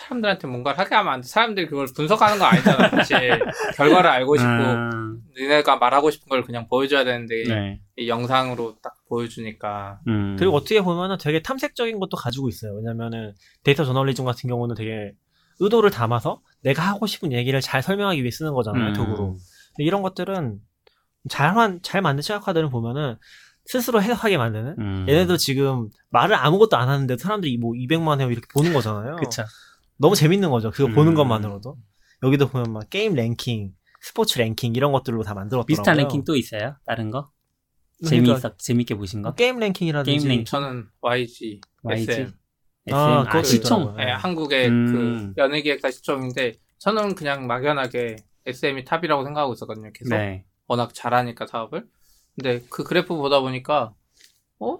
[0.01, 1.29] 사람들한테 뭔가를 하게 하면 안 돼.
[1.29, 2.89] 사람들이 그걸 분석하는 거 아니잖아.
[2.89, 3.19] 사실
[3.77, 4.91] 결과를 알고 싶고 아,
[5.37, 7.81] 니네가 말하고 싶은 걸 그냥 보여줘야 되는데 네.
[7.97, 10.37] 이 영상으로 딱 보여주니까 음.
[10.39, 12.75] 그리고 어떻게 보면은 되게 탐색적인 것도 가지고 있어요.
[12.75, 15.13] 왜냐면은 데이터 저널리즘 같은 경우는 되게
[15.59, 18.89] 의도를 담아서 내가 하고 싶은 얘기를 잘 설명하기 위해 쓰는 거잖아요.
[18.89, 18.93] 음.
[18.95, 19.37] 도구로.
[19.79, 20.59] 이런 것들은
[21.29, 23.17] 잘한 잘 만든 시각화들을 보면은
[23.67, 25.07] 스스로 해석하게 만드는 음.
[25.09, 29.17] 얘네도 지금 말을 아무것도 안 하는데 사람들이 뭐 200만 회 이렇게 보는 거잖아요.
[29.17, 29.45] 그쵸.
[30.01, 30.71] 너무 재밌는 거죠.
[30.71, 31.15] 그거 보는 음.
[31.15, 31.77] 것만으로도.
[32.23, 35.67] 여기도 보면 막 게임 랭킹, 스포츠 랭킹 이런 것들로 다 만들었더라고요.
[35.67, 36.77] 비슷한 랭킹 또 있어요?
[36.87, 37.31] 다른 거?
[37.99, 39.35] 그러니까 재미있어 재밌게 보신 거?
[39.35, 40.45] 게임 랭킹이라든지 게임 랭킹.
[40.47, 42.33] 저는 YG, YG, SM,
[42.87, 43.97] SM, 아, 아, 그것도 시총.
[44.01, 45.35] 예, 한국의 음.
[45.35, 49.91] 그 연예기획사 시총인데 저는 그냥 막연하게 SM이 탑이라고 생각하고 있었거든요.
[49.93, 50.45] 계속 네.
[50.67, 51.87] 워낙 잘하니까 사업을.
[52.35, 53.93] 근데 그 그래프 보다 보니까
[54.61, 54.79] 어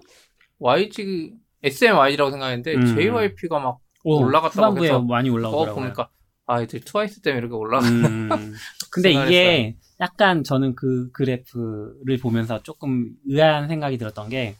[0.57, 2.85] YG SM YG라고 생각했는데 음.
[2.95, 5.75] JYP가 막 오, 올라갔다고 후반부에 해서 많이 어 올라오더라고요.
[5.75, 6.09] 보니까
[6.45, 7.87] 아 이들 트와이스 때문에 이렇게 올라가.
[7.87, 8.29] 음.
[8.91, 14.55] 근데 이게 약간 저는 그 그래프를 보면서 조금 의아한 생각이 들었던 게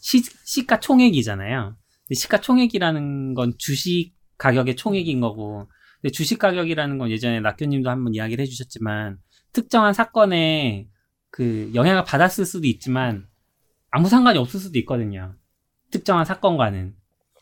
[0.00, 1.76] 시, 시가 총액이잖아요.
[2.06, 5.68] 근데 시가 총액이라는 건 주식 가격의 총액인 거고,
[6.00, 9.18] 근데 주식 가격이라는 건 예전에 낙교님도 한번 이야기를 해주셨지만
[9.52, 10.88] 특정한 사건에
[11.30, 13.26] 그 영향을 받았을 수도 있지만
[13.90, 15.34] 아무 상관이 없을 수도 있거든요.
[15.90, 16.94] 특정한 사건과는.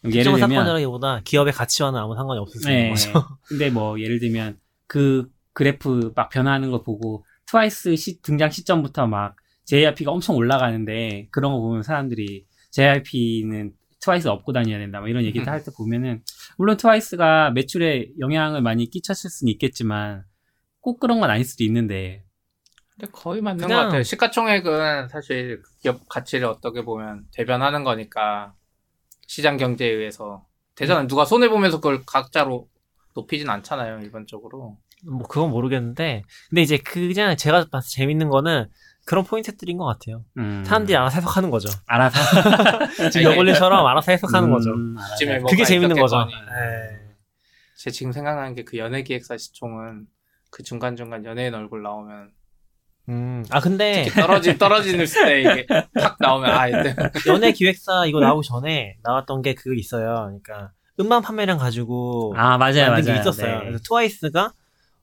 [0.05, 2.91] 예를 들면 사건이라기보다 기업의 가치와는 아무 상관이 없을 수 있는 네.
[2.91, 3.13] 거죠.
[3.49, 9.35] 근데 뭐 예를 들면 그 그래프 막 변화하는 거 보고 트와이스 시, 등장 시점부터 막
[9.65, 15.47] JYP가 엄청 올라가는데 그런 거 보면 사람들이 JYP는 트와이스 업고 다녀야 된다 뭐 이런 얘기를
[15.47, 15.53] 음.
[15.53, 16.23] 할때 보면은
[16.57, 20.25] 물론 트와이스가 매출에 영향을 많이 끼쳤을 수는 있겠지만
[20.81, 22.23] 꼭 그런 건 아닐 수도 있는데
[22.97, 24.03] 근데 거의 맞는 그냥- 것 같아요.
[24.05, 28.55] 시가총액은 사실 그 기업 가치를 어떻게 보면 대변하는 거니까
[29.29, 32.69] 시장 경제에 의해서 대전은 누가 손해 보면서 그걸 각자로
[33.15, 34.79] 높이진 않잖아요 일반적으로.
[35.07, 38.69] 뭐 그건 모르겠는데 근데 이제 그냥 제가 봐서 재밌는 거는
[39.05, 40.25] 그런 포인트들인 것 같아요.
[40.39, 41.69] 음, 사람들이 알아서 해석하는 거죠.
[41.87, 42.19] 알아서
[43.13, 44.71] 지금 여걸리처럼 알아서 해석하는 거죠.
[44.73, 45.13] 음, 알아서.
[45.15, 46.25] 아침에 그게 재밌는 거죠.
[46.25, 47.15] 네.
[47.77, 50.07] 제 지금 생각나는 게 그 연예 기획사 시총은
[50.51, 52.33] 그 중간 중간 연예인 얼굴 나오면
[53.09, 55.67] 음, 아 근데 떨어진 떨어지는 때 이게
[55.99, 56.95] 탁 나오면 아 이때
[57.29, 60.15] 연예 기획사 이거 나오기 전에 나왔던 게 그거 있어요.
[60.27, 63.59] 그러니까 음반 판매량 가지고 아 맞아요 만든 게 맞아요 있었어요.
[63.61, 63.65] 네.
[63.67, 64.53] 그래서 트와이스가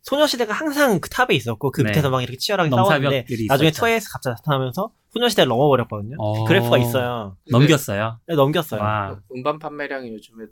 [0.04, 1.90] 소녀시대가 항상 그 탑에 있었고 그 네.
[1.90, 3.72] 밑에서 막 이렇게 치열하게 싸웠는데 나중에.
[3.72, 6.18] 트와이스 갑자기 나타나면서 소녀시대를 넘어버렸거든요.
[6.20, 6.44] 어.
[6.44, 7.38] 그래프가 있어요.
[7.50, 8.20] 넘겼어요.
[8.28, 8.82] 네, 넘겼어요.
[8.82, 10.52] 와 음반 판매량이 요즘에도.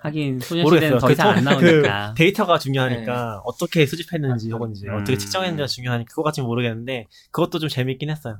[0.00, 0.40] 하긴.
[0.40, 2.08] 소녀시대는 더 이상 그안 통- 나오니까.
[2.16, 4.94] 그 데이터가 중요하니까 어떻게 수집했는지 혹은 이제 음.
[4.96, 8.38] 어떻게 측정했는지가 중요하니까 그거까지는 모르겠는데 그것도 좀 재밌긴 했어요.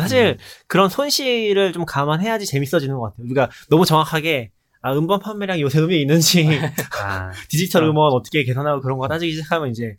[0.00, 3.24] 사실 그런 손실을 좀 감안해야지 재밌어지는 것 같아요.
[3.26, 4.52] 우리가 너무 정확하게
[4.82, 6.46] 아, 음반 판매량이 요새 의미 있는지
[7.02, 7.84] 아, 디지털.
[7.84, 9.96] 음원 어떻게 계산하고 그런 거 따지기 시작하면 이제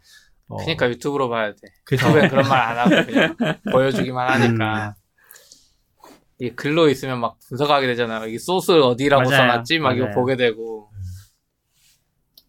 [0.47, 1.57] 어, 그러니까 유튜브로 봐야 돼.
[1.85, 3.35] 그래서 그런 말 안 하고 그냥
[3.71, 4.95] 보여주기만 하니까.
[6.41, 8.25] 이게 글로 있으면 막 분석하게 되잖아요.
[8.25, 9.51] 이게 소스 어디라고 맞아요.
[9.51, 9.77] 써놨지?
[9.77, 10.15] 막 이거 맞아요.
[10.15, 10.89] 보게 되고.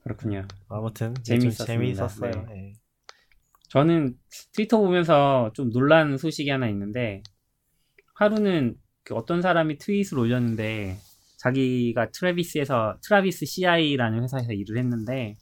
[0.02, 0.48] 그렇군요.
[0.70, 1.56] 아무튼 재밌었습니다.
[1.58, 2.46] 좀 재미있었어요.
[2.48, 2.68] 네.
[2.68, 2.72] 예.
[3.68, 4.14] 저는
[4.54, 7.22] 트위터 보면서 좀 놀란 소식이 하나 있는데
[8.14, 10.96] 하루는 그 어떤 사람이 트윗을 올렸는데
[11.40, 15.36] 자기가 Travis에서 Travis CI라는 회사에서 일을 했는데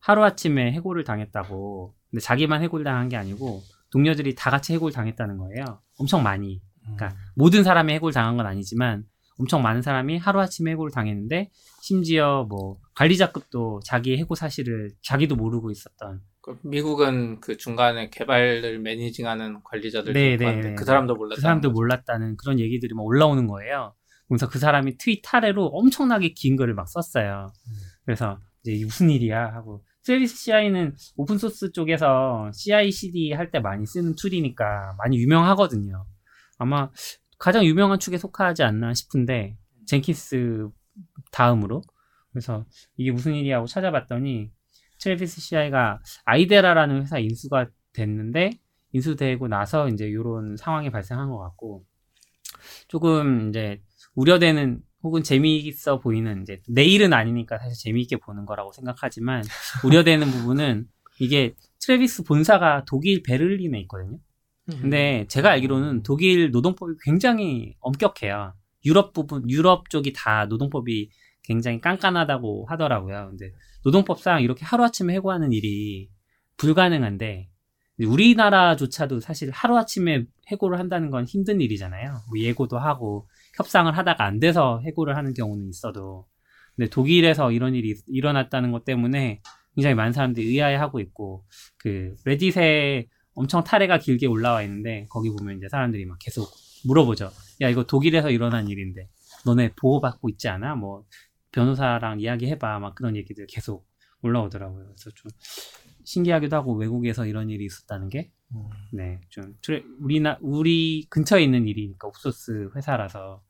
[0.00, 3.62] 하루 아침에 해고를 당했다고 근데 자기만 해고를 당한 게 아니고
[3.92, 6.60] 동료들이 다 같이 해고를 당했다는 거예요 엄청 많이
[6.94, 9.04] 그러니까 모든 사람이 해고를 당한 건 아니지만
[9.38, 11.50] 엄청 많은 사람이 하루아침에 해고를 당했는데
[11.82, 19.62] 심지어 뭐 관리자급도 자기 해고 사실을 자기도 모르고 있었던 그 미국은 그 중간에 개발을 managing하는
[19.64, 20.74] 관리자들 네, 네, 네, 네.
[20.74, 21.34] 그 사람도 몰랐다.
[21.36, 23.94] 그 사람도 몰랐다는 그런 얘기들이 막 올라오는 거예요.
[24.28, 27.52] 그래서 그 사람이 트윗 아래로 엄청나게 긴 글을 막 썼어요.
[28.04, 34.14] 그래서 이제 무슨 일이야 하고 Travis CI는 오픈 소스 쪽에서 CI/CD 할 때 많이 쓰는
[34.16, 36.06] 툴이니까 많이 유명하거든요.
[36.58, 36.90] 아마
[37.38, 40.68] 가장 유명한 축에 속하지 않나 싶은데 Jenkins
[41.32, 41.82] 다음으로
[42.30, 42.64] 그래서
[42.96, 44.50] 이게 무슨 일이야 하고 찾아봤더니
[44.98, 48.50] Travis CI가 Idera라는 회사 인수가 됐는데
[48.92, 51.84] 인수되고 나서 이제 이런 상황이 발생한 것 같고
[52.88, 53.82] 조금 이제
[54.14, 59.42] 우려되는 혹은 재미있어 보이는 이제 내일은 아니니까 사실 재미있게 보는 거라고 생각하지만
[59.84, 60.88] 우려되는 부분은
[61.20, 64.18] 이게 Travis 본사가 독일 베를린에 있거든요.
[64.66, 68.54] 근데 제가 알기로는 독일 노동법이 굉장히 엄격해요.
[68.84, 71.10] 유럽 부분, 유럽 쪽이 다 노동법이
[71.42, 73.28] 굉장히 깐깐하다고 하더라고요.
[73.30, 73.52] 근데
[73.84, 76.10] 노동법상 이렇게 하루아침에 해고하는 일이
[76.56, 77.48] 불가능한데
[78.04, 82.10] 우리나라조차도 사실 하루아침에 해고를 한다는 건 힘든 일이잖아요.
[82.28, 86.26] 뭐 예고도 하고 협상을 하다가 안 돼서 해고를 하는 경우는 있어도
[86.74, 89.40] 근데 독일에서 이런 일이 일어났다는 것 때문에
[89.74, 91.44] 굉장히 많은 사람들이 의아해하고 있고
[91.78, 93.06] 그 레딧에
[93.36, 96.50] 엄청 탈해가 길게 올라와 있는데 거기 보면 이제 사람들이 막 계속
[96.86, 97.30] 물어보죠.
[97.60, 99.08] 야 이거 독일에서 일어난 일인데
[99.44, 100.74] 너네 보호받고 있지 않아?
[100.74, 101.04] 뭐
[101.52, 103.86] 변호사랑 이야기해봐 막 그런 얘기들 계속
[104.22, 104.86] 올라오더라고요.
[104.86, 105.30] 그래서 좀
[106.04, 108.68] 신기하기도 하고 외국에서 이런 일이 있었다는 게 음.
[108.92, 109.54] 네, 좀
[110.00, 113.42] 우리나 우리 근처에 있는 일이니까 오픈소스 회사라서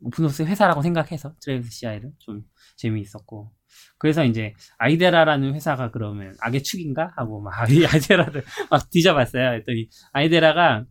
[0.00, 2.44] 오픈소스 회사라고 생각해서 Travis CI를 좀
[2.76, 3.52] 재미있었고
[3.98, 9.54] 그래서 이제 Idera라는 회사가 그러면 악의 축인가 하고 막 이 Idera를 막 뒤져봤어요.
[9.54, 10.84] 했더니 Idera가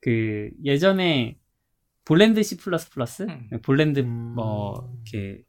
[0.00, 1.38] 그 예전에
[2.04, 2.56] Borland C++
[3.20, 3.60] 음.
[3.62, 4.34] Borland 음.
[4.34, 5.42] 뭐 이렇게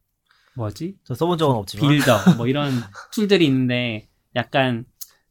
[0.55, 2.71] 뭐지 저 써본 적은 없지만 Builder 뭐 이런
[3.11, 4.85] 툴들이 있는데 약간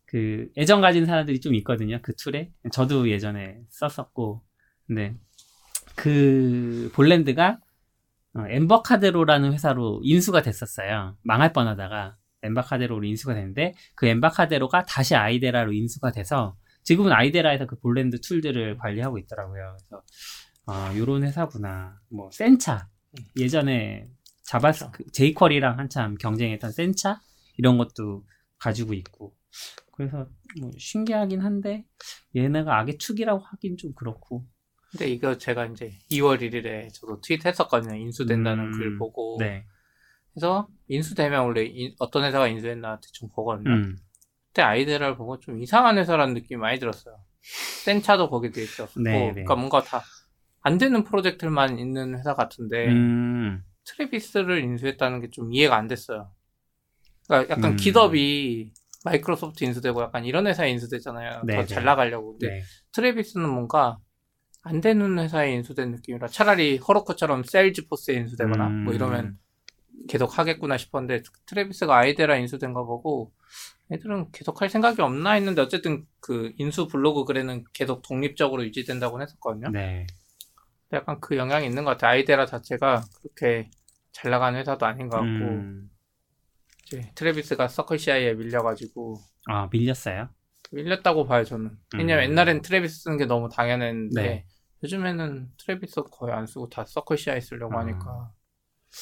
[0.07, 4.42] 그 애정 가진 사람들이 좀 있거든요 그 툴에 저도 예전에 썼었고
[4.86, 5.14] 근데
[5.94, 7.59] 그 Borland가
[8.35, 11.16] 어, Embarcadero라는 회사로 인수가 됐었어요.
[11.22, 18.20] 망할 뻔하다가 Embarcadero로 인수가 됐는데 그 Embarcadero가 다시 Idera로 인수가 돼서 지금은 Idera에서 그 Borland
[18.20, 19.76] 툴들을 관리하고 있더라고요.
[19.76, 20.05] 그래서
[20.66, 22.01] 아 요런 회사구나.
[22.09, 22.88] 뭐 Sencha.
[23.39, 24.09] 예전에
[24.43, 27.20] JavaScript jQuery랑 한참 경쟁했던 Sencha?
[27.59, 28.24] 이런 것도
[28.59, 29.37] 가지고 있고.
[29.93, 30.26] 그래서
[30.61, 31.85] 뭐 신기하긴 한데
[32.35, 34.47] 얘네가 악의 축이라고 하긴 좀 그렇고
[34.93, 37.97] 근데 이거 제가 이제 2월 1일에 저도 트윗했었거든요.
[37.97, 39.36] 인수된다는 음, 글 보고.
[39.40, 39.64] 네.
[40.34, 43.70] 그래서 인수되면 원래 인- 어떤 회사가 인수했나 대충 보거든요.
[43.70, 43.97] 음.
[44.49, 47.16] 그때 Idera를 보고 좀 이상한 회사라는 느낌이 많이 들었어요.
[47.84, 49.30] Sencha도 거기에 돼 있었고, 네, 네.
[49.32, 50.03] 그러니까 뭔가 다
[50.64, 53.64] 안 되는 프로젝트만 있는 회사 같은데 음.
[53.84, 56.30] Travis를 인수했다는 게 좀 이해가 안 됐어요.
[57.26, 57.76] 그러니까 약간 음.
[57.76, 58.72] GitHub이
[59.05, 61.43] 마이크로소프트 인수되고 약간 이런 회사에 인수되잖아요.
[61.47, 61.66] 네, 더 네.
[61.66, 62.38] 잘 나가려고.
[62.38, 62.62] 근데 네.
[62.93, 63.99] Travis는 뭔가
[64.62, 68.84] 안 되는 회사에 인수된 느낌이라 차라리 Heroku처럼 Salesforce에 인수되거나 음.
[68.84, 69.38] 뭐 이러면
[70.08, 73.32] 계속 하겠구나 싶었는데 Travis가 Idera 인수된 거 보고
[73.90, 79.68] 애들은 계속 할 생각이 없나 했는데 어쨌든 그 인수 블로그 글에는 계속 독립적으로 유지된다고 했었거든요.
[79.70, 80.06] 네.
[80.92, 82.12] 약간 그 영향이 있는 것 같아요.
[82.12, 83.70] Idera 자체가 그렇게
[84.12, 85.90] 잘 나가는 회사도 아닌 것 같고 음.
[86.86, 90.28] 이제 트레비스가 서클 CI에 밀려가지고 아, 밀렸어요?
[90.73, 91.77] 밀렸다고 봐요 저는.
[91.95, 92.31] 왜냐면 음.
[92.31, 94.47] 옛날엔 Travis 쓰는 게 너무 당연했는데 네.
[94.83, 97.81] 요즘에는 Travis 거의 안 쓰고 다 Circle CI 쓰려고 아.
[97.81, 98.33] 하니까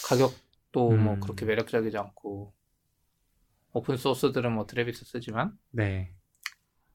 [0.09, 1.21] 가격도 뭐 음.
[1.21, 2.53] 그렇게 매력적이지 않고
[3.73, 6.13] 오픈 소스들은 뭐 Travis 쓰지만 네.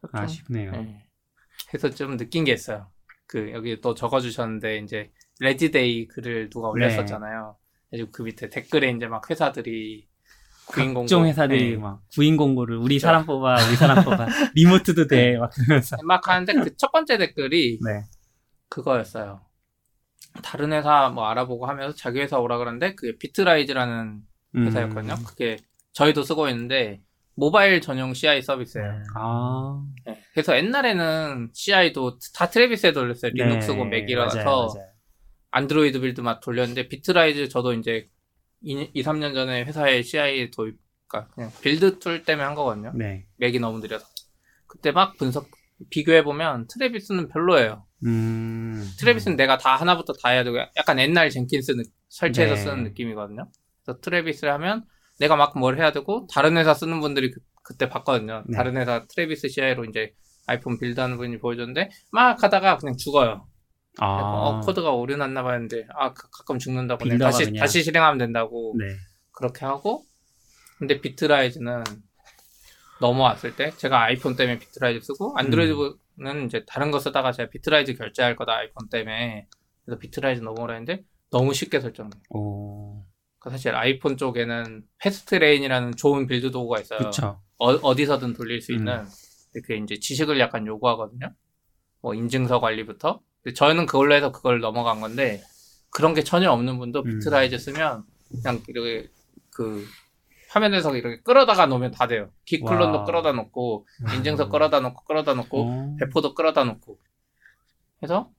[0.01, 0.71] 좀, 아쉽네요.
[0.73, 1.07] 예.
[1.69, 2.91] 그래서 좀 느낀 게 있어요.
[3.27, 6.71] 그 여기 또 적어주셨는데 이제 레지데이 글을 누가 네.
[6.71, 7.57] 올렸었잖아요.
[7.89, 10.07] 그리고 그 밑에 댓글에 이제 막 회사들이
[10.67, 11.77] 구인 공고 각종 회사들이 예.
[11.77, 13.07] 막 구인 공고를 우리 그렇죠.
[13.07, 14.25] 사람 뽑아, 우리 사람 뽑아,
[14.55, 15.95] remote도 돼, 막 그러면서.
[16.03, 18.03] 막 하는데 그 첫 번째 댓글이 네.
[18.69, 19.41] 그거였어요.
[20.43, 24.19] 다른 회사 뭐 알아보고 하면서 자기 회사 오라 그러는데 그게 Bitrise라는
[24.57, 25.13] 회사였거든요.
[25.13, 25.23] 음.
[25.25, 25.57] 그게
[25.93, 27.01] 저희도 쓰고 있는데
[27.35, 29.03] 모바일 전용 CI 서비스예요.
[29.15, 29.81] 아.
[30.05, 30.19] 네.
[30.33, 33.31] 그래서 옛날에는 CI도 다 Travis에 돌렸어요.
[33.33, 34.87] 리눅스고 네, 맥이라서 맞아요, 맞아요.
[35.51, 38.09] 안드로이드 build 막 돌렸는데 Bitrise 저도 이제
[38.65, 42.91] 2, 3년 전에 회사에 CI 도입, 그러니까 그냥 build tool 때문에 한 거거든요.
[42.95, 43.25] 네.
[43.37, 44.05] 맥이 너무 느려서.
[44.67, 45.47] 그때 막 분석,
[45.91, 47.85] 비교해보면 Travis는 별로예요.
[48.05, 48.83] 음.
[48.99, 52.61] Travis는 내가 다 하나부터 다 해야 되고 약간 옛날 Jenkins 느- 설치해서 네.
[52.61, 53.49] 쓰는 느낌이거든요.
[53.85, 54.83] 그래서 Travis를 하면
[55.19, 57.31] 내가 막 뭘 해야 되고 다른 회사 쓰는 분들이
[57.63, 58.43] 그, 때 봤거든요.
[58.47, 58.57] 네.
[58.57, 60.13] 다른 회사 Travis CI로 이제
[60.47, 63.47] 아이폰 build하는 분이 보여줬는데 막 하다가 그냥 죽어요.
[63.99, 64.05] 아.
[64.07, 68.85] 어, 코드가 오류 났나 했는데 아 가- 가끔 죽는다고 다시 그냥- 다시 실행하면 된다고 네.
[69.31, 70.03] 그렇게 하고
[70.77, 71.83] 근데 Bitrise는
[73.01, 78.35] 넘어왔을 때 제가 아이폰 때문에 Bitrise 쓰고 안드로이드는 이제 다른 거 쓰다가 제가 Bitrise 결제할
[78.35, 79.47] 거다 아이폰 때문에
[79.85, 82.17] 그래서 Bitrise 넘어오라 했는데 너무 쉽게 설정돼.
[82.29, 83.03] 오.
[83.39, 86.99] 그 사실 아이폰 쪽에는 fastlane이라는 좋은 build 도구가 있어요.
[86.99, 87.41] 그쵸.
[87.57, 88.77] 어, 디서든 돌릴 수 음.
[88.79, 89.03] 있는
[89.51, 91.31] 근데 그게 이제 지식을 약간 요구하거든요.
[92.01, 93.21] 뭐 인증서 관리부터.
[93.53, 95.43] 저희는 그걸로 해서 그걸 넘어간 건데
[95.91, 97.19] 그런 게 전혀 없는 분도 음.
[97.19, 98.03] Bitrise 쓰면
[98.41, 99.09] 그냥 이렇게
[99.51, 99.85] 그
[100.49, 102.29] 화면에서 이렇게 끌어다가 놓으면 다 돼요.
[102.45, 103.03] git clone도 와.
[103.03, 105.97] 끌어다 놓고 인증서 끌어다 놓고 끌어다 놓고 오.
[105.97, 106.97] 배포도 끌어다 놓고
[107.99, 108.31] 그래서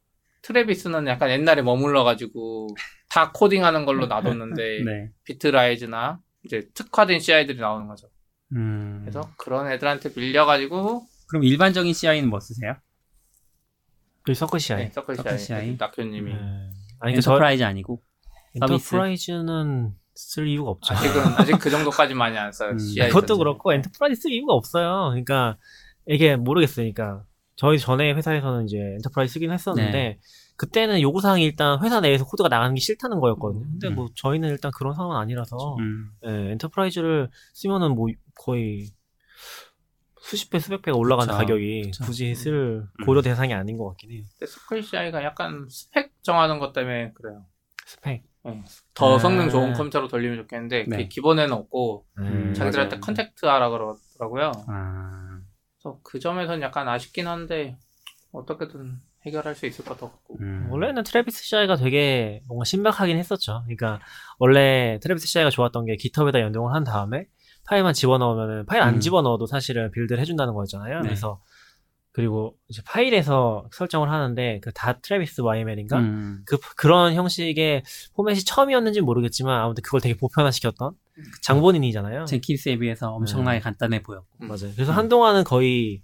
[0.43, 2.69] Travis는 약간 옛날에 머물러 가지고
[3.09, 5.11] 다 코딩하는 걸로 놔뒀는데 네.
[5.25, 8.09] Bitrise나 이제 특화된 CI들이 나오는 거죠.
[8.53, 9.01] 음.
[9.03, 12.77] 그래서 그런 애들한테 밀려가지고 그럼 일반적인 CI는 뭐 쓰세요?
[14.27, 14.91] 그 Circle CI.
[14.91, 15.77] 네, CI CI.
[15.79, 16.39] 낙교님이 네.
[16.39, 18.03] 아니 그러니까 저 enterprise 아니고.
[18.59, 18.95] 서비스?
[18.95, 20.95] enterprise는 쓸 이유가 없죠.
[20.95, 22.71] 아직은 아직 그 정도까지 많이 안 써요.
[22.73, 22.79] 음.
[22.79, 23.39] CI 그것도.
[23.39, 25.11] 그렇고 enterprise 쓸 이유가 없어요.
[25.11, 25.57] 그러니까
[26.07, 27.25] 이게 모르겠으니까
[27.55, 30.19] 저희 전에 회사에서는 이제 enterprise 쓰긴 했었는데 네.
[30.57, 33.63] 그때는 요구 사항이 일단 회사 내에서 코드가 나가는 게 싫다는 거였거든요.
[33.63, 33.95] 근데 음.
[33.95, 36.09] 뭐 저희는 일단 그런 상황은 아니라서 음.
[36.27, 38.89] 예, enterprise를 쓰면은 뭐 거의
[40.27, 41.39] 수십 배 수백 배가 올라가는 그쵸.
[41.39, 42.05] 가격이 그쵸.
[42.05, 43.05] 굳이 쓸 음.
[43.05, 44.23] 고려 대상이 아닌 것 같긴 해요.
[44.39, 47.47] 근데 Circle CI가 약간 스펙 정하는 것 때문에 그래요.
[47.87, 48.25] 스펙.
[48.45, 48.65] 네.
[48.95, 49.19] 더 아.
[49.21, 51.09] 성능 좋은 컴퓨터로 돌리면 좋겠는데 그게 네.
[51.09, 53.01] 기본에는 없고 음, 자기들한테 맞아요.
[53.03, 54.53] contact 하라 그러더라고요.
[54.67, 55.41] 아.
[55.81, 57.77] 그래서 그 점에서는 약간 아쉽긴 한데
[58.33, 60.39] 어떻게든 해결할 수 있을 것 같고.
[60.41, 60.67] 음.
[60.71, 63.63] 원래는 Travis CI가 되게 뭔가 신박하긴 했었죠.
[63.65, 64.01] 그러니까
[64.39, 67.27] 원래 Travis CI가 좋았던 게 GitHub에다 연동을 한 다음에
[67.67, 69.01] 파일만 집어넣으면은 파일 안 음.
[69.01, 70.97] 집어넣어도 사실은 build를 해준다는 거였잖아요.
[71.01, 71.03] 네.
[71.03, 71.41] 그래서
[72.13, 76.43] 그리고 이제 파일에서 설정을 하는데 그 다 Travis YML인가 음.
[76.47, 77.83] 그 그런 형식의
[78.15, 80.93] 포맷이 처음이었는지 는 모르겠지만 아무튼 그걸 되게 보편화시켰던
[81.43, 82.25] 장본인이잖아요.
[82.25, 84.27] Jenkins에 비해서 엄청나게 간단해 보였고.
[84.43, 84.49] 음.
[84.49, 84.71] 맞아요.
[84.75, 86.01] 그래서 한동안은 거의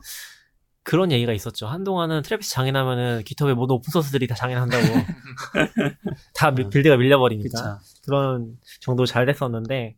[0.85, 1.67] 그런 얘기가 있었죠.
[1.69, 4.83] 한동안은 Travis 장애나면은 GitHub의 모든 오픈 소스들이 다 장애한다고.
[6.35, 6.71] 다 미- 음.
[6.71, 7.49] build가 밀려버리니까.
[7.79, 7.79] 그쵸.
[8.05, 9.97] 그런 정도 잘 됐었는데,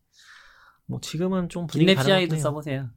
[0.86, 2.28] 뭐 지금은 좀 분위기 같아요.
[2.38, 2.90] 써보세요.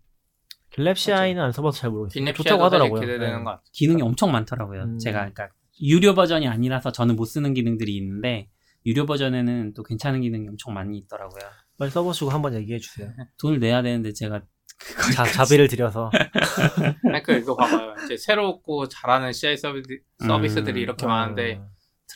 [0.72, 2.34] 길랩 CI는 안 써봐서 잘 모르겠어요.
[2.34, 3.00] 좋다고 하더라고요.
[3.00, 3.44] 기대되는 네.
[3.44, 3.64] 것 같아요.
[3.72, 4.84] 기능이 엄청 많더라고요.
[4.84, 5.00] 음.
[5.00, 5.50] 제가 그러니까
[5.82, 8.50] 유료 버전이 아니라서 저는 못 쓰는 기능들이 있는데
[8.86, 11.42] 유료 버전에는 또 괜찮은 기능이 엄청 많이 있더라고요.
[11.78, 13.12] 빨리 써보시고 한번 얘기해 주세요.
[13.40, 14.42] 돈을 내야 되는데 제가
[15.16, 16.12] 자, 자비를 들여서
[17.02, 17.96] 그러니까 이거 봐봐요.
[18.06, 19.88] 이제 새롭고 잘하는 CI 서비스,
[20.20, 20.84] 서비스들이 음.
[20.84, 21.62] 이렇게 많은데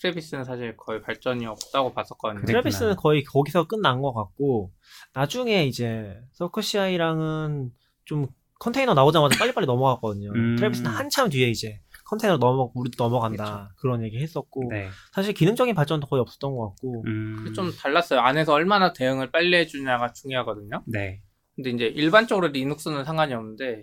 [0.01, 2.41] Travis는 사실 거의 발전이 없다고 봤었거든요.
[2.41, 2.61] 그랬구나.
[2.61, 4.71] 트래비스는 거의 거기서 끝난 것 같고
[5.13, 7.69] 나중에 이제 Circle CI랑은
[8.05, 8.27] 좀
[8.59, 10.31] 컨테이너 나오자마자 빨리빨리 넘어갔거든요.
[10.33, 10.55] 음.
[10.55, 14.89] Travis는 한참 뒤에 이제 컨테이너 넘어 우리도 넘어간다 그런 얘기 했었고 네.
[15.13, 17.53] 사실 기능적인 발전도 거의 없었던 것 같고 음.
[17.55, 18.19] 좀 달랐어요.
[18.19, 20.83] 안에서 얼마나 대응을 빨리 해주냐가 중요하거든요.
[20.87, 21.21] 네.
[21.55, 23.81] 근데 이제 일반적으로 리눅스는 상관이 없는데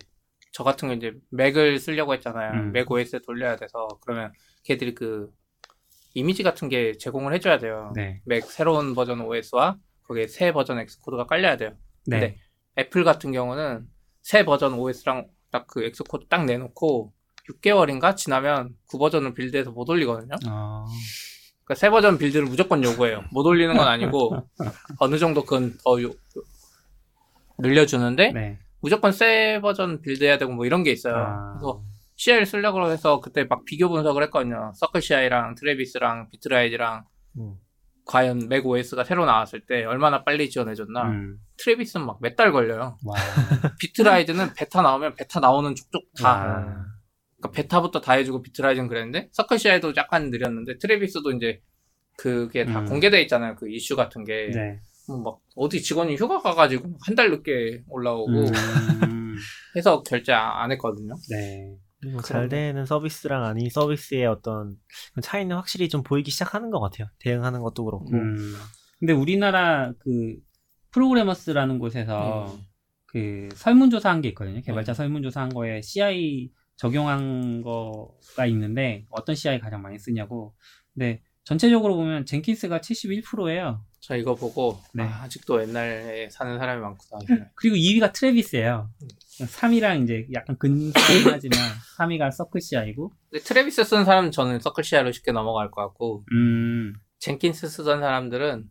[0.53, 2.53] 저 같은 경우 이제 맥을 쓰려고 했잖아요.
[2.55, 2.73] 음.
[2.73, 4.33] 맥 OS에 돌려야 돼서 그러면
[4.65, 5.31] 걔들이 그
[6.15, 7.93] 이미지 같은 게 제공을 해줘야 돼요.
[7.95, 8.21] 네.
[8.25, 11.71] 맥 새로운 버전 OS와 거기에 새 버전 Xcode가 깔려야 돼요.
[12.07, 12.19] 네.
[12.21, 12.37] 근데
[12.79, 13.87] 애플 같은 경우는
[14.23, 17.13] 새 버전 OS랑 딱 그 Xcode 딱 내놓고
[17.51, 20.35] 6개월인가 지나면 구버전을 build해서 못 올리거든요.
[20.49, 20.85] 어.
[21.65, 23.23] 그러니까 새 버전 build를 무조건 요구해요.
[23.33, 24.37] 못 올리는 건 아니고
[25.01, 26.13] 어느 정도 그건 더 요-
[27.59, 28.59] 늘려주는데 네.
[28.81, 31.15] 무조건 새 버전 build 해야 되고 뭐 이런 게 있어요.
[31.17, 31.53] 아.
[31.55, 31.83] 그래서
[32.19, 34.73] CI를 쓰려고 해서 그때 막 비교 분석을 했거든요.
[34.75, 37.05] 서클 CI랑 트레비스랑 비트라이즈랑
[37.39, 37.55] 음.
[38.07, 41.03] 과연 Mac OS가 새로 나왔을 때 얼마나 빨리 지원해줬나.
[41.05, 41.37] 음.
[41.59, 42.99] Travis는 막 몇 달 걸려요.
[43.05, 43.15] 와.
[43.81, 46.29] Bitrise는 베타 나오면 베타 나오는 족족 다.
[46.29, 46.85] 와.
[47.41, 51.61] 그러니까 베타부터 다 해주고 비트라이즈는 그랬는데 서클 CI도 약간 느렸는데 Travis도 이제
[52.17, 52.87] 그게 다 음.
[52.87, 53.55] 공개돼 있잖아요.
[53.57, 54.51] 그 이슈 같은 게.
[54.53, 54.81] 네.
[55.09, 58.45] 뭐막 어디 직원이 휴가 가가지고 한 달 늦게 올라오고 음.
[59.77, 61.15] 해서 결제 아- 안 했거든요.
[61.31, 61.77] 네.
[62.01, 64.77] 그리고 잘 되는 서비스랑 아닌 서비스의 어떤
[65.15, 67.09] 그 차이는 확실히 좀 보이기 시작하는 것 같아요.
[67.19, 68.07] 대응하는 것도 그렇고.
[68.13, 68.55] 음.
[68.99, 70.37] 근데 우리나라 그
[70.93, 72.61] 프로그래머스라는 곳에서 음.
[73.07, 74.61] 그 설문조사 한 게 있거든요.
[74.61, 74.97] 개발자 네.
[74.97, 80.55] 설문조사 한 거에 CI 적용한 거가 있는데 어떤 CI 가장 많이 쓰냐고.
[80.95, 83.85] 근데 전체적으로 보면 Jenkins가 71%예요.
[84.01, 85.03] 저 이거 보고 네.
[85.05, 87.49] 아, 아직도 옛날에 사는 사람이 많구나.
[87.55, 88.91] 그리고 2위가 Travis예요.
[89.41, 91.59] 3위랑 이제 약간 근사하지만
[91.99, 93.13] 3위가 Circle CI고.
[93.31, 96.95] 근데 Travis 쓰는 사람은 저는 Circle CI로 쉽게 넘어갈 것 같고 음.
[97.19, 98.71] Jenkins 쓰던 사람들은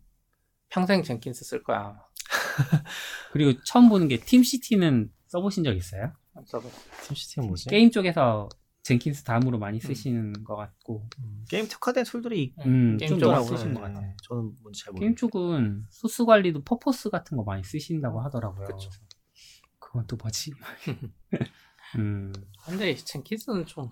[0.70, 1.98] 평생 Jenkins 쓸 거야.
[3.32, 6.12] 그리고 처음 보는 게 TeamCity는 써보신 적 있어요?
[6.34, 6.62] 그래서
[7.06, 7.68] TeamCity가 뭐지?
[7.68, 8.48] 게임 쪽에서
[8.88, 13.36] Jenkins 다음으로 많이 쓰시는 것 같고 음, 게임 특화된 tool들이 있- 음, 게임 좀 쪽으로
[13.44, 14.14] 많이 쓰신 것 네, 같아요.
[14.26, 15.30] 저는 뭔지 잘 게임 모르겠어요.
[15.30, 18.66] 쪽은 소스 관리도 Perforce 같은 거 많이 쓰신다고 하더라고요.
[18.66, 18.90] 그쵸.
[19.78, 20.52] 그건 또 뭐지?
[21.96, 22.32] 음,
[22.64, 23.90] 근데 Jenkins는 좀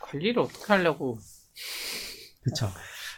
[0.00, 1.18] 관리를 어떻게 하려고
[2.42, 2.70] 그쵸.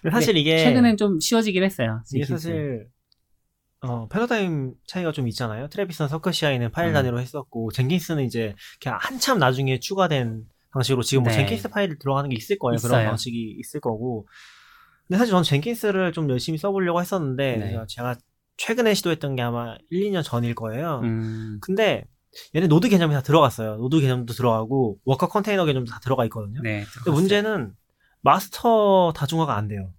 [0.02, 2.00] 근데 사실 이게 최근엔 좀 쉬워지긴 했어요.
[2.12, 2.48] 이게 Jenkins.
[2.48, 2.88] 사실
[3.80, 5.68] 어, 패러다임 차이가 좀 있잖아요.
[5.68, 6.94] 트래비스나 서커 CI는 파일 음.
[6.94, 10.48] 단위로 했었고 Jenkins는 이제 그냥 한참 나중에 추가된
[10.78, 11.38] 방식으로 지금 뭐 네.
[11.38, 12.78] Jenkins 파일 들어가는 게 있을 거예요.
[12.78, 13.08] 그런 있어요.
[13.08, 14.26] 방식이 있을 거고.
[15.06, 17.78] 근데 사실 저는 Jenkins를 좀 열심히 써보려고 했었는데 네.
[17.88, 18.18] 제가-
[18.56, 21.00] 최근에 시도했던 게 아마 1, 2년 전일 거예요.
[21.04, 22.04] 음, 근데
[22.54, 23.76] 얘네 노드 개념이 다 들어갔어요.
[23.76, 26.60] 노드 개념도 들어가고 워커 컨테이너 개념도 다 들어가 있거든요.
[26.62, 26.84] 네.
[27.04, 27.10] 근데.
[27.12, 27.72] 문제는
[28.20, 29.92] 마스터 다중화가 안 돼요.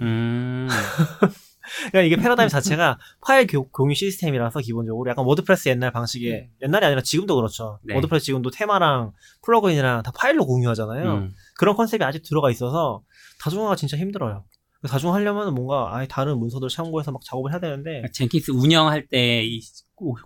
[0.00, 0.68] 음,
[1.90, 7.00] 그러니까 이게 패러다임 자체가 파일 교- 공유 시스템이라서 기본적으로 약간 WordPress 옛날 방식의 옛날이 아니라
[7.02, 7.78] 지금도 그렇죠.
[7.84, 7.94] 네.
[7.94, 9.12] WordPress 지금도 테마랑
[9.44, 11.12] plugin이랑 다 파일로 공유하잖아요.
[11.12, 13.02] 음, 그런 컨셉이 아직 들어가 있어서
[13.40, 14.44] 다중화가 진짜 힘들어요.
[14.88, 19.60] 다중화하려면 뭔가 아예 다른 문서들 참고해서 막 작업을 해야 되는데 Jenkins 운영할 때 이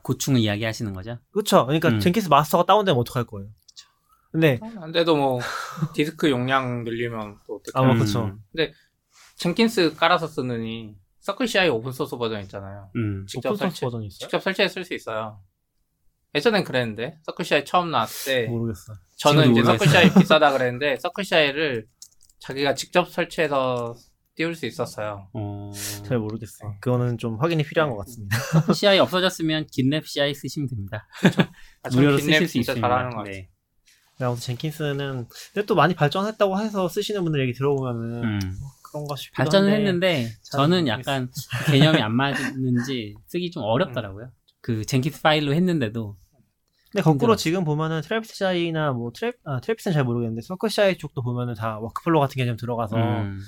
[0.03, 1.17] 고충을 이야기하시는 거죠?
[1.31, 1.65] 그렇죠.
[1.65, 2.01] 그러니까 음.
[2.01, 3.49] Jenkins 마스터가 다운되면 어떡할 거예요.
[4.33, 5.39] 근데 안 돼도 뭐
[5.95, 8.37] 디스크 용량 늘리면 또 어떻게 아마 음, 그쵸.
[9.37, 12.91] Jenkins 깔아서 쓰느니 Circle CI open source 버전 있잖아요.
[12.97, 14.19] 음, 직접 open source 설치 버전이 있어요?
[14.19, 15.41] 직접 설치해 쓸 수 있어요.
[16.35, 18.93] 예전엔 그랬는데 서클 CI 처음 나왔을 때 모르겠어.
[19.19, 20.11] 저는 이제 서클 모르겠어요.
[20.11, 21.87] CI 비싸다 그랬는데 서클 CI를
[22.41, 23.95] 자기가 직접 설치해서
[24.35, 25.29] 띄울 수 있었어요.
[25.35, 25.71] 어,
[26.07, 26.77] 잘 모르겠어요.
[26.81, 28.39] 그거는 좀 확인이 필요한 것 같습니다.
[28.73, 31.07] CI 없어졌으면 긴랩 CI 쓰시면 됩니다.
[31.83, 32.81] 아, 무료로 쓰실 수 있습니다.
[32.81, 33.35] 잘하는 것 같아요.
[33.35, 33.51] 네.
[34.19, 38.41] 네, 아무튼 젠킨스는 근데 또 많이 발전했다고 해서 쓰시는 분들 얘기 들어보면은 음.
[38.91, 40.87] 그런가 발전은 한데 했는데 잘 저는.
[40.89, 41.31] 약간
[41.71, 44.31] 개념이 안 맞는지 쓰기 좀 어렵더라고요.
[44.61, 46.17] 그 Jenkins 파일로 했는데도
[46.93, 47.37] 근데 거꾸로 힘들었어요.
[47.37, 51.79] 지금 보면은 Travis CI나 뭐 Trav 아 Travis는 잘 모르겠는데 Circle CI 쪽도 보면은 다
[51.79, 53.41] workflow 같은 개념 들어가서 음,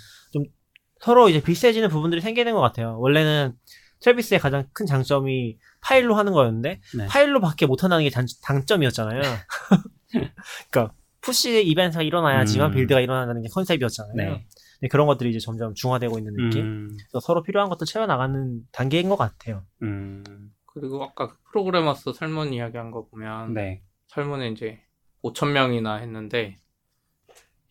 [1.00, 2.98] 서로 이제 비슷해지는 부분들이 생기는 것 같아요.
[3.00, 3.54] 원래는
[4.00, 7.06] Travis의 가장 큰 장점이 파일로 하는 거였는데 네.
[7.06, 9.20] 파일로밖에 못 한다는 게 단, 장점이었잖아요.
[10.70, 12.74] 그러니까 push 이벤트가 일어나야지만 음.
[12.74, 14.14] build가 일어난다는 게 컨셉이었잖아요.
[14.14, 14.46] 네.
[14.82, 16.64] 근데 그런 것들이 이제 점점 중화되고 있는 느낌.
[16.64, 19.64] 음, 그래서 서로 필요한 것들 채워 나가는 단계인 것 같아요.
[19.80, 23.82] 음, 그리고 아까 그 프로그래머스 설문 이야기한 거 보면 네.
[24.08, 24.82] 설문에 이제
[25.22, 26.58] 5천 명이나 했는데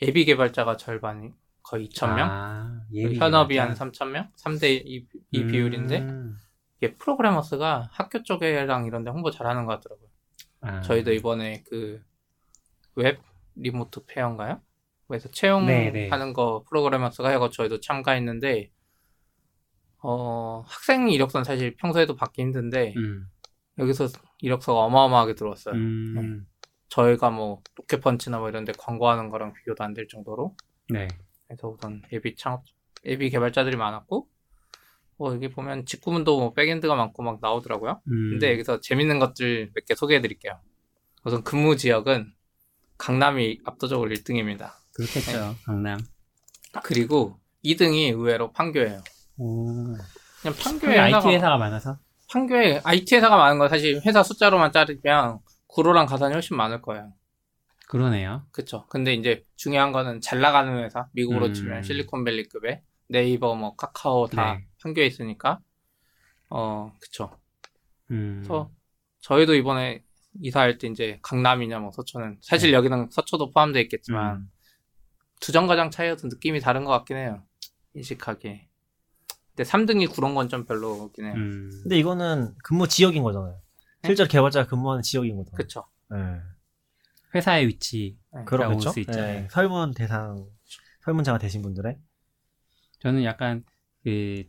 [0.01, 1.33] 예비 개발자가 절반이
[1.63, 6.37] 거의 2천 명, 아, 현업이 한 3천 명, 3대 2, 이 비율인데 음,
[6.77, 10.07] 이게 프로그래머스가 학교 쪽이랑 이런데 홍보 잘하는 것 같더라고요.
[10.61, 10.81] 아.
[10.81, 12.01] 저희도 이번에 그
[12.95, 13.21] 웹
[13.55, 14.61] remote fair인가요?
[15.11, 15.91] 그래서 네, 네.
[16.09, 18.71] 채용하는 거 프로그래머스가 해서 저희도 참가했는데
[20.03, 23.27] 어 학생 이력서는 사실 평소에도 받기 힘든데 음.
[23.77, 24.07] 여기서
[24.39, 25.75] 이력서가 어마어마하게 들어왔어요.
[25.75, 26.47] 음.
[26.89, 30.55] 저희가 뭐 로켓펀치나 뭐 이런 데 광고하는 거랑 비교도 안 될 정도로
[30.89, 31.07] 네.
[31.47, 32.63] 그래서 우선 예비 창업
[33.07, 34.27] 예비 개발자들이 많았고
[35.17, 38.01] 뭐 여기 보면 직군도 뭐 backend가 많고 막 나오더라고요.
[38.07, 38.29] 음.
[38.31, 40.59] 근데 여기서 재밌는 것들 몇 개 소개해 드릴게요.
[41.23, 42.33] 우선 근무 지역은
[42.97, 44.71] 강남이 압도적으로 1등입니다.
[44.93, 45.55] 그렇겠죠.
[45.63, 45.99] 강남.
[46.83, 49.01] 그리고 2등이 의외로 판교예요.
[49.37, 49.65] 오.
[50.41, 51.99] 그냥 판교에 IT 회사가, 많아서.
[52.31, 57.13] 판교에 IT 회사가 많은 건 사실 회사 숫자로만 자르면 구로랑 가산이 훨씬 많을 거예요.
[57.87, 58.45] 그러네요.
[58.51, 58.85] 그쵸.
[58.89, 61.53] 근데 이제 중요한 거는 잘 나가는 회사, 미국으로 음.
[61.53, 64.65] 치면 실리콘밸리급의 네이버, 뭐 카카오 다 네.
[64.81, 65.59] 판교에 있으니까
[66.49, 67.37] 어 그쵸.
[68.11, 68.37] 음.
[68.39, 68.71] 그래서
[69.19, 70.03] 저희도 이번에
[70.41, 74.51] 이사할 때 이제 강남이냐 뭐 서초는 사실 여기는 서초도 포함되어 있겠지만 음.
[75.41, 77.43] 두 정거장 차이여도 느낌이 다른 것 같긴 해요.
[77.93, 78.69] 인식하기에.
[79.53, 81.33] 근데 3등이 구런 건 좀 별로긴 해요.
[81.35, 81.69] 음.
[81.83, 83.59] 근데 이거는 근무 지역인 거잖아요.
[84.05, 85.57] 실제로 개발자가 근무하는 지역인 거잖아요.
[85.57, 85.85] 그쵸.
[86.09, 86.17] 네.
[87.35, 88.17] 회사의 위치.
[88.33, 88.41] 네.
[89.01, 89.41] 있잖아요.
[89.41, 89.47] 네.
[89.51, 90.45] 설문 대상
[91.03, 91.97] 설문자가 되신 분들의
[92.99, 93.63] 저는 약간
[94.03, 94.43] 그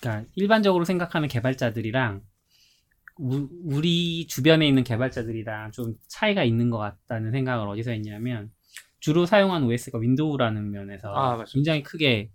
[0.00, 2.22] 그러니까 일반적으로 생각하는 개발자들이랑
[3.18, 8.50] 우, 우리 주변에 있는 개발자들이랑 좀 차이가 있는 것 같다는 생각을 어디서 했냐면
[9.04, 11.44] 주로 사용한 OS가 Windows라는 면에서 아.
[11.52, 12.30] 굉장히 크게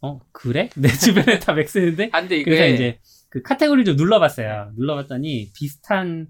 [0.00, 2.98] 어 그래 내 주변에 다 Mac 쓰는데 아, 근데 이게 그래서 이제
[3.28, 4.72] 그 카테고리를 좀 눌러봤어요.
[4.78, 6.28] 눌러봤더니 비슷한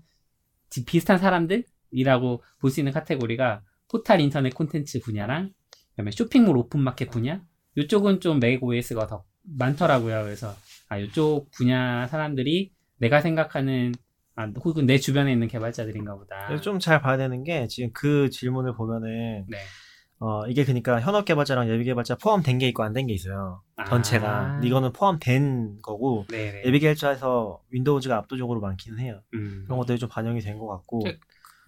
[0.70, 5.53] 지- 비슷한 사람들이라고 볼 수 있는 카테고리가 포탈 인터넷 콘텐츠 분야랑
[5.91, 7.41] 그다음에 쇼핑몰 오픈마켓 분야
[7.76, 10.24] 이쪽은 좀 Mac OS가 더 많더라고요.
[10.24, 10.53] 그래서
[10.89, 13.95] 아 이쪽 분야 사람들이 내가 생각하는
[14.37, 16.57] 아, 혹은 내 주변에 있는 개발자들인가 보다.
[16.61, 19.57] 좀 잘 봐야 되는 게 지금 그 질문을 보면은 네.
[20.18, 23.62] 어 이게 그러니까 현업 개발자랑 예비 개발자 포함된 게 있고 안 된 게 있어요.
[23.89, 24.57] 전체가.
[24.57, 24.61] 아.
[24.62, 26.62] 이거는 포함된 거고 네네.
[26.66, 29.20] 예비 개발자에서 Windows가 압도적으로 많기는 해요.
[29.34, 29.62] 음.
[29.64, 31.18] 그런 것들이 좀 반영이 된 것 같고 제-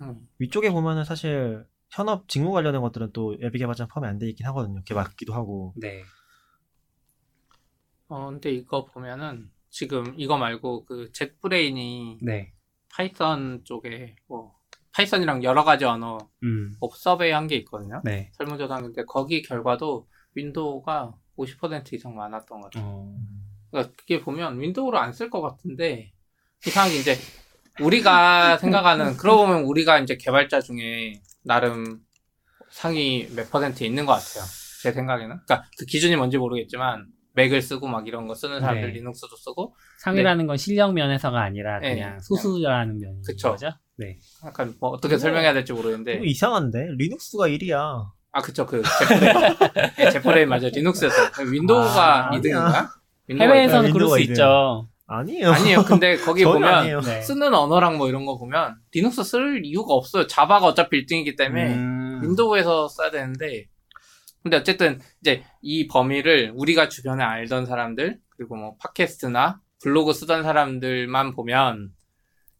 [0.02, 0.26] 음.
[0.38, 4.80] 위쪽에 보면은 사실 현업 직무 관련된 것들은 또 예비 개발자 포함이 안 돼 있긴 하거든요.
[4.80, 5.72] 그게 맞기도 하고.
[5.76, 6.02] 네.
[8.08, 12.52] 어 근데 이거 보면은 지금 이거 말고 그 JetBrains이 네.
[12.98, 14.54] Python 쪽에 뭐
[14.92, 16.74] Python이랑 여러 가지 언어 음.
[16.80, 18.00] 업서베이 한 게 있거든요.
[18.04, 18.30] 네.
[18.32, 22.84] 설문조사하는데 거기 결과도 Windows가 50% 이상 많았던 것 같아요.
[22.84, 23.16] 어.
[23.70, 26.12] 그러니까 그게 보면 Windows를 안 쓸 것 같은데
[26.66, 27.16] 이상하게 이제
[27.80, 32.00] 우리가 생각하는 그러고 보면 우리가 이제 개발자 중에 나름
[32.68, 34.44] 상위 몇 퍼센트 있는 것 같아요.
[34.82, 35.38] 제 생각에는.
[35.46, 37.06] 그러니까 그 기준이 뭔지 모르겠지만
[37.38, 38.98] Mac을 쓰고 막 이런 거 쓰는 사람들 네.
[38.98, 43.50] Linux도 쓰고 상위라는 건 실력 면에서가 아니라 네, 그냥 그냥- 소수라는 면인 그쵸.
[43.52, 43.70] 거죠.
[43.96, 44.18] 네.
[44.44, 48.06] 약간 뭐 어떻게 설명해야 될지 모르겠는데 이상한데 Linux가 1위야.
[48.32, 49.56] 아 그쵸 그 JetBrains
[49.96, 51.30] 네, JetBrains 맞아 Linux였어요.
[51.50, 52.88] Windows가 아, 2등인가?
[53.30, 54.88] 해외에서는 그럴 Windows가 수 이제- 있죠.
[55.10, 55.50] 아니에요.
[55.52, 55.82] 아니에요.
[55.84, 57.00] 근데 거기 보면 아니에요.
[57.00, 57.22] 네.
[57.22, 60.26] 쓰는 언어랑 뭐 이런 거 보면 리눅스 쓸 이유가 없어요.
[60.26, 62.20] Java가 어차피 1등이기 때문에 음.
[62.22, 63.64] Windows에서 써야 되는데
[64.42, 71.34] 근데 어쨌든 이제 이 범위를 우리가 주변에 알던 사람들 그리고 뭐 팟캐스트나 블로그 쓰던 사람들만
[71.34, 71.92] 보면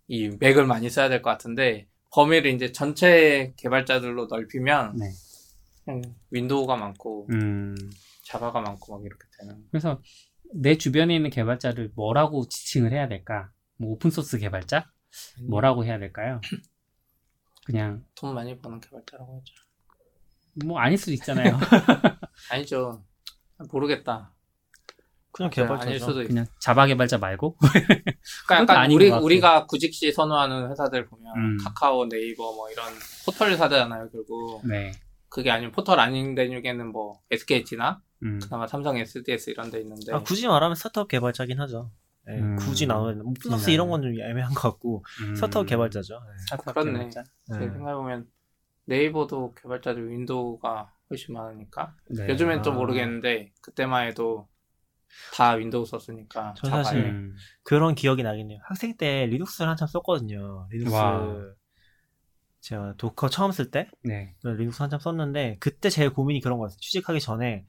[0.09, 5.11] 이 Mac을 많이 써야 될 것 같은데 범위를 이제 전체 개발자들로 넓히면 네.
[5.85, 7.74] 그냥 Windows가 많고 음.
[8.24, 10.01] Java가 많고 막 이렇게 되는 그래서
[10.55, 13.51] 내 주변에 있는 개발자를 뭐라고 지칭을 해야 될까?
[13.76, 14.91] 뭐 open source 개발자?
[15.49, 16.41] 뭐라고 해야 될까요?
[17.66, 19.55] 그냥 돈 많이 버는 개발자라고 하죠.
[20.64, 21.59] 뭐 아닐 수도 있잖아요.
[22.51, 23.05] 아니죠.
[23.72, 24.32] 모르겠다.
[25.32, 25.99] 그냥 아닐 개발자죠.
[26.05, 27.57] 수도 있 그냥 Java 개발자 말고.
[28.49, 29.11] 그러니까 약간 우리.
[29.11, 31.57] 우리가 구직시 선호하는 회사들 보면 음.
[31.62, 32.86] 카카오, 네이버 뭐 이런
[33.24, 34.09] 포털 회사잖아요.
[34.11, 34.92] 결국 네.
[35.28, 38.40] 그게 아니면 포털 아닌 데 중에는 뭐 SKT나 음.
[38.42, 41.92] 그나마 삼성 SDS 이런 데 있는데 아, 굳이 말하면 스타트업 개발자긴 하죠.
[42.30, 42.57] 예, 음.
[42.57, 43.72] 굳이 뭐 플러스 음.
[43.74, 45.34] 이런 건 좀 애매한 것 같고 음.
[45.36, 46.14] 스타트업 개발자죠.
[46.14, 46.38] 예.
[46.44, 46.92] 스타트업 그렇네.
[46.99, 47.24] 개발자.
[47.24, 47.68] 제 예.
[47.70, 48.26] 생각해 보면
[48.89, 52.28] 네이버도 개발자들 Windows가 훨씬 많으니까 네.
[52.28, 52.74] 요즘엔 또 아.
[52.74, 54.49] 모르겠는데 그때만 해도
[55.34, 56.85] 다 Windows 썼으니까 전 Java에.
[56.84, 57.36] 사실 음.
[57.62, 58.61] 그런 기억이 나긴 해요.
[58.64, 60.66] 학생 때 Linux를 한참 썼거든요.
[60.70, 61.22] 리눅스 와.
[62.61, 64.34] 제가 Docker 처음 쓸때 네.
[64.43, 66.78] 리눅스 한참 썼는데 그때 제일 고민이 그런 거였어요.
[66.78, 67.66] 취직하기 전에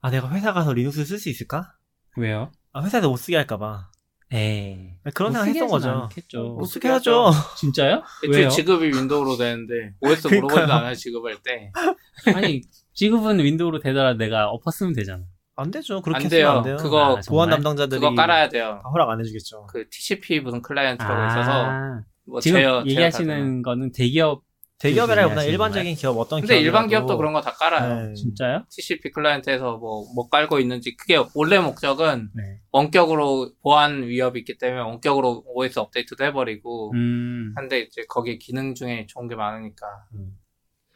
[0.00, 1.74] 아 내가 회사 가서 리눅스 쓸 수 있을까?
[2.16, 2.52] 왜요?
[2.72, 3.90] 아 회사에서 못 쓰게 할까봐
[4.32, 4.92] 에이.
[5.14, 5.90] 그런 뭐 생각 했던 거죠.
[5.90, 6.42] 않겠죠.
[6.54, 7.30] 못 쓰게 쓰게 하죠.
[7.58, 8.02] 진짜요?
[8.24, 8.48] 애초에 왜요?
[8.48, 10.40] 지급이 Windows로 되는데 OS 그러니까요.
[10.42, 11.72] 물어보지도 않아요 지급할 때
[12.36, 12.60] 아니
[12.94, 15.24] 지급은 Windows로 되더라 내가 엎었으면 되잖아.
[15.56, 16.00] 안 되죠.
[16.00, 16.76] 그렇게 안 쓰면 안 돼요.
[16.76, 16.76] 돼요.
[16.76, 17.50] 그거 아, 보안 정말?
[17.50, 19.66] 담당자들이 그거 깔아야 돼요 다 허락 안 해주겠죠.
[19.66, 21.26] 그 TCP 무슨 클라이언트라고 아.
[21.28, 24.42] 있어서 뭐 지금 제어, 얘기하시는 제어 거는 대기업
[24.80, 28.08] 대기업이라기보다 일반적인 기업 어떤 근데 일반 기업이라도 기업도 그런 거 다 깔아요.
[28.08, 28.14] 네.
[28.14, 28.64] 진짜요?
[28.70, 32.60] TCP 클라이언트에서 뭐, 뭐 깔고 있는지, 그게 원래 목적은 네.
[32.72, 37.52] 원격으로 보안 위협이 있기 때문에 원격으로 OS 업데이트도 해버리고, 음.
[37.56, 39.86] 한데 이제 거기에 기능 중에 좋은 게 많으니까.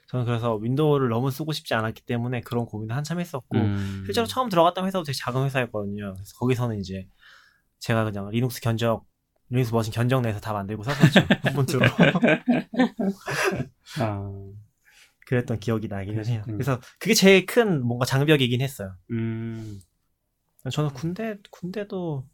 [0.08, 4.02] 저는 그래서 Windows를 너무 쓰고 싶지 않았기 때문에 그런 고민을 한참 했었고 음.
[4.06, 6.14] 실제로 처음 들어갔던 회사도 되게 작은 회사였거든요.
[6.14, 7.06] 그래서 거기서는 이제
[7.80, 9.04] 제가 그냥 리눅스 견적
[9.54, 11.20] Linux machine 견적 내서 다 만들고 썼었죠.
[11.54, 11.86] Ubuntu로.
[14.00, 14.30] 아,
[15.26, 16.42] 그랬던 기억이 나기는 해요.
[16.44, 16.56] 그러셨군요.
[16.56, 18.96] 그래서 그게 제일 큰 뭔가 장벽이긴 했어요.
[19.12, 19.80] 음.
[20.70, 22.26] 저는 군대 군대도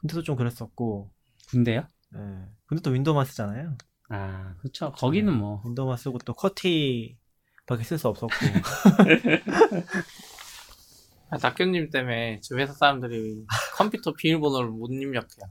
[0.00, 1.12] 군대도 좀 그랬었고
[1.50, 1.86] 군대요?
[2.16, 2.18] 예.
[2.66, 3.76] 근데 또 Windows만 쓰잖아요.
[4.10, 4.90] 아, 그렇죠.
[4.92, 8.34] 거기는 뭐 Windows만 쓰고 또 PuTTY밖에 쓸 수 없었고
[11.30, 13.44] 아, 낙교님 때문에 저 회사 사람들이
[13.78, 15.46] 컴퓨터 비밀번호를 못 입력해요.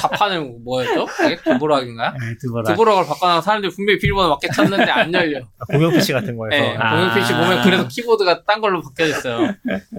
[0.00, 1.06] 자판을 뭐였죠?
[1.06, 2.10] 그게 드보락인가요?
[2.18, 5.38] 네, 두번라 드보락을 바꿔놔서 사람들이 분명히 비밀번호 맞게 쳤는데 안 열려.
[5.58, 6.96] 아, 공용 PC 같은 거에서 네, 아.
[6.96, 9.54] 공용 PC 보면 그래서 키보드가 딴 걸로 바뀌어 있어요.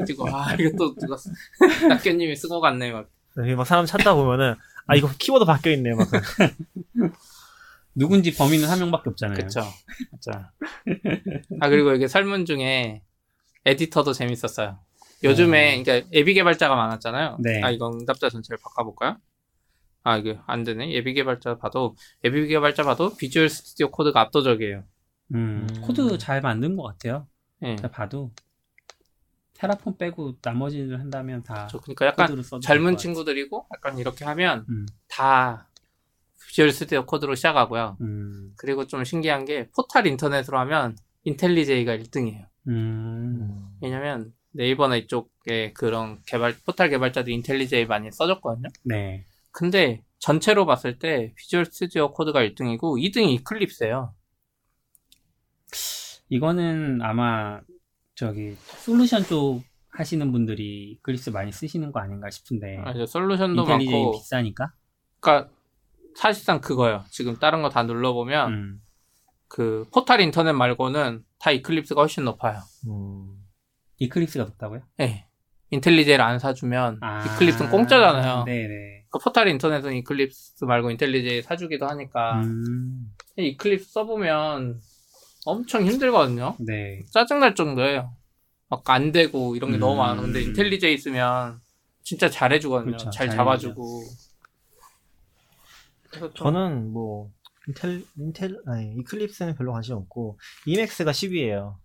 [0.06, 1.30] 그리고 아 이거 또 누가 쓰-
[1.88, 3.08] 낙교님이 쓰고 갔네 막.
[3.38, 4.56] 이렇게 막 사람 찾다 보면은
[4.88, 6.08] 아 이거 키보드 바뀌어 있네 막
[7.96, 9.38] 누군지 범인은 한 명밖에 없잖아요.
[9.38, 9.62] 그쵸.
[10.12, 10.52] 맞아.
[11.62, 13.02] 아 그리고 이게 설문 중에
[13.66, 14.80] 에디터도 재밌었어요.
[15.24, 17.38] 요즘에 그러니까 예비 개발자가 많았잖아요.
[17.40, 17.62] 네.
[17.64, 19.18] 아 이거 응답자 전체를 바꿔볼까요?
[20.04, 20.92] 아 이게 안 되네.
[20.92, 24.84] 예비 개발자 봐도 예비 개발자 봐도 Visual Studio Code가 압도적이에요.
[25.34, 25.82] 음, 음.
[25.82, 27.28] 코드 잘 만든 것 같아요.
[27.64, 27.76] 예.
[27.76, 28.32] 제가 봐도
[29.54, 34.86] Terraform 빼고 나머지를 한다면 다저 그러니까 약간 코드로 써도 젊은 친구들이고 약간 이렇게 하면 음.
[35.08, 35.70] 다
[36.48, 37.98] Visual Studio Code로 시작하고요.
[38.02, 42.46] 음, 그리고 좀 신기한 게 포탈 인터넷으로 하면 IntelliJ가 1등이에요.
[42.68, 48.70] 음, 왜냐면 네이버나 이쪽에 그런 개발 포탈 개발자들 IntelliJ 많이 써줬거든요.
[48.84, 49.26] 네.
[49.52, 54.14] 근데 전체로 봤을 때 Visual Studio Code가 1등이고 2등이 Eclipse예요.
[56.30, 57.62] 이거는 아마
[58.16, 63.94] 저기 솔루션 쪽 하시는 분들이 Eclipse 많이 쓰시는 거 아닌가 싶은데 아, 이제 솔루션도 IntelliJ
[63.94, 64.72] 많고 비싸니까.
[65.20, 65.52] 그러니까
[66.16, 67.04] 사실상 그거예요.
[67.10, 68.82] 지금 다른 거 다 눌러 보면 음.
[69.48, 72.60] 그 포탈 인터넷 말고는 다 이클립스가 훨씬 높아요.
[72.88, 73.43] 음.
[74.04, 74.82] 이클립스가 높다고요?
[75.02, 75.26] 예.
[75.72, 78.44] 인텔리제이를 안 사주면 아, 이클립스는 공짜잖아요.
[78.46, 79.06] 네네.
[79.10, 84.80] 그 포탈 인터넷은 이클립스 말고 인텔리제이 사주기도 하니까 음, 이클립스 써보면
[85.46, 86.56] 엄청 힘들거든요.
[86.60, 87.02] 네.
[87.12, 88.14] 짜증날 정도예요.
[88.70, 89.98] 막 안 되고 이런 게 너무 음.
[90.00, 90.22] 많아.
[90.22, 91.60] 근데 인텔리제이 있으면
[92.04, 92.86] 진짜 잘해주거든요.
[92.98, 93.10] 그렇죠.
[93.12, 94.04] 잘 잘 잡아주고.
[96.10, 97.32] 그래서 좀- 저는 뭐
[97.68, 101.76] 인텔 인텔 아니 Eclipse는 별로 관심 없고 Emacs가 10위예요.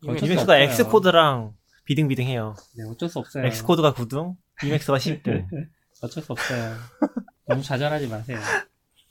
[0.00, 0.62] 수 Emacs가 없어요.
[0.62, 1.52] Xcode랑
[1.84, 2.54] 비등비등해요.
[2.76, 3.46] 네, 어쩔 수 없어요.
[3.46, 4.34] Xcode가 9등,
[4.64, 5.46] Emacs가 10등.
[6.02, 6.74] 어쩔 수 없어요.
[7.48, 8.38] 너무 좌절하지 마세요.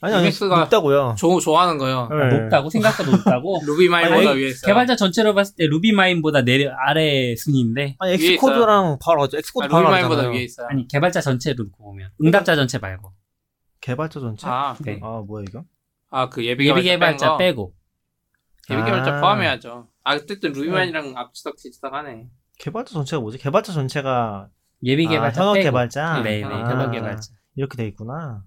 [0.02, 1.16] 아니 아니 Emacs가 높다고요.
[1.18, 2.10] 조, 좋아하는 거예요.
[2.10, 2.38] 네.
[2.38, 3.62] 높다고 생각보다 높다고.
[3.66, 4.68] RubyMine보다 아니, 위에 있어요.
[4.68, 8.40] 개발자 전체로 봤을 때 RubyMine보다 내려 아래 순위인데 아니 위에 X 있어요.
[8.40, 9.38] 코드랑 바로 가죠.
[9.38, 10.30] Xcode 아, 바로 루비 가잖아요.
[10.32, 10.68] 위에 있어요.
[10.70, 13.14] 아니 개발자 전체로 놓고 보면 응답자 전체 말고
[13.82, 14.46] 개발자 전체?
[14.48, 15.00] 아, 네.
[15.02, 15.64] 아 뭐야 이거?
[16.12, 17.68] 아, 그 예비 예비 개발자, 개발자 뺀 거.
[17.68, 17.74] 빼고
[18.72, 19.22] 예비 개발자 아.
[19.22, 19.88] 포함해야죠.
[20.06, 22.28] 아, 어쨌든 루비만이랑 앞지덕 뒤지덕 하네.
[22.60, 23.38] 개발자 전체가 뭐지?
[23.38, 24.48] 개발자 전체가
[24.84, 26.22] 예비 아, 개발자 현업 빼고 개발자.
[26.22, 26.70] 네, 네, 아.
[26.70, 27.34] 현업 개발자.
[27.56, 28.44] 이렇게 돼 있구나.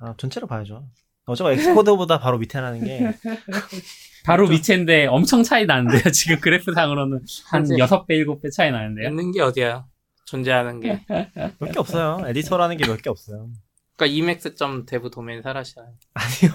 [0.00, 0.86] 아 전체로 봐야죠.
[1.26, 3.12] 어차피 X 코드보다 바로 밑에라는 게
[4.24, 6.02] 바로 밑인데 엄청 차이 나는데요.
[6.12, 9.08] 지금 그래프 상으로는 한 이제- 6배, 7배 차이 나는데요.
[9.08, 9.86] 있는 게 어디야?
[10.26, 11.04] 존재하는 게.
[11.60, 12.22] 몇 개 없어요.
[12.26, 13.48] 에디터라는 게 몇 개 없어요.
[13.96, 15.82] 그러니까 Emacs.dev dev 도메인 사셔야.
[16.14, 16.52] 아니요.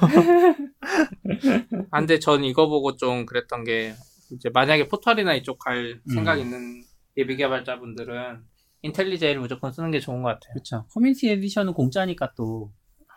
[1.92, 3.94] 아, 근데 전 이거 보고 좀 그랬던 게
[4.36, 6.14] 이제 만약에 포털이나 이쪽 갈 음.
[6.14, 6.82] 생각 있는
[7.18, 8.42] 예비 개발자분들은
[8.82, 10.54] IntelliJ를 무조건 쓰는 게 좋은 것 같아요.
[10.54, 10.86] 그렇죠.
[10.94, 12.72] Community Edition은 공짜니까 또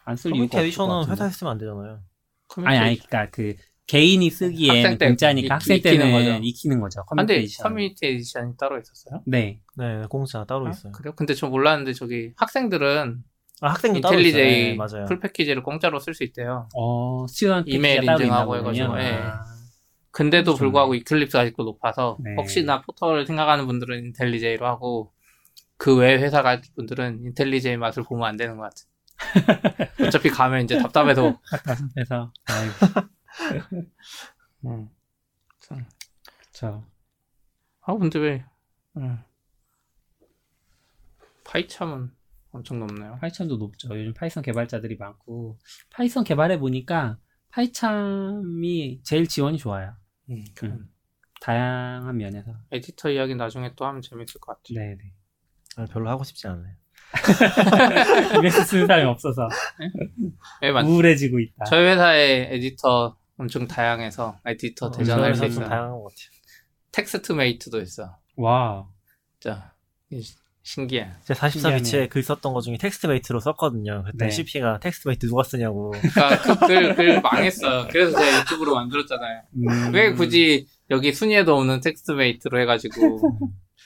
[0.04, 1.10] 안 쓸 이유가 Community Edition은.
[1.10, 2.00] 회사에서 쓰면 안 되잖아요.
[2.64, 3.54] 아니 아니 그러니까 그
[3.88, 6.40] 개인이 학생 때 공짜니까 익- 학생 익히는 때는 거죠.
[6.44, 7.00] 익히는 거죠.
[7.00, 7.62] 아, 커뮤니티 근데 에디션.
[7.64, 9.22] Community Edition이 따로 있었어요?
[9.26, 9.60] 네.
[9.76, 10.92] 네, 공짜 따로 아, 있어요.
[10.92, 11.12] 그래요?
[11.16, 13.24] 근데 저 몰랐는데 저기 학생들은
[13.62, 14.28] 아, 학생도 따로 있어요.
[14.44, 15.06] IntelliJ 네, 맞아요.
[15.06, 16.68] full 패키지를 공짜로 쓸 수 있대요.
[16.76, 18.22] 어, student 이메일 인증하고
[18.56, 18.96] 있나 보군요.
[18.96, 19.22] 해가지고, 예.
[20.16, 20.58] 아, 근데도 좋네.
[20.58, 22.34] 불구하고 Eclipse가 아직도 높아서 네.
[22.36, 25.12] 혹시나 포털을 생각하는 분들은 IntelliJ로 하고
[25.76, 28.76] 그 외 회사 갈 분들은 IntelliJ 맛을 보면 안 되는 것 같아.
[30.06, 31.38] 어차피 가면 이제 답답해서
[32.46, 32.72] 아이고,
[34.66, 34.88] 음.
[36.52, 36.82] 저아
[37.98, 38.44] 근데 왜
[38.96, 39.18] 음.
[41.44, 42.10] PyCharm은
[42.52, 43.18] 엄청 높네요.
[43.20, 43.88] Python도 높죠.
[43.98, 45.58] 요즘 Python 개발자들이 많고
[45.90, 47.18] Python 개발해 보니까
[47.50, 49.94] 파이참이 제일 지원이 좋아요.
[50.30, 50.44] 음.
[50.64, 50.90] 음.
[51.40, 52.54] 다양한 면에서.
[52.72, 54.78] 에디터 이야기 나중에 또 하면 재밌을 것 같아요.
[54.80, 55.12] 네, 네.
[55.76, 56.74] 아, 별로 하고 싶지 않아요.
[58.38, 59.48] Emacs 쓰는 사람이 없어서
[60.62, 61.64] 예, 맞- 우울해지고 있다.
[61.66, 65.68] 저희 회사의 에디터 엄청 다양해서 에디터 대전할 수 있어요.
[65.68, 66.30] 다양한 것 같아요.
[66.92, 68.16] TextMate도 있어.
[68.36, 68.88] 와.
[70.10, 70.22] 이-
[70.66, 71.08] 신기해.
[71.24, 71.50] 제가 44bits에
[71.84, 72.08] 신기하네요.
[72.08, 74.02] 글 썼던 것 중에 TextMate로 썼거든요.
[74.04, 74.30] 그때 네.
[74.30, 75.92] CP가 TextMate 누가 쓰냐고.
[75.92, 77.86] 그러니까 그 글 글 망했어요.
[77.88, 79.42] 그래서 제가 유튜브로 만들었잖아요.
[79.68, 79.94] 음.
[79.94, 83.20] 왜 굳이 여기 순위에도 없는 TextMate로 해가지고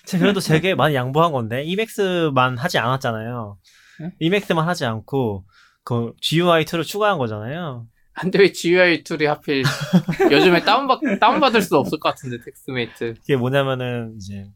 [0.06, 3.58] 제가 그래도 되게 많이 양보한 건데 Emacs만 하지 않았잖아요.
[4.00, 4.10] 네?
[4.18, 5.44] Emacs만 하지 않고
[5.84, 7.86] 그 GUI 툴을 추가한 거잖아요.
[8.14, 9.62] 안돼 왜 GUI 툴이 하필
[10.30, 13.14] 요즘에 다운받 다운받을 수도 없을 것 같은데 TextMate.
[13.20, 14.46] 그게 뭐냐면은 이제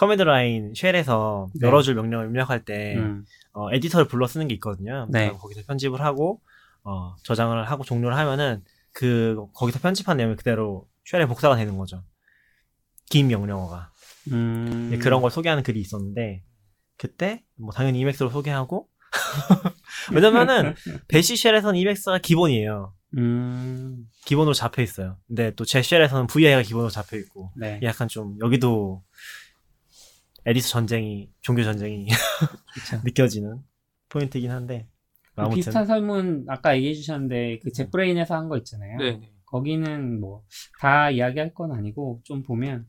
[0.00, 1.66] command line shell에서 네.
[1.66, 3.26] 여러 줄 명령을 입력할 때 음.
[3.52, 5.06] 어, 에디터를 불러 쓰는 게 있거든요.
[5.10, 5.30] 네.
[5.30, 6.40] 거기서 편집을 하고
[6.84, 12.02] 어, 저장을 하고 종료를 하면은 그 거기서 편집한 내용이 그대로 shell에 복사가 되는 거죠.
[13.10, 13.92] 긴 명령어가
[14.32, 14.88] 음.
[14.90, 16.44] 네, 그런 걸 소개하는 글이 있었는데
[16.96, 18.88] 그때 뭐 당연히 Emacs로 소개하고
[20.14, 20.74] 왜냐면은
[21.08, 22.94] Bash shell에서는 Emacs가 기본이에요.
[23.18, 24.06] 음.
[24.24, 25.18] 기본으로 잡혀 있어요.
[25.26, 27.80] 근데 또 제 shell에서는 VI가 기본으로 잡혀 있고 네.
[27.82, 29.02] 약간 좀 여기도
[30.46, 32.06] 에디터 전쟁이 종교 전쟁이.
[33.04, 33.58] 느껴지는
[34.08, 34.88] 포인트이긴 한데
[35.36, 38.98] 아무튼 비슷한 설문 아까 얘기해 주셨는데 그 JetBrains에서 한 거 있잖아요.
[38.98, 39.20] 네.
[39.46, 40.44] 거기는 뭐
[40.80, 42.86] 다 이야기할 건 아니고 좀 보면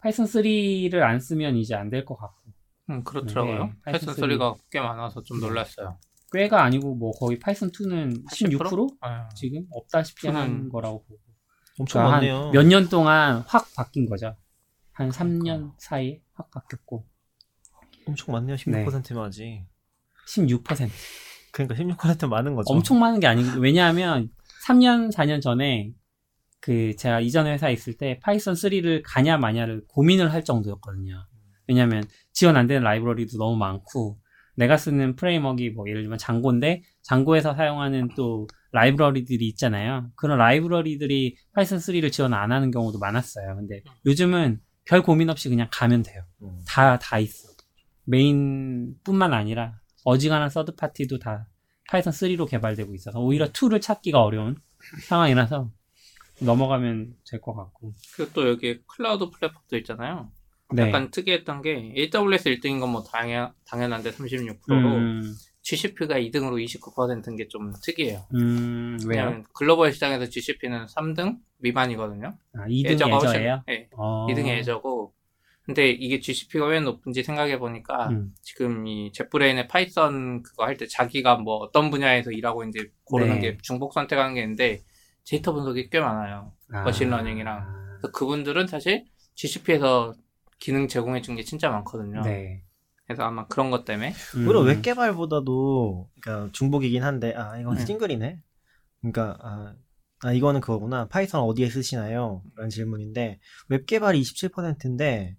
[0.00, 2.42] Python 3를 안 쓰면 이제 안 될 것 같고
[2.90, 3.66] 음, 그렇더라고요.
[3.66, 5.46] 네, Python Python 3가 꽤 많아서 좀 네.
[5.46, 5.98] 놀랐어요.
[6.32, 11.20] 꽤가 아니고 뭐 거의 Python 2는 16% 아, 지금 없다시피 한 거라고 보고
[11.78, 12.50] 엄청 그러니까 많네요.
[12.52, 14.36] 몇 년 동안 확 바뀐 거죠.
[14.94, 15.24] 한 그러니까.
[15.24, 17.06] 3년 사이에 확 바뀌었고
[18.06, 18.56] 엄청 많네요.
[18.56, 19.66] 16%면 아직.
[20.28, 20.88] 16%
[21.52, 22.72] 그러니까 16% 많은 거죠.
[22.72, 24.30] 엄청 많은 게 아니고 왜냐하면
[24.66, 25.92] 3년 4년 전에
[26.60, 31.26] 그 제가 이전 회사에 있을 때 Python 3를 가냐 마냐를 고민을 할 정도였거든요.
[31.66, 34.18] 왜냐하면 지원 안 되는 라이브러리도 너무 많고
[34.56, 40.10] 내가 쓰는 framework가 뭐 예를 들면 Django인데 Django에서 사용하는 또 라이브러리들이 있잖아요.
[40.16, 43.56] 그런 라이브러리들이 Python 3를 지원 안 하는 경우도 많았어요.
[43.56, 46.22] 근데 요즘은 별 고민 없이 그냥 가면 돼요.
[46.42, 46.62] 음.
[46.66, 47.48] 다, 다 있어.
[48.04, 51.48] 메인뿐만 아니라 어지간한 서드 파티도 다
[51.88, 54.56] Python 3로 개발되고 있어서 오히려 2를 찾기가 어려운
[55.08, 55.70] 상황이라서
[56.40, 57.92] 넘어가면 될 것 같고.
[58.16, 60.30] 그리고 또 여기 클라우드 플랫폼도 있잖아요.
[60.72, 60.88] 네.
[60.88, 65.34] 약간 특이했던 게 AWS 1등인 건 뭐 당연 당연한데 36%로 음,
[65.74, 68.26] GCP가 2등으로 29%인 게 좀 특이해요.
[68.34, 69.42] 음, 왜요?
[69.54, 72.36] 글로벌 시장에서 GCP는 3등 미만이거든요.
[72.54, 73.62] 아, 2등 Azure가 훨씬- 애저예요?
[73.66, 74.26] 네, 어.
[74.28, 75.12] 2등이 Azure고.
[75.62, 80.86] 근데 이게 GCP가 왜 높은지 생각해 보니까 음, 지금 이 JetBrains의 Python 그거 할 때
[80.86, 83.40] 자기가 뭐 어떤 분야에서 일하고 이제 고르는 네.
[83.40, 84.82] 게 중복 선택하는 게 있는데
[85.26, 86.52] 데이터 분석이 꽤 많아요.
[86.70, 86.82] 아.
[86.82, 87.96] machine learning이랑.
[88.02, 89.06] 그래서 그분들은 사실
[89.36, 90.12] GCP에서
[90.58, 92.20] 기능 제공해 준 게 진짜 많거든요.
[92.20, 92.62] 네.
[93.06, 97.84] 그래서 아마 그런 것 때문에 음, 오히려 웹 개발보다도 그러니까 중복이긴 한데 아 이건 네.
[97.84, 98.40] 싱글이네.
[99.00, 99.74] 그러니까 아,
[100.22, 101.06] 아 이거는 그거구나.
[101.08, 102.42] Python 어디에 쓰시나요?
[102.56, 105.36] 라는 질문인데 웹 개발이 27%인데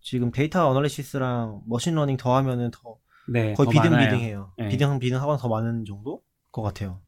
[0.00, 2.98] 지금 data analysis랑 machine learning 더하면은 더
[3.28, 3.90] 네, 거의 더 많아요.
[3.90, 4.52] 비등비등해요.
[4.58, 4.68] 네.
[4.68, 7.00] 비등 비등하거나 더 많은 정도 것 같아요.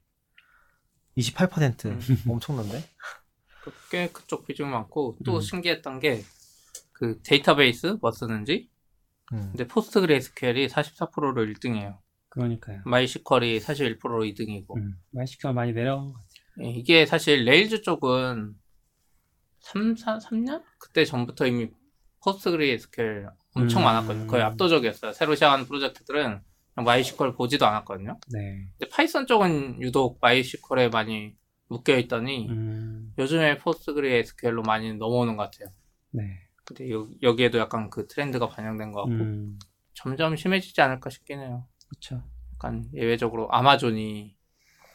[1.18, 2.00] 28% 음.
[2.30, 2.84] 엄청난데?
[3.90, 5.40] 꽤 그쪽 비중이 많고 또 음.
[5.40, 6.22] 신기했던 게
[6.98, 8.70] 그 데이터베이스 뭐 쓰는지
[9.32, 9.48] 음.
[9.50, 11.98] 근데 PostgreSQL이 44%로 1등이에요.
[12.28, 12.82] 그러니까요.
[12.84, 16.66] MySQL이 41%로 2등이고 음, MySQL 많이 내려간 것 같아요.
[16.68, 18.54] 예, 이게 사실 Rails 쪽은
[19.60, 20.62] 3, 4, 3년?
[20.78, 21.70] 그때 전부터 이미
[22.22, 23.84] PostgreSQL 엄청 음.
[23.84, 24.26] 많았거든요.
[24.26, 25.12] 거의 압도적이었어요.
[25.12, 26.40] 새로 시작하는 프로젝트들은
[26.74, 28.18] 그냥 MySQL 보지도 않았거든요.
[28.28, 28.68] 네.
[28.78, 31.34] 근데 Python 쪽은 유독 MySQL에 많이
[31.68, 35.74] 묶여 있더니 음, 요즘에 PostgreSQL로 많이 넘어오는 것 같아요.
[36.10, 36.45] 네.
[36.66, 39.58] 근데 여, 여기에도 약간 그 트렌드가 반영된 것 같고 음,
[39.94, 41.66] 점점 심해지지 않을까 싶긴 해요.
[41.88, 42.22] 그쵸.
[42.54, 44.36] 약간 예외적으로 아마존이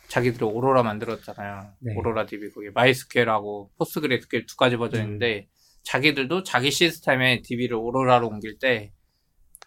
[0.09, 1.74] 자기들이 오로라 만들었잖아요.
[1.80, 1.95] 네.
[1.95, 5.47] Aurora DB 거기 MySQL하고 PostgreSQL 두 가지 버전 있는데
[5.84, 8.91] 자기들도 자기 시스템에 DB를 Aurora로 옮길 때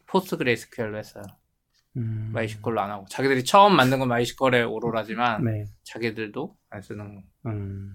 [0.07, 1.25] PostgreSQL로 했어요.
[1.97, 5.65] 음, MySQL로 안 하고 자기들이 처음 만든 건 MySQL의 Aurora지만 네.
[5.85, 7.23] 자기들도 안 쓰는 거.
[7.47, 7.95] 음.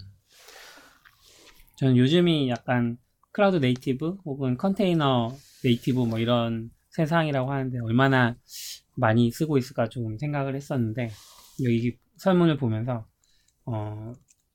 [1.76, 2.98] 저는 요즘이 약간
[3.32, 8.36] cloud native 혹은 container native 뭐 이런 세상이라고 하는데 얼마나
[8.96, 11.10] 많이 쓰고 있을까 좀 생각을 했었는데
[11.64, 13.06] 여기 설문을 보면서
[13.66, 14.14] 어,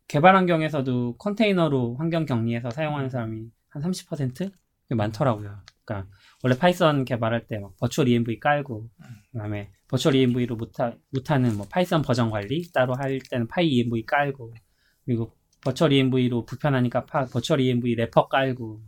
[0.08, 4.52] 개발 환경에서도 컨테이너로 환경 격리해서 사용하는 사람이 한 30%
[4.90, 5.58] 많더라고요.
[5.84, 6.10] 그러니까
[6.42, 8.88] 원래 Python 개발할 때 막 virtualenv 깔고
[9.32, 14.54] 그다음에 virtualenv로 못하, 못하는 뭐 Python 버전 관리 따로 할 때는 pyenv 깔고
[15.04, 18.80] 그리고 virtualenv로 불편하니까 파, virtualenvwrapper 깔고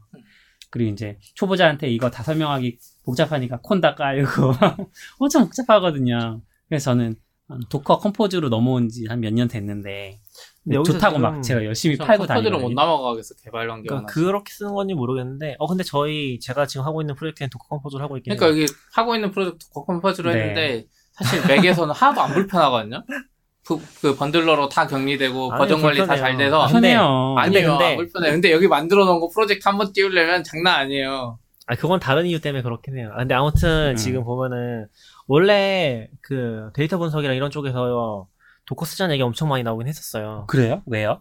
[0.71, 4.53] 그리고 이제 초보자한테 이거 다 설명하기 복잡하니까 Conda 깔고
[5.19, 6.43] 엄청 복잡하거든요.
[6.69, 7.17] 그래서 저는
[7.71, 10.19] Docker Compose로 넘어온 지 한 몇 년 됐는데
[10.85, 12.75] 좋다고 막 제가 열심히 전파하고 컴퓨터로 못 다니거든요.
[12.75, 13.85] 넘어가겠어 개발 환경.
[13.87, 18.03] 그러니까 그렇게 쓰는 건지 모르겠는데 어 근데 저희 제가 지금 하고 있는 프로젝트는 Docker Compose를
[18.03, 18.63] 하고 있긴 그러니까 해요.
[18.65, 20.39] 여기 하고 있는 프로젝트 Compose로 네.
[20.41, 23.05] 했는데 사실 Mac에서는 하나도 안 불편하거든요.
[23.67, 26.17] 그, 그 Bundler로 다 격리되고 아니, 버전 관리 다.
[26.17, 27.35] 잘 돼서 아, 편해요.
[27.37, 28.31] 아니에요 근데- 안 불편해.
[28.31, 31.39] 근데 여기 만들어 놓은 거 프로젝트 한 번 띄우려면 장난 아니에요.
[31.69, 33.11] 아 그건 다른 이유 때문에 그렇긴 해요.
[33.15, 33.97] 아, 근데 아무튼 음.
[33.97, 34.87] 지금 보면은
[35.27, 38.29] 원래 그 데이터 분석이랑 이런 쪽에서
[38.67, 40.45] Docker 쓰자는 얘기 엄청 많이 나오긴 했었어요.
[40.49, 40.83] 그래요?
[40.87, 41.21] 왜요?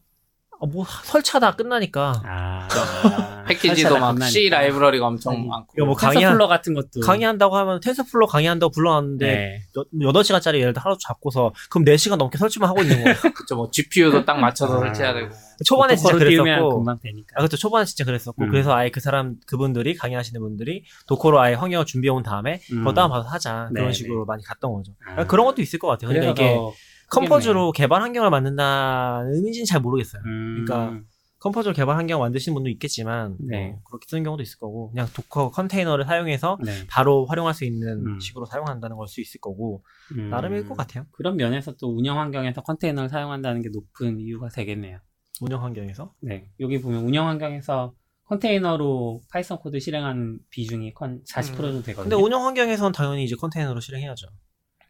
[0.62, 2.68] 아, 뭐 설치하다 끝나니까 아,
[3.48, 5.86] 패키지도 막 C 라이브러리가 엄청 아니, 많고.
[5.86, 9.60] 뭐 강의 TensorFlow 같은 것도 강의한다고 하면 TensorFlow 강의한다고 불러놨는데 네.
[9.78, 13.16] 여- 8시간짜리 예를 들어 하루 잡고서 그럼 4시간 넘게 설치만 하고 있는 거예요.
[13.36, 14.80] 그쵸, 뭐 GPU도 딱 맞춰서 아.
[14.80, 15.30] 설치해야 되고.
[15.66, 17.28] 초반에 진짜 그랬었고 금방 되니까.
[17.36, 17.58] 아, 그렇죠.
[17.58, 18.44] 초반에 진짜 그랬었고.
[18.44, 18.50] 음.
[18.52, 22.80] 그래서 아예 그 사람, 그분들이, 강의하시는 분들이 Docker로 아예 환경을 준비해 온 다음에, 음.
[22.80, 23.70] 그거 다운받아서 하자.
[23.72, 23.94] 네, 그런 네.
[23.94, 24.92] 식으로 많이 갔던 거죠.
[25.16, 25.26] 아.
[25.26, 26.10] 그런 것도 있을 것 같아요.
[26.10, 26.74] 그러니까 이게 Docker
[27.10, 30.22] Compose로 개발 환경을 만든다는 의미인지는 잘 모르겠어요.
[30.26, 31.02] 음, 그러니까
[31.40, 33.70] Compose로 개발 환경 만드시는 분도 있겠지만, 네.
[33.70, 36.72] 뭐 그렇게 쓰는 경우도 있을 거고, 그냥 Docker 컨테이너를 사용해서 네.
[36.90, 38.20] 바로 활용할 수 있는 음.
[38.20, 39.84] 식으로 사용한다는 걸 수 있을 거고,
[40.18, 41.06] 음, 나름일 것 같아요.
[41.12, 44.98] 그런 면에서 또 운영 환경에서 컨테이너를 사용한다는 게 높은 이유가 되겠네요.
[45.42, 46.14] 운영 환경에서.
[46.22, 46.50] 네.
[46.60, 47.94] 여기 보면 운영 환경에서
[48.28, 52.10] 컨테이너로 Python 코드 실행하는 비중이 근 40% 정도 되거든요.
[52.10, 54.28] 근데 운영 환경에서는 당연히 이제 컨테이너로 실행해야죠.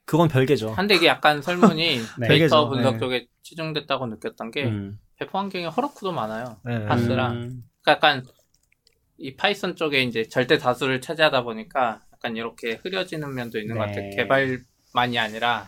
[0.06, 0.70] 그건 별개죠.
[0.72, 2.28] 한데 이게 약간 설문이 네.
[2.28, 2.70] 데이터.
[2.70, 2.99] 분석 네.
[2.99, 4.99] 쪽에 치중됐다고 느꼈던 게 음.
[5.18, 6.58] 배포 환경에 Heroku도 많아요.
[6.64, 6.86] 네.
[6.86, 7.32] PaaS랑.
[7.34, 8.26] 음, 그러니까 약간
[9.18, 13.93] 이 Python 쪽에 이제 절대 다수를 차지하다 보니까 약간 이렇게 흐려지는 면도 있는 것 네.
[13.93, 14.10] 같아요.
[14.16, 15.68] 개발만이 아니라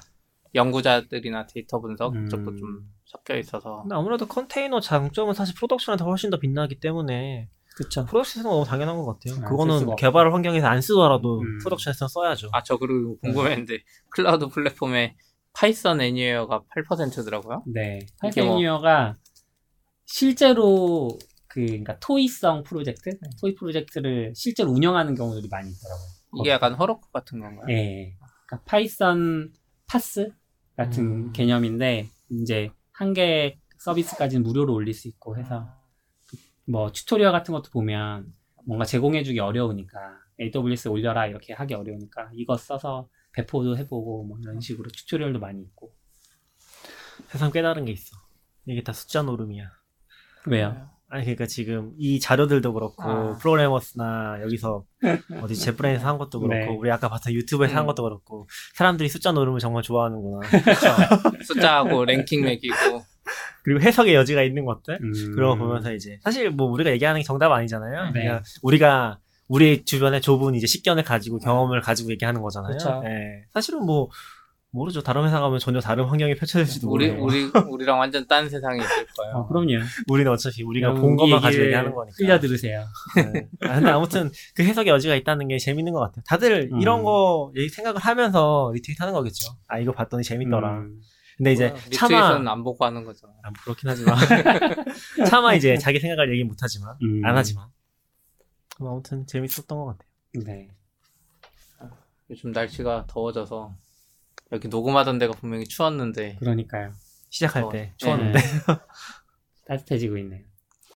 [0.53, 2.27] 연구자들이나 데이터 분석 음.
[2.29, 7.47] 쪽도 좀 섞여 있어서 근데 아무래도 컨테이너 장점은 사실 production한테 훨씬 더 빛나기 때문에
[7.77, 8.05] 그쵸.
[8.05, 9.35] production에서는 너무 당연한 것 같아요.
[9.35, 11.59] 안쓸 그거는 개발 환경에서 안 쓰더라도 음.
[11.59, 12.49] 프로덕션에서는 써야죠.
[12.51, 15.15] 아 저 그리고 궁금했는데 클라우드 플랫폼에
[15.53, 17.63] PythonAnywhere가 8%더라고요.
[17.67, 17.99] 네.
[18.21, 19.15] 뭐- PythonAnywhere가
[20.05, 21.09] 실제로
[21.47, 26.07] 그 그러니까 toy성 프로젝트, toy project를 실제로 운영하는 경우들이 많이 있더라고요.
[26.41, 27.65] 이게 약간 Heroku 같은 건가요?
[27.69, 28.15] 예.
[28.47, 29.51] 그러니까 Python
[29.87, 30.31] PaaS
[30.75, 31.33] 같은 음.
[31.33, 35.67] 개념인데 이제 한 개 서비스까지는 무료로 올릴 수 있고 해서
[36.67, 38.33] 뭐 tutorial 같은 것도 보면
[38.65, 39.97] 뭔가 제공해주기 어려우니까
[40.39, 45.93] AWS 올려라 이렇게 하기 어려우니까 이거 써서 배포도 해보고 뭐 이런 식으로 tutorial도 많이 있고
[47.27, 48.15] 세상 깨달은 게 있어.
[48.65, 49.71] 이게 다 숫자 노름이야.
[50.47, 50.89] 왜요?
[51.09, 53.37] 아니 그러니까 지금 이 자료들도 그렇고 아.
[53.37, 54.83] 프로그래머스나 여기서
[55.41, 56.77] 어디 제프라인에서 한 것도 그렇고 네.
[56.77, 57.87] 우리 아까 봤던 유튜브에서 한 음.
[57.87, 60.41] 것도 그렇고 사람들이 숫자 노름을 정말 좋아하는구나.
[61.43, 62.75] 숫자하고 랭킹 매기고
[63.67, 65.35] 그리고 해석의 여지가 있는 것들 음.
[65.35, 68.11] 그런 거 보면서 이제 사실 뭐 우리가 얘기하는 게 정답 아니잖아요.
[68.13, 68.21] 네.
[68.21, 72.71] 그냥 우리가 우리 주변에 좁은 이제 식견을 가지고 경험을 가지고 얘기하는 거잖아요.
[72.71, 73.03] 그쵸.
[73.05, 73.43] 예.
[73.53, 74.09] 사실은 뭐
[74.71, 75.01] 모르죠.
[75.01, 77.25] 다른 회사 가면 전혀 다른 환경이 펼쳐질지도 우리 모르고.
[77.25, 79.35] 우리 우리랑 완전 딴 세상이 있을 거예요.
[79.35, 79.83] 어, 그럼요.
[80.07, 82.15] 우리는 어차피 우리가 본 것만 이 가지고 얘기하는 거니까.
[82.17, 82.85] 흘려 들으세요.
[83.17, 83.47] 네.
[83.67, 86.23] 아, 근데 아무튼 그 해석의 여지가 있다는 게 재밌는 것 같아요.
[86.25, 86.79] 다들 음.
[86.79, 89.51] 이런 거 생각을 하면서 리트윗 하는 거겠죠.
[89.67, 90.77] 아 이거 봤더니 재밌더라.
[90.77, 91.01] 음.
[91.37, 93.27] 근데 이제 차마 안 보고 하는 거죠.
[93.43, 94.15] 아, 뭐 그렇긴 하지만
[95.29, 97.23] 차마 이제 자기 생각을 얘기 못 하지만 음.
[97.23, 97.67] 안 하지만
[98.75, 100.09] 그럼 아무튼 재밌었던 것 같아요.
[100.45, 100.69] 네.
[102.29, 103.75] 요즘 날씨가 더워져서
[104.51, 106.93] 여기 녹음하던 데가 분명히 추웠는데 그러니까요.
[107.29, 107.93] 시작할 어, 때 네.
[107.97, 108.39] 추웠는데
[109.67, 110.43] 따뜻해지고 있네요.